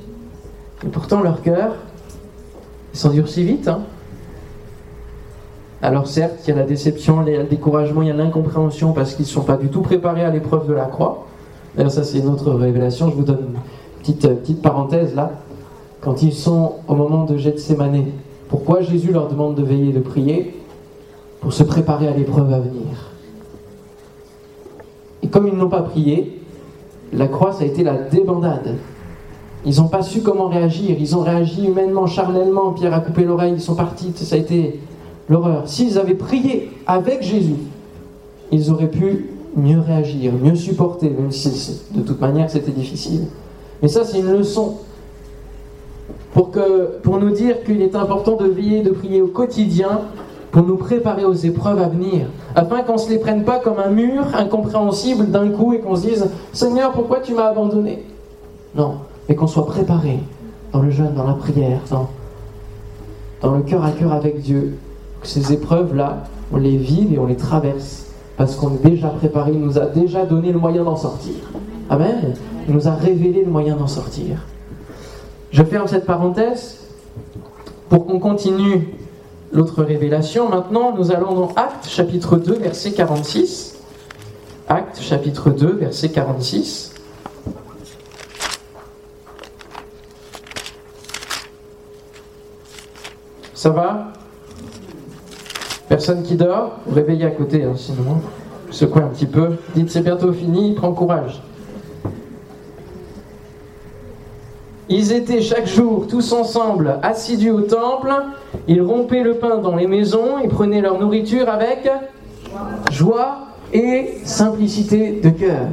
Et 0.83 0.87
pourtant, 0.87 1.21
leur 1.21 1.41
cœur, 1.41 1.75
ils 2.93 2.99
s'endurcit 2.99 3.43
vite. 3.43 3.67
Hein 3.67 3.83
alors 5.83 6.07
certes, 6.07 6.39
il 6.47 6.51
y 6.51 6.53
a 6.53 6.55
la 6.55 6.65
déception, 6.65 7.25
il 7.27 7.33
y 7.33 7.35
a 7.35 7.39
le 7.43 7.49
découragement, 7.49 8.01
il 8.01 8.07
y 8.07 8.11
a 8.11 8.13
l'incompréhension 8.13 8.93
parce 8.93 9.15
qu'ils 9.15 9.25
ne 9.25 9.31
sont 9.31 9.41
pas 9.41 9.57
du 9.57 9.67
tout 9.67 9.81
préparés 9.81 10.23
à 10.23 10.29
l'épreuve 10.29 10.65
de 10.65 10.73
la 10.73 10.85
croix. 10.85 11.27
D'ailleurs, 11.75 11.91
ça 11.91 12.05
c'est 12.05 12.19
une 12.19 12.29
autre 12.29 12.51
révélation. 12.51 13.09
Je 13.09 13.15
vous 13.15 13.23
donne 13.23 13.39
une 13.49 13.59
petite, 13.99 14.23
euh, 14.23 14.35
petite 14.35 14.61
parenthèse 14.61 15.13
là. 15.13 15.31
Quand 15.99 16.23
ils 16.23 16.33
sont 16.33 16.75
au 16.87 16.95
moment 16.95 17.25
de 17.25 17.35
Gethsemane, 17.35 18.05
pourquoi 18.47 18.81
Jésus 18.81 19.11
leur 19.11 19.27
demande 19.27 19.55
de 19.55 19.63
veiller 19.63 19.91
de 19.91 19.99
prier 19.99 20.55
Pour 21.41 21.51
se 21.51 21.63
préparer 21.63 22.07
à 22.07 22.11
l'épreuve 22.11 22.53
à 22.53 22.59
venir? 22.59 23.12
Comme 25.33 25.47
ils 25.47 25.55
n'ont 25.55 25.67
pas 25.67 25.81
prié, 25.81 26.39
la 27.11 27.27
croix, 27.27 27.53
ça 27.53 27.63
a 27.63 27.65
été 27.65 27.83
la 27.83 27.95
débandade. 27.95 28.75
Ils 29.65 29.77
n'ont 29.77 29.87
pas 29.87 30.03
su 30.03 30.21
comment 30.21 30.47
réagir. 30.47 30.95
Ils 30.99 31.17
ont 31.17 31.21
réagi 31.21 31.65
humainement, 31.65 32.05
charnellement. 32.05 32.71
Pierre 32.71 32.93
a 32.93 32.99
coupé 32.99 33.23
l'oreille, 33.23 33.53
ils 33.55 33.61
sont 33.61 33.73
partis. 33.73 34.13
Ça 34.15 34.35
a 34.35 34.37
été 34.37 34.79
l'horreur. 35.27 35.63
S'ils 35.67 35.97
avaient 35.97 36.13
prié 36.13 36.69
avec 36.85 37.23
Jésus, 37.23 37.55
ils 38.51 38.69
auraient 38.69 38.91
pu 38.91 39.31
mieux 39.55 39.79
réagir, 39.79 40.33
mieux 40.39 40.55
supporter, 40.55 41.09
même 41.09 41.31
si 41.31 41.81
de 41.95 42.01
toute 42.01 42.21
manière 42.21 42.51
c'était 42.51 42.71
difficile. 42.71 43.21
Mais 43.81 43.87
ça, 43.87 44.03
c'est 44.03 44.19
une 44.19 44.31
leçon 44.31 44.77
pour, 46.33 46.51
pour 47.01 47.19
nous 47.19 47.31
dire 47.31 47.63
qu'il 47.63 47.81
est 47.81 47.95
important 47.95 48.35
de 48.35 48.45
veiller, 48.45 48.83
de 48.83 48.91
prier 48.91 49.21
au 49.21 49.27
quotidien 49.27 50.01
pour 50.51 50.63
nous 50.63 50.77
préparer 50.77 51.25
aux 51.25 51.33
épreuves 51.33 51.81
à 51.81 51.87
venir, 51.87 52.27
afin 52.55 52.81
qu'on 52.81 52.93
ne 52.93 52.97
se 52.97 53.09
les 53.09 53.17
prenne 53.17 53.43
pas 53.43 53.59
comme 53.59 53.79
un 53.79 53.89
mur 53.89 54.23
incompréhensible 54.33 55.31
d'un 55.31 55.49
coup 55.49 55.73
et 55.73 55.79
qu'on 55.79 55.95
se 55.95 56.07
dise 56.07 56.29
Seigneur, 56.51 56.91
pourquoi 56.91 57.19
tu 57.19 57.33
m'as 57.33 57.49
abandonné? 57.49 58.03
Non, 58.75 58.95
mais 59.27 59.35
qu'on 59.35 59.47
soit 59.47 59.65
préparé 59.65 60.19
dans 60.71 60.81
le 60.81 60.89
jeûne, 60.89 61.13
dans 61.15 61.27
la 61.27 61.33
prière, 61.33 61.79
dans, 61.89 62.09
dans 63.41 63.55
le 63.55 63.61
cœur 63.61 63.83
à 63.83 63.91
cœur 63.91 64.13
avec 64.13 64.41
Dieu, 64.41 64.77
ces 65.23 65.53
épreuves-là, 65.53 66.23
on 66.51 66.57
les 66.57 66.77
vive 66.77 67.13
et 67.13 67.19
on 67.19 67.25
les 67.25 67.37
traverse 67.37 68.07
parce 68.37 68.55
qu'on 68.55 68.73
est 68.73 68.83
déjà 68.83 69.09
préparé, 69.09 69.51
il 69.53 69.59
nous 69.59 69.77
a 69.77 69.85
déjà 69.85 70.25
donné 70.25 70.51
le 70.51 70.59
moyen 70.59 70.83
d'en 70.83 70.95
sortir. 70.95 71.35
Amen. 71.89 72.33
Il 72.67 72.73
nous 72.73 72.87
a 72.87 72.93
révélé 72.93 73.43
le 73.43 73.51
moyen 73.51 73.75
d'en 73.75 73.87
sortir. 73.87 74.37
Je 75.51 75.63
ferme 75.63 75.87
cette 75.87 76.05
parenthèse 76.05 76.79
pour 77.89 78.07
qu'on 78.07 78.19
continue 78.19 78.87
l'autre 79.53 79.83
révélation. 79.83 80.49
Maintenant, 80.49 80.93
nous 80.95 81.11
allons 81.11 81.33
dans 81.33 81.53
Actes 81.55 81.87
chapitre 81.87 82.37
2, 82.37 82.55
verset 82.55 82.91
46. 82.91 83.79
Actes 84.67 84.99
chapitre 84.99 85.51
2, 85.51 85.67
verset 85.73 86.09
46. 86.09 86.95
Ça 93.53 93.69
va? 93.69 94.11
Personne 95.87 96.23
qui 96.23 96.35
dort, 96.35 96.79
réveillez 96.91 97.25
à 97.25 97.31
côté, 97.31 97.63
hein, 97.63 97.73
sinon, 97.77 98.19
secouez 98.71 99.03
un 99.03 99.07
petit 99.07 99.27
peu. 99.27 99.57
Dites 99.75 99.91
c'est 99.91 100.01
bientôt 100.01 100.33
fini, 100.33 100.73
prends 100.73 100.91
courage. 100.91 101.41
Ils 104.89 105.13
étaient 105.13 105.41
chaque 105.41 105.67
jour 105.67 106.07
tous 106.07 106.33
ensemble 106.33 106.99
assidus 107.03 107.51
au 107.51 107.61
temple, 107.61 108.13
ils 108.67 108.81
rompaient 108.81 109.23
le 109.23 109.35
pain 109.35 109.57
dans 109.57 109.75
les 109.75 109.87
maisons, 109.87 110.39
ils 110.43 110.49
prenaient 110.49 110.81
leur 110.81 110.99
nourriture 110.99 111.49
avec 111.49 111.89
joie 112.91 113.47
et 113.73 114.19
simplicité 114.23 115.19
de 115.21 115.29
cœur. 115.29 115.67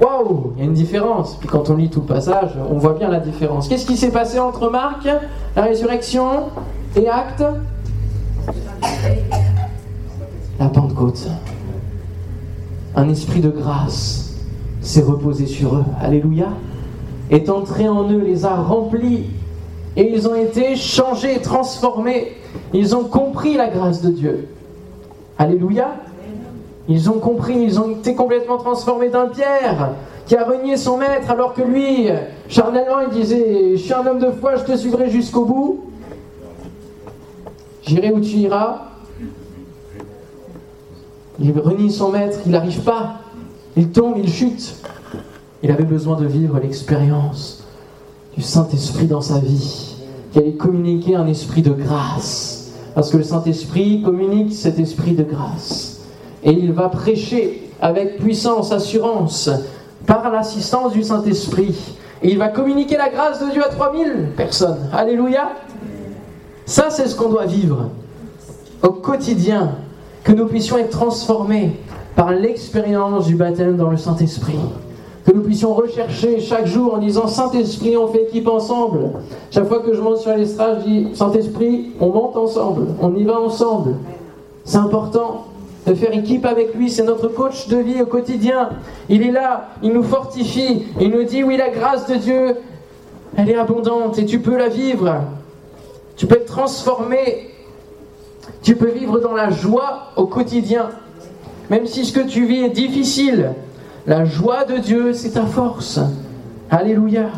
waouh, 0.00 0.52
il 0.56 0.60
y 0.60 0.62
a 0.62 0.64
une 0.64 0.72
différence. 0.72 1.36
Puis 1.36 1.48
quand 1.48 1.70
on 1.70 1.76
lit 1.76 1.90
tout 1.90 2.00
le 2.00 2.06
passage, 2.06 2.50
on 2.70 2.78
voit 2.78 2.94
bien 2.94 3.08
la 3.08 3.20
différence. 3.20 3.68
Qu'est-ce 3.68 3.86
qui 3.86 3.96
s'est 3.96 4.10
passé 4.10 4.38
entre 4.38 4.70
Marc, 4.70 5.06
la 5.54 5.62
résurrection, 5.62 6.50
et 6.96 7.08
Actes 7.08 7.44
La 10.58 10.68
Pentecôte. 10.68 11.28
Un 12.94 13.08
esprit 13.10 13.40
de 13.40 13.50
grâce 13.50 14.34
s'est 14.80 15.02
reposé 15.02 15.46
sur 15.46 15.76
eux. 15.76 15.84
Alléluia. 16.00 16.48
Est 17.30 17.50
entré 17.50 17.88
en 17.88 18.10
eux, 18.10 18.22
les 18.22 18.46
a 18.46 18.54
remplis. 18.54 19.26
Et 19.96 20.12
ils 20.12 20.28
ont 20.28 20.34
été 20.34 20.76
changés, 20.76 21.40
transformés. 21.40 22.36
Ils 22.72 22.94
ont 22.94 23.04
compris 23.04 23.54
la 23.54 23.68
grâce 23.68 24.02
de 24.02 24.10
Dieu. 24.10 24.48
Alléluia. 25.38 25.96
Ils 26.88 27.10
ont 27.10 27.18
compris, 27.18 27.56
ils 27.58 27.80
ont 27.80 27.90
été 27.90 28.14
complètement 28.14 28.58
transformés 28.58 29.08
d'un 29.08 29.26
Pierre 29.26 29.94
qui 30.26 30.36
a 30.36 30.44
renié 30.44 30.76
son 30.76 30.98
maître 30.98 31.30
alors 31.30 31.54
que 31.54 31.62
lui, 31.62 32.08
charnellement, 32.48 33.00
il 33.00 33.10
disait 33.10 33.72
Je 33.72 33.82
suis 33.82 33.92
un 33.92 34.06
homme 34.06 34.18
de 34.18 34.30
foi, 34.30 34.56
je 34.56 34.64
te 34.64 34.76
suivrai 34.76 35.10
jusqu'au 35.10 35.44
bout. 35.44 35.84
J'irai 37.86 38.12
où 38.12 38.20
tu 38.20 38.36
iras. 38.36 38.88
Il 41.38 41.58
renie 41.58 41.92
son 41.92 42.10
maître, 42.10 42.40
il 42.46 42.52
n'arrive 42.52 42.82
pas. 42.82 43.20
Il 43.76 43.90
tombe, 43.90 44.16
il 44.18 44.28
chute. 44.28 44.76
Il 45.62 45.70
avait 45.70 45.84
besoin 45.84 46.16
de 46.16 46.26
vivre 46.26 46.58
l'expérience 46.58 47.64
du 48.34 48.42
Saint-Esprit 48.42 49.06
dans 49.06 49.20
sa 49.20 49.38
vie, 49.38 49.85
qui 50.36 50.42
allait 50.42 50.52
communiquer 50.52 51.16
un 51.16 51.26
esprit 51.26 51.62
de 51.62 51.70
grâce. 51.70 52.70
Parce 52.94 53.10
que 53.10 53.16
le 53.16 53.22
Saint-Esprit 53.22 54.02
communique 54.02 54.52
cet 54.52 54.78
esprit 54.78 55.12
de 55.12 55.22
grâce. 55.22 56.02
Et 56.44 56.52
il 56.52 56.74
va 56.74 56.90
prêcher 56.90 57.70
avec 57.80 58.18
puissance, 58.18 58.70
assurance, 58.70 59.48
par 60.04 60.30
l'assistance 60.30 60.92
du 60.92 61.02
Saint-Esprit. 61.02 61.74
Et 62.22 62.32
il 62.32 62.36
va 62.36 62.48
communiquer 62.48 62.98
la 62.98 63.08
grâce 63.08 63.40
de 63.40 63.50
Dieu 63.50 63.64
à 63.64 63.70
3000 63.70 64.32
personnes. 64.36 64.90
Alléluia. 64.92 65.52
Ça, 66.66 66.90
c'est 66.90 67.08
ce 67.08 67.16
qu'on 67.16 67.30
doit 67.30 67.46
vivre 67.46 67.88
au 68.82 68.90
quotidien, 68.90 69.70
que 70.22 70.32
nous 70.32 70.46
puissions 70.48 70.76
être 70.76 70.90
transformés 70.90 71.80
par 72.14 72.30
l'expérience 72.30 73.26
du 73.26 73.36
baptême 73.36 73.78
dans 73.78 73.88
le 73.88 73.96
Saint-Esprit. 73.96 74.58
Que 75.26 75.32
nous 75.32 75.42
puissions 75.42 75.74
rechercher 75.74 76.40
chaque 76.40 76.66
jour 76.66 76.94
en 76.94 76.98
disant 76.98 77.26
Saint-Esprit, 77.26 77.96
on 77.96 78.06
fait 78.06 78.22
équipe 78.22 78.46
ensemble. 78.46 79.10
Chaque 79.50 79.66
fois 79.66 79.80
que 79.80 79.92
je 79.92 80.00
monte 80.00 80.18
sur 80.18 80.30
l'estrade, 80.30 80.82
je 80.84 80.88
dis 80.88 81.08
Saint-Esprit, 81.14 81.92
on 81.98 82.10
monte 82.10 82.36
ensemble, 82.36 82.86
on 83.00 83.12
y 83.16 83.24
va 83.24 83.40
ensemble. 83.40 83.96
C'est 84.64 84.78
important 84.78 85.46
de 85.84 85.94
faire 85.94 86.12
équipe 86.16 86.46
avec 86.46 86.74
lui, 86.74 86.90
c'est 86.90 87.02
notre 87.02 87.26
coach 87.26 87.66
de 87.66 87.76
vie 87.76 88.00
au 88.00 88.06
quotidien. 88.06 88.70
Il 89.08 89.22
est 89.22 89.32
là, 89.32 89.70
il 89.82 89.92
nous 89.92 90.04
fortifie, 90.04 90.84
il 91.00 91.10
nous 91.10 91.24
dit 91.24 91.42
oui, 91.42 91.56
la 91.56 91.70
grâce 91.70 92.06
de 92.06 92.14
Dieu, 92.14 92.56
elle 93.36 93.50
est 93.50 93.56
abondante 93.56 94.18
et 94.18 94.26
tu 94.26 94.38
peux 94.38 94.56
la 94.56 94.68
vivre. 94.68 95.22
Tu 96.16 96.26
peux 96.26 96.36
être 96.36 96.46
transformé. 96.46 97.50
Tu 98.62 98.76
peux 98.76 98.90
vivre 98.90 99.18
dans 99.18 99.34
la 99.34 99.50
joie 99.50 100.12
au 100.16 100.26
quotidien. 100.26 100.90
Même 101.68 101.86
si 101.86 102.04
ce 102.04 102.12
que 102.12 102.26
tu 102.26 102.46
vis 102.46 102.62
est 102.62 102.70
difficile, 102.70 103.54
la 104.06 104.24
joie 104.24 104.64
de 104.64 104.78
Dieu, 104.78 105.12
c'est 105.12 105.32
ta 105.32 105.46
force. 105.46 106.00
Alléluia. 106.70 107.30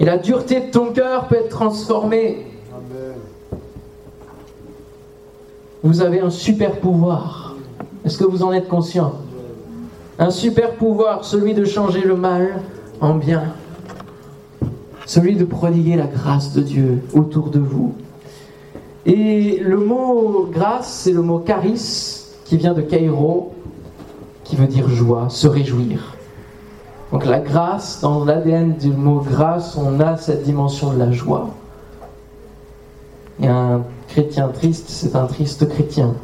Et 0.00 0.04
la 0.04 0.18
dureté 0.18 0.60
de 0.60 0.70
ton 0.70 0.92
cœur 0.92 1.28
peut 1.28 1.36
être 1.36 1.48
transformée. 1.48 2.46
Vous 5.82 6.02
avez 6.02 6.20
un 6.20 6.30
super 6.30 6.80
pouvoir. 6.80 7.54
Est-ce 8.04 8.18
que 8.18 8.24
vous 8.24 8.42
en 8.42 8.52
êtes 8.52 8.68
conscient? 8.68 9.14
Un 10.18 10.30
super 10.30 10.74
pouvoir, 10.74 11.24
celui 11.24 11.54
de 11.54 11.64
changer 11.64 12.00
le 12.00 12.16
mal 12.16 12.60
en 13.00 13.14
bien 13.14 13.54
celui 15.06 15.36
de 15.36 15.44
prodiguer 15.44 15.96
la 15.96 16.06
grâce 16.06 16.52
de 16.52 16.62
Dieu 16.62 17.02
autour 17.14 17.50
de 17.50 17.58
vous. 17.58 17.94
Et 19.06 19.58
le 19.60 19.76
mot 19.76 20.48
grâce, 20.50 21.02
c'est 21.04 21.12
le 21.12 21.22
mot 21.22 21.42
charis, 21.46 22.22
qui 22.44 22.56
vient 22.56 22.74
de 22.74 22.80
kairo, 22.80 23.53
qui 24.44 24.56
veut 24.56 24.66
dire 24.66 24.88
joie, 24.88 25.26
se 25.30 25.48
réjouir. 25.48 26.14
Donc 27.12 27.26
la 27.26 27.40
grâce, 27.40 28.00
dans 28.00 28.24
l'ADN 28.24 28.74
du 28.74 28.90
mot 28.90 29.20
grâce, 29.20 29.76
on 29.76 30.00
a 30.00 30.16
cette 30.16 30.42
dimension 30.42 30.92
de 30.92 30.98
la 30.98 31.10
joie. 31.12 31.50
Et 33.40 33.48
un 33.48 33.82
chrétien 34.08 34.48
triste, 34.48 34.86
c'est 34.88 35.16
un 35.16 35.26
triste 35.26 35.68
chrétien. 35.68 36.14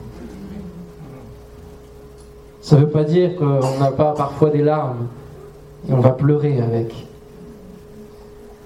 Ça 2.60 2.76
ne 2.76 2.82
veut 2.82 2.90
pas 2.90 3.04
dire 3.04 3.36
qu'on 3.36 3.78
n'a 3.78 3.90
pas 3.90 4.12
parfois 4.12 4.50
des 4.50 4.62
larmes 4.62 5.06
et 5.88 5.92
on 5.92 6.00
va 6.00 6.10
pleurer 6.10 6.60
avec. 6.60 7.06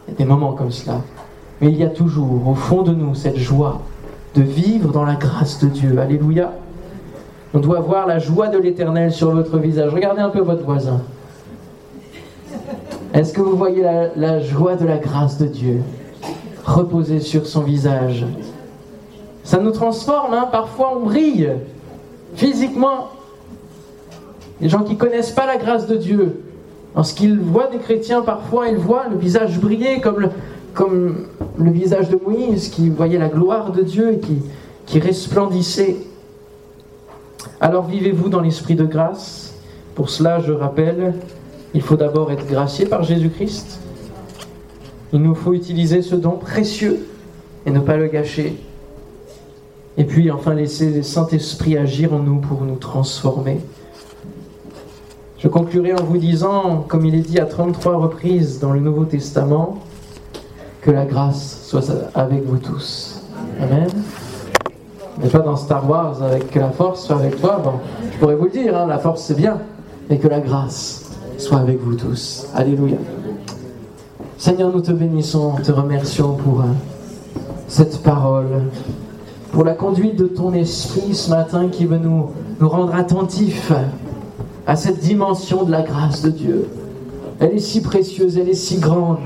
Il 0.07 0.11
y 0.11 0.14
a 0.14 0.18
des 0.18 0.24
moments 0.24 0.52
comme 0.52 0.70
cela. 0.70 1.00
Mais 1.61 1.68
il 1.68 1.76
y 1.76 1.84
a 1.84 1.88
toujours 1.88 2.46
au 2.46 2.55
fond 2.55 2.82
de 2.82 2.92
nous 2.92 3.14
cette 3.14 3.38
joie 3.38 3.80
de 4.34 4.42
vivre 4.42 4.92
dans 4.92 5.05
la 5.05 5.14
grâce 5.14 5.62
de 5.62 5.68
Dieu. 5.68 5.98
Alléluia. 5.98 6.52
On 7.57 7.61
doit 7.61 7.78
voir 7.78 8.09
la 8.09 8.18
joie 8.18 8.48
de 8.48 8.59
l'éternel 8.59 9.12
sur 9.12 9.30
votre 9.30 9.59
visage. 9.59 9.94
Regardez 9.94 10.20
un 10.20 10.28
peu 10.28 10.40
votre 10.40 10.64
voisin. 10.64 11.02
Est-ce 13.12 13.32
que 13.32 13.40
vous 13.40 13.57
voyez 13.57 13.86
la, 14.16 14.40
joie 14.40 14.74
de 14.74 14.84
la 14.84 14.98
grâce 14.98 15.38
de 15.38 15.46
Dieu 15.46 15.80
reposer 16.64 17.20
sur 17.20 17.46
son 17.46 17.62
visage? 17.62 18.26
Ça 19.44 19.61
nous 19.61 19.70
transforme, 19.70 20.34
hein 20.34 20.48
parfois 20.50 20.96
on 20.96 21.05
brille 21.05 21.48
physiquement. 22.34 23.11
Les 24.61 24.68
gens 24.68 24.82
qui 24.82 24.94
ne 24.94 24.98
connaissent 24.98 25.30
pas 25.30 25.46
la 25.46 25.57
grâce 25.57 25.86
de 25.86 25.96
Dieu, 25.96 26.40
Lorsqu'ils 26.96 27.40
voient 27.40 27.66
des 27.66 27.78
chrétiens, 27.78 28.22
parfois, 28.22 28.68
ils 28.68 28.76
voient 28.76 29.07
le 29.11 29.16
visage 29.16 29.59
briller 29.59 30.00
comme 30.00 30.28
le, 31.59 31.70
visage 31.72 32.09
de 32.09 32.16
Moïse, 32.24 32.68
qui 32.68 32.88
voyait 32.88 33.18
la 33.18 33.28
gloire 33.28 33.72
de 33.72 33.82
Dieu 33.82 34.12
et 34.12 34.20
qui 34.86 35.00
resplendissait. 35.00 35.96
Alors 37.65 37.87
vivez-vous 37.87 38.29
dans 38.29 38.43
l'esprit 38.43 38.75
de 38.75 38.85
grâce? 38.85 39.55
Pour 39.95 40.11
cela, 40.11 40.39
je 40.39 40.53
rappelle, 40.53 41.15
il 41.73 41.81
faut 41.81 41.97
d'abord 41.97 42.31
être 42.31 42.47
gracié 42.47 42.85
par 42.85 43.05
Jésus-Christ. 43.05 43.81
Il 45.15 45.23
nous 45.23 45.35
faut 45.35 45.55
utiliser 45.55 46.03
ce 46.03 46.15
don 46.15 46.33
précieux 46.33 47.07
et 47.65 47.71
ne 47.71 47.81
pas 47.81 47.97
le 47.97 48.09
gâcher. 48.09 48.59
Et 49.97 50.05
puis 50.05 50.31
enfin 50.31 50.53
laisser 50.53 50.91
le 50.91 51.03
Saint-Esprit 51.03 51.79
agir 51.79 52.12
en 52.12 52.19
nous 52.19 52.37
pour 52.39 52.61
nous 52.67 52.77
transformer. 52.77 53.61
Je 55.39 55.49
conclurai 55.49 55.95
en 55.95 56.05
vous 56.05 56.19
disant, 56.19 56.85
comme 56.87 57.07
il 57.07 57.15
est 57.15 57.27
dit 57.27 57.41
à 57.41 57.47
33 57.47 57.97
reprises 57.97 58.61
dans 58.61 58.75
le 58.75 58.81
Nouveau 58.81 59.07
Testament, 59.07 59.79
que 60.83 60.91
la 60.91 61.07
grâce 61.07 61.67
soit 61.67 61.91
avec 62.15 62.45
vous 62.45 62.59
tous. 62.59 63.23
Amen. 63.59 63.89
Mais 65.23 65.29
pas 65.29 65.39
dans 65.41 65.57
Star 65.57 65.89
Wars 65.89 66.23
avec 66.23 66.51
que 66.51 66.59
la 66.59 66.71
force 66.71 67.07
soit 67.07 67.17
avec 67.17 67.41
toi. 67.41 67.61
Bon, 67.62 67.75
je 68.12 68.19
pourrais 68.19 68.35
vous 68.35 68.45
le 68.45 68.51
dire, 68.51 68.77
hein, 68.77 68.87
la 68.87 68.99
force 68.99 69.23
c'est 69.23 69.37
bien, 69.37 69.59
mais 70.11 70.19
que 70.19 70.29
la 70.29 70.41
grâce 70.41 71.11
soit 71.39 71.59
avec 71.59 71.81
vous 71.81 71.95
tous. 71.95 72.47
Alléluia. 72.55 72.97
Seigneur, 74.39 74.73
nous 74.73 74.81
te 74.81 74.93
bénissons, 74.93 75.53
te 75.62 75.73
remercions 75.73 76.35
pour 76.35 76.61
euh, 76.61 76.65
cette 77.69 78.03
parole, 78.03 78.65
pour 79.53 79.65
la 79.65 79.75
conduite 79.75 80.17
de 80.17 80.27
ton 80.27 80.53
esprit 80.53 81.15
ce 81.15 81.31
matin 81.31 81.69
qui 81.69 81.87
veut 81.87 81.99
nous, 81.99 82.31
nous 82.61 82.69
rendre 82.69 82.95
attentifs 82.95 83.73
à 84.67 84.77
cette 84.77 84.99
dimension 84.99 85.62
de 85.62 85.71
la 85.71 85.83
grâce 85.83 86.23
de 86.23 86.31
Dieu. 86.31 86.69
Elle 87.39 87.53
est 87.53 87.61
si 87.61 87.81
précieuse, 87.81 88.37
elle 88.37 88.49
est 88.49 88.55
si 88.55 88.79
grande. 88.79 89.19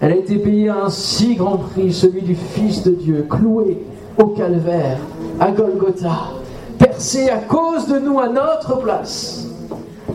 Elle 0.00 0.12
a 0.12 0.16
été 0.16 0.36
payée 0.36 0.68
à 0.68 0.84
un 0.84 0.90
si 0.90 1.34
grand 1.34 1.58
prix, 1.58 1.92
celui 1.92 2.22
du 2.22 2.34
Fils 2.34 2.82
de 2.82 2.92
Dieu, 2.92 3.26
cloué 3.28 3.78
au 4.18 4.26
calvaire, 4.26 4.98
à 5.38 5.50
Golgotha, 5.50 6.30
percé 6.78 7.30
à 7.30 7.38
cause 7.38 7.86
de 7.86 7.98
nous, 7.98 8.18
à 8.18 8.28
notre 8.28 8.78
place. 8.80 9.46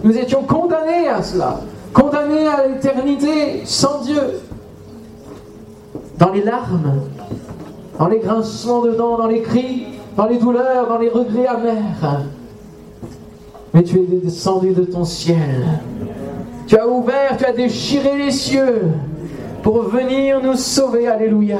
Nous 0.03 0.17
étions 0.17 0.43
condamnés 0.43 1.07
à 1.07 1.23
cela, 1.23 1.59
condamnés 1.93 2.47
à 2.47 2.67
l'éternité 2.67 3.63
sans 3.65 4.01
Dieu, 4.01 4.41
dans 6.17 6.31
les 6.31 6.43
larmes, 6.43 7.01
dans 7.97 8.07
les 8.07 8.19
grincements 8.19 8.81
de 8.81 8.91
dents, 8.91 9.17
dans 9.17 9.27
les 9.27 9.41
cris, 9.41 9.85
dans 10.15 10.27
les 10.27 10.37
douleurs, 10.37 10.87
dans 10.87 10.97
les 10.97 11.09
regrets 11.09 11.47
amers 11.47 12.21
mais 13.75 13.83
tu 13.83 13.97
es 13.99 14.05
descendu 14.23 14.71
de 14.71 14.85
ton 14.85 15.03
ciel. 15.03 15.67
Tu 16.65 16.77
as 16.77 16.87
ouvert, 16.87 17.35
tu 17.37 17.43
as 17.43 17.51
déchiré 17.51 18.17
les 18.17 18.31
cieux 18.31 18.83
pour 19.61 19.81
venir 19.81 20.41
nous 20.41 20.55
sauver. 20.55 21.09
Alléluia. 21.09 21.59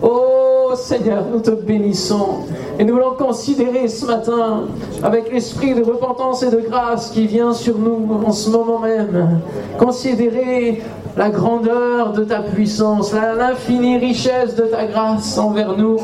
Oh 0.00 0.45
Seigneur, 0.78 1.24
nous 1.32 1.40
te 1.40 1.50
bénissons 1.50 2.44
et 2.78 2.84
nous 2.84 2.94
voulons 2.94 3.14
considérer 3.18 3.88
ce 3.88 4.06
matin 4.06 4.64
avec 5.02 5.32
l'esprit 5.32 5.74
de 5.74 5.82
repentance 5.82 6.42
et 6.42 6.50
de 6.50 6.60
grâce 6.60 7.10
qui 7.10 7.26
vient 7.26 7.52
sur 7.52 7.78
nous 7.78 8.08
en 8.24 8.32
ce 8.32 8.50
moment 8.50 8.78
même. 8.78 9.40
Considérer 9.78 10.82
la 11.16 11.30
grandeur 11.30 12.12
de 12.12 12.24
ta 12.24 12.40
puissance, 12.40 13.12
l'infinie 13.12 13.98
richesse 13.98 14.54
de 14.54 14.62
ta 14.62 14.86
grâce 14.86 15.38
envers 15.38 15.76
nous, 15.76 15.96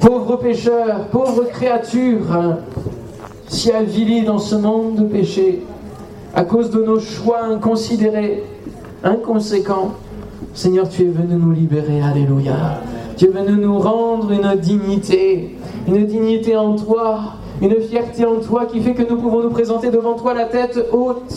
pauvres 0.00 0.36
pécheurs, 0.36 1.06
pauvres 1.10 1.44
créatures 1.44 2.56
si 3.48 3.70
avilis 3.70 4.24
dans 4.24 4.38
ce 4.38 4.54
monde 4.54 4.96
de 4.96 5.04
péché. 5.04 5.62
à 6.34 6.44
cause 6.44 6.70
de 6.70 6.82
nos 6.82 6.98
choix 6.98 7.44
inconsidérés, 7.44 8.42
inconséquents. 9.04 9.92
Seigneur, 10.54 10.88
tu 10.88 11.02
es 11.02 11.08
venu 11.08 11.34
nous 11.34 11.52
libérer. 11.52 12.00
Alléluia. 12.00 12.80
Es 13.20 13.26
venu 13.26 13.52
nous 13.52 13.78
rendre 13.78 14.32
une 14.32 14.58
dignité, 14.58 15.56
une 15.86 16.06
dignité 16.06 16.56
en 16.56 16.74
toi, 16.74 17.34
une 17.60 17.80
fierté 17.80 18.24
en 18.24 18.40
toi 18.40 18.66
qui 18.66 18.80
fait 18.80 18.94
que 18.94 19.08
nous 19.08 19.16
pouvons 19.16 19.42
nous 19.42 19.50
présenter 19.50 19.90
devant 19.90 20.14
toi 20.14 20.34
la 20.34 20.46
tête 20.46 20.88
haute 20.90 21.32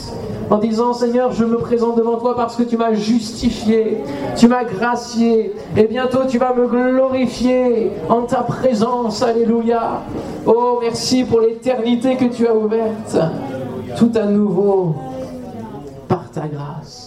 en 0.49 0.57
disant 0.57 0.93
Seigneur, 0.93 1.31
je 1.31 1.45
me 1.45 1.57
présente 1.57 1.97
devant 1.97 2.17
toi 2.17 2.35
parce 2.35 2.55
que 2.55 2.63
tu 2.63 2.77
m'as 2.77 2.93
justifié, 2.93 3.99
tu 4.35 4.47
m'as 4.47 4.63
gracié, 4.63 5.53
et 5.77 5.83
bientôt 5.83 6.25
tu 6.27 6.39
vas 6.39 6.53
me 6.53 6.67
glorifier 6.67 7.91
en 8.09 8.21
ta 8.21 8.41
présence. 8.41 9.21
Alléluia. 9.21 10.01
Oh, 10.47 10.79
merci 10.81 11.23
pour 11.23 11.41
l'éternité 11.41 12.15
que 12.15 12.25
tu 12.25 12.47
as 12.47 12.55
ouverte, 12.55 13.17
tout 13.97 14.11
à 14.15 14.25
nouveau, 14.25 14.95
par 16.07 16.31
ta 16.31 16.47
grâce. 16.47 17.04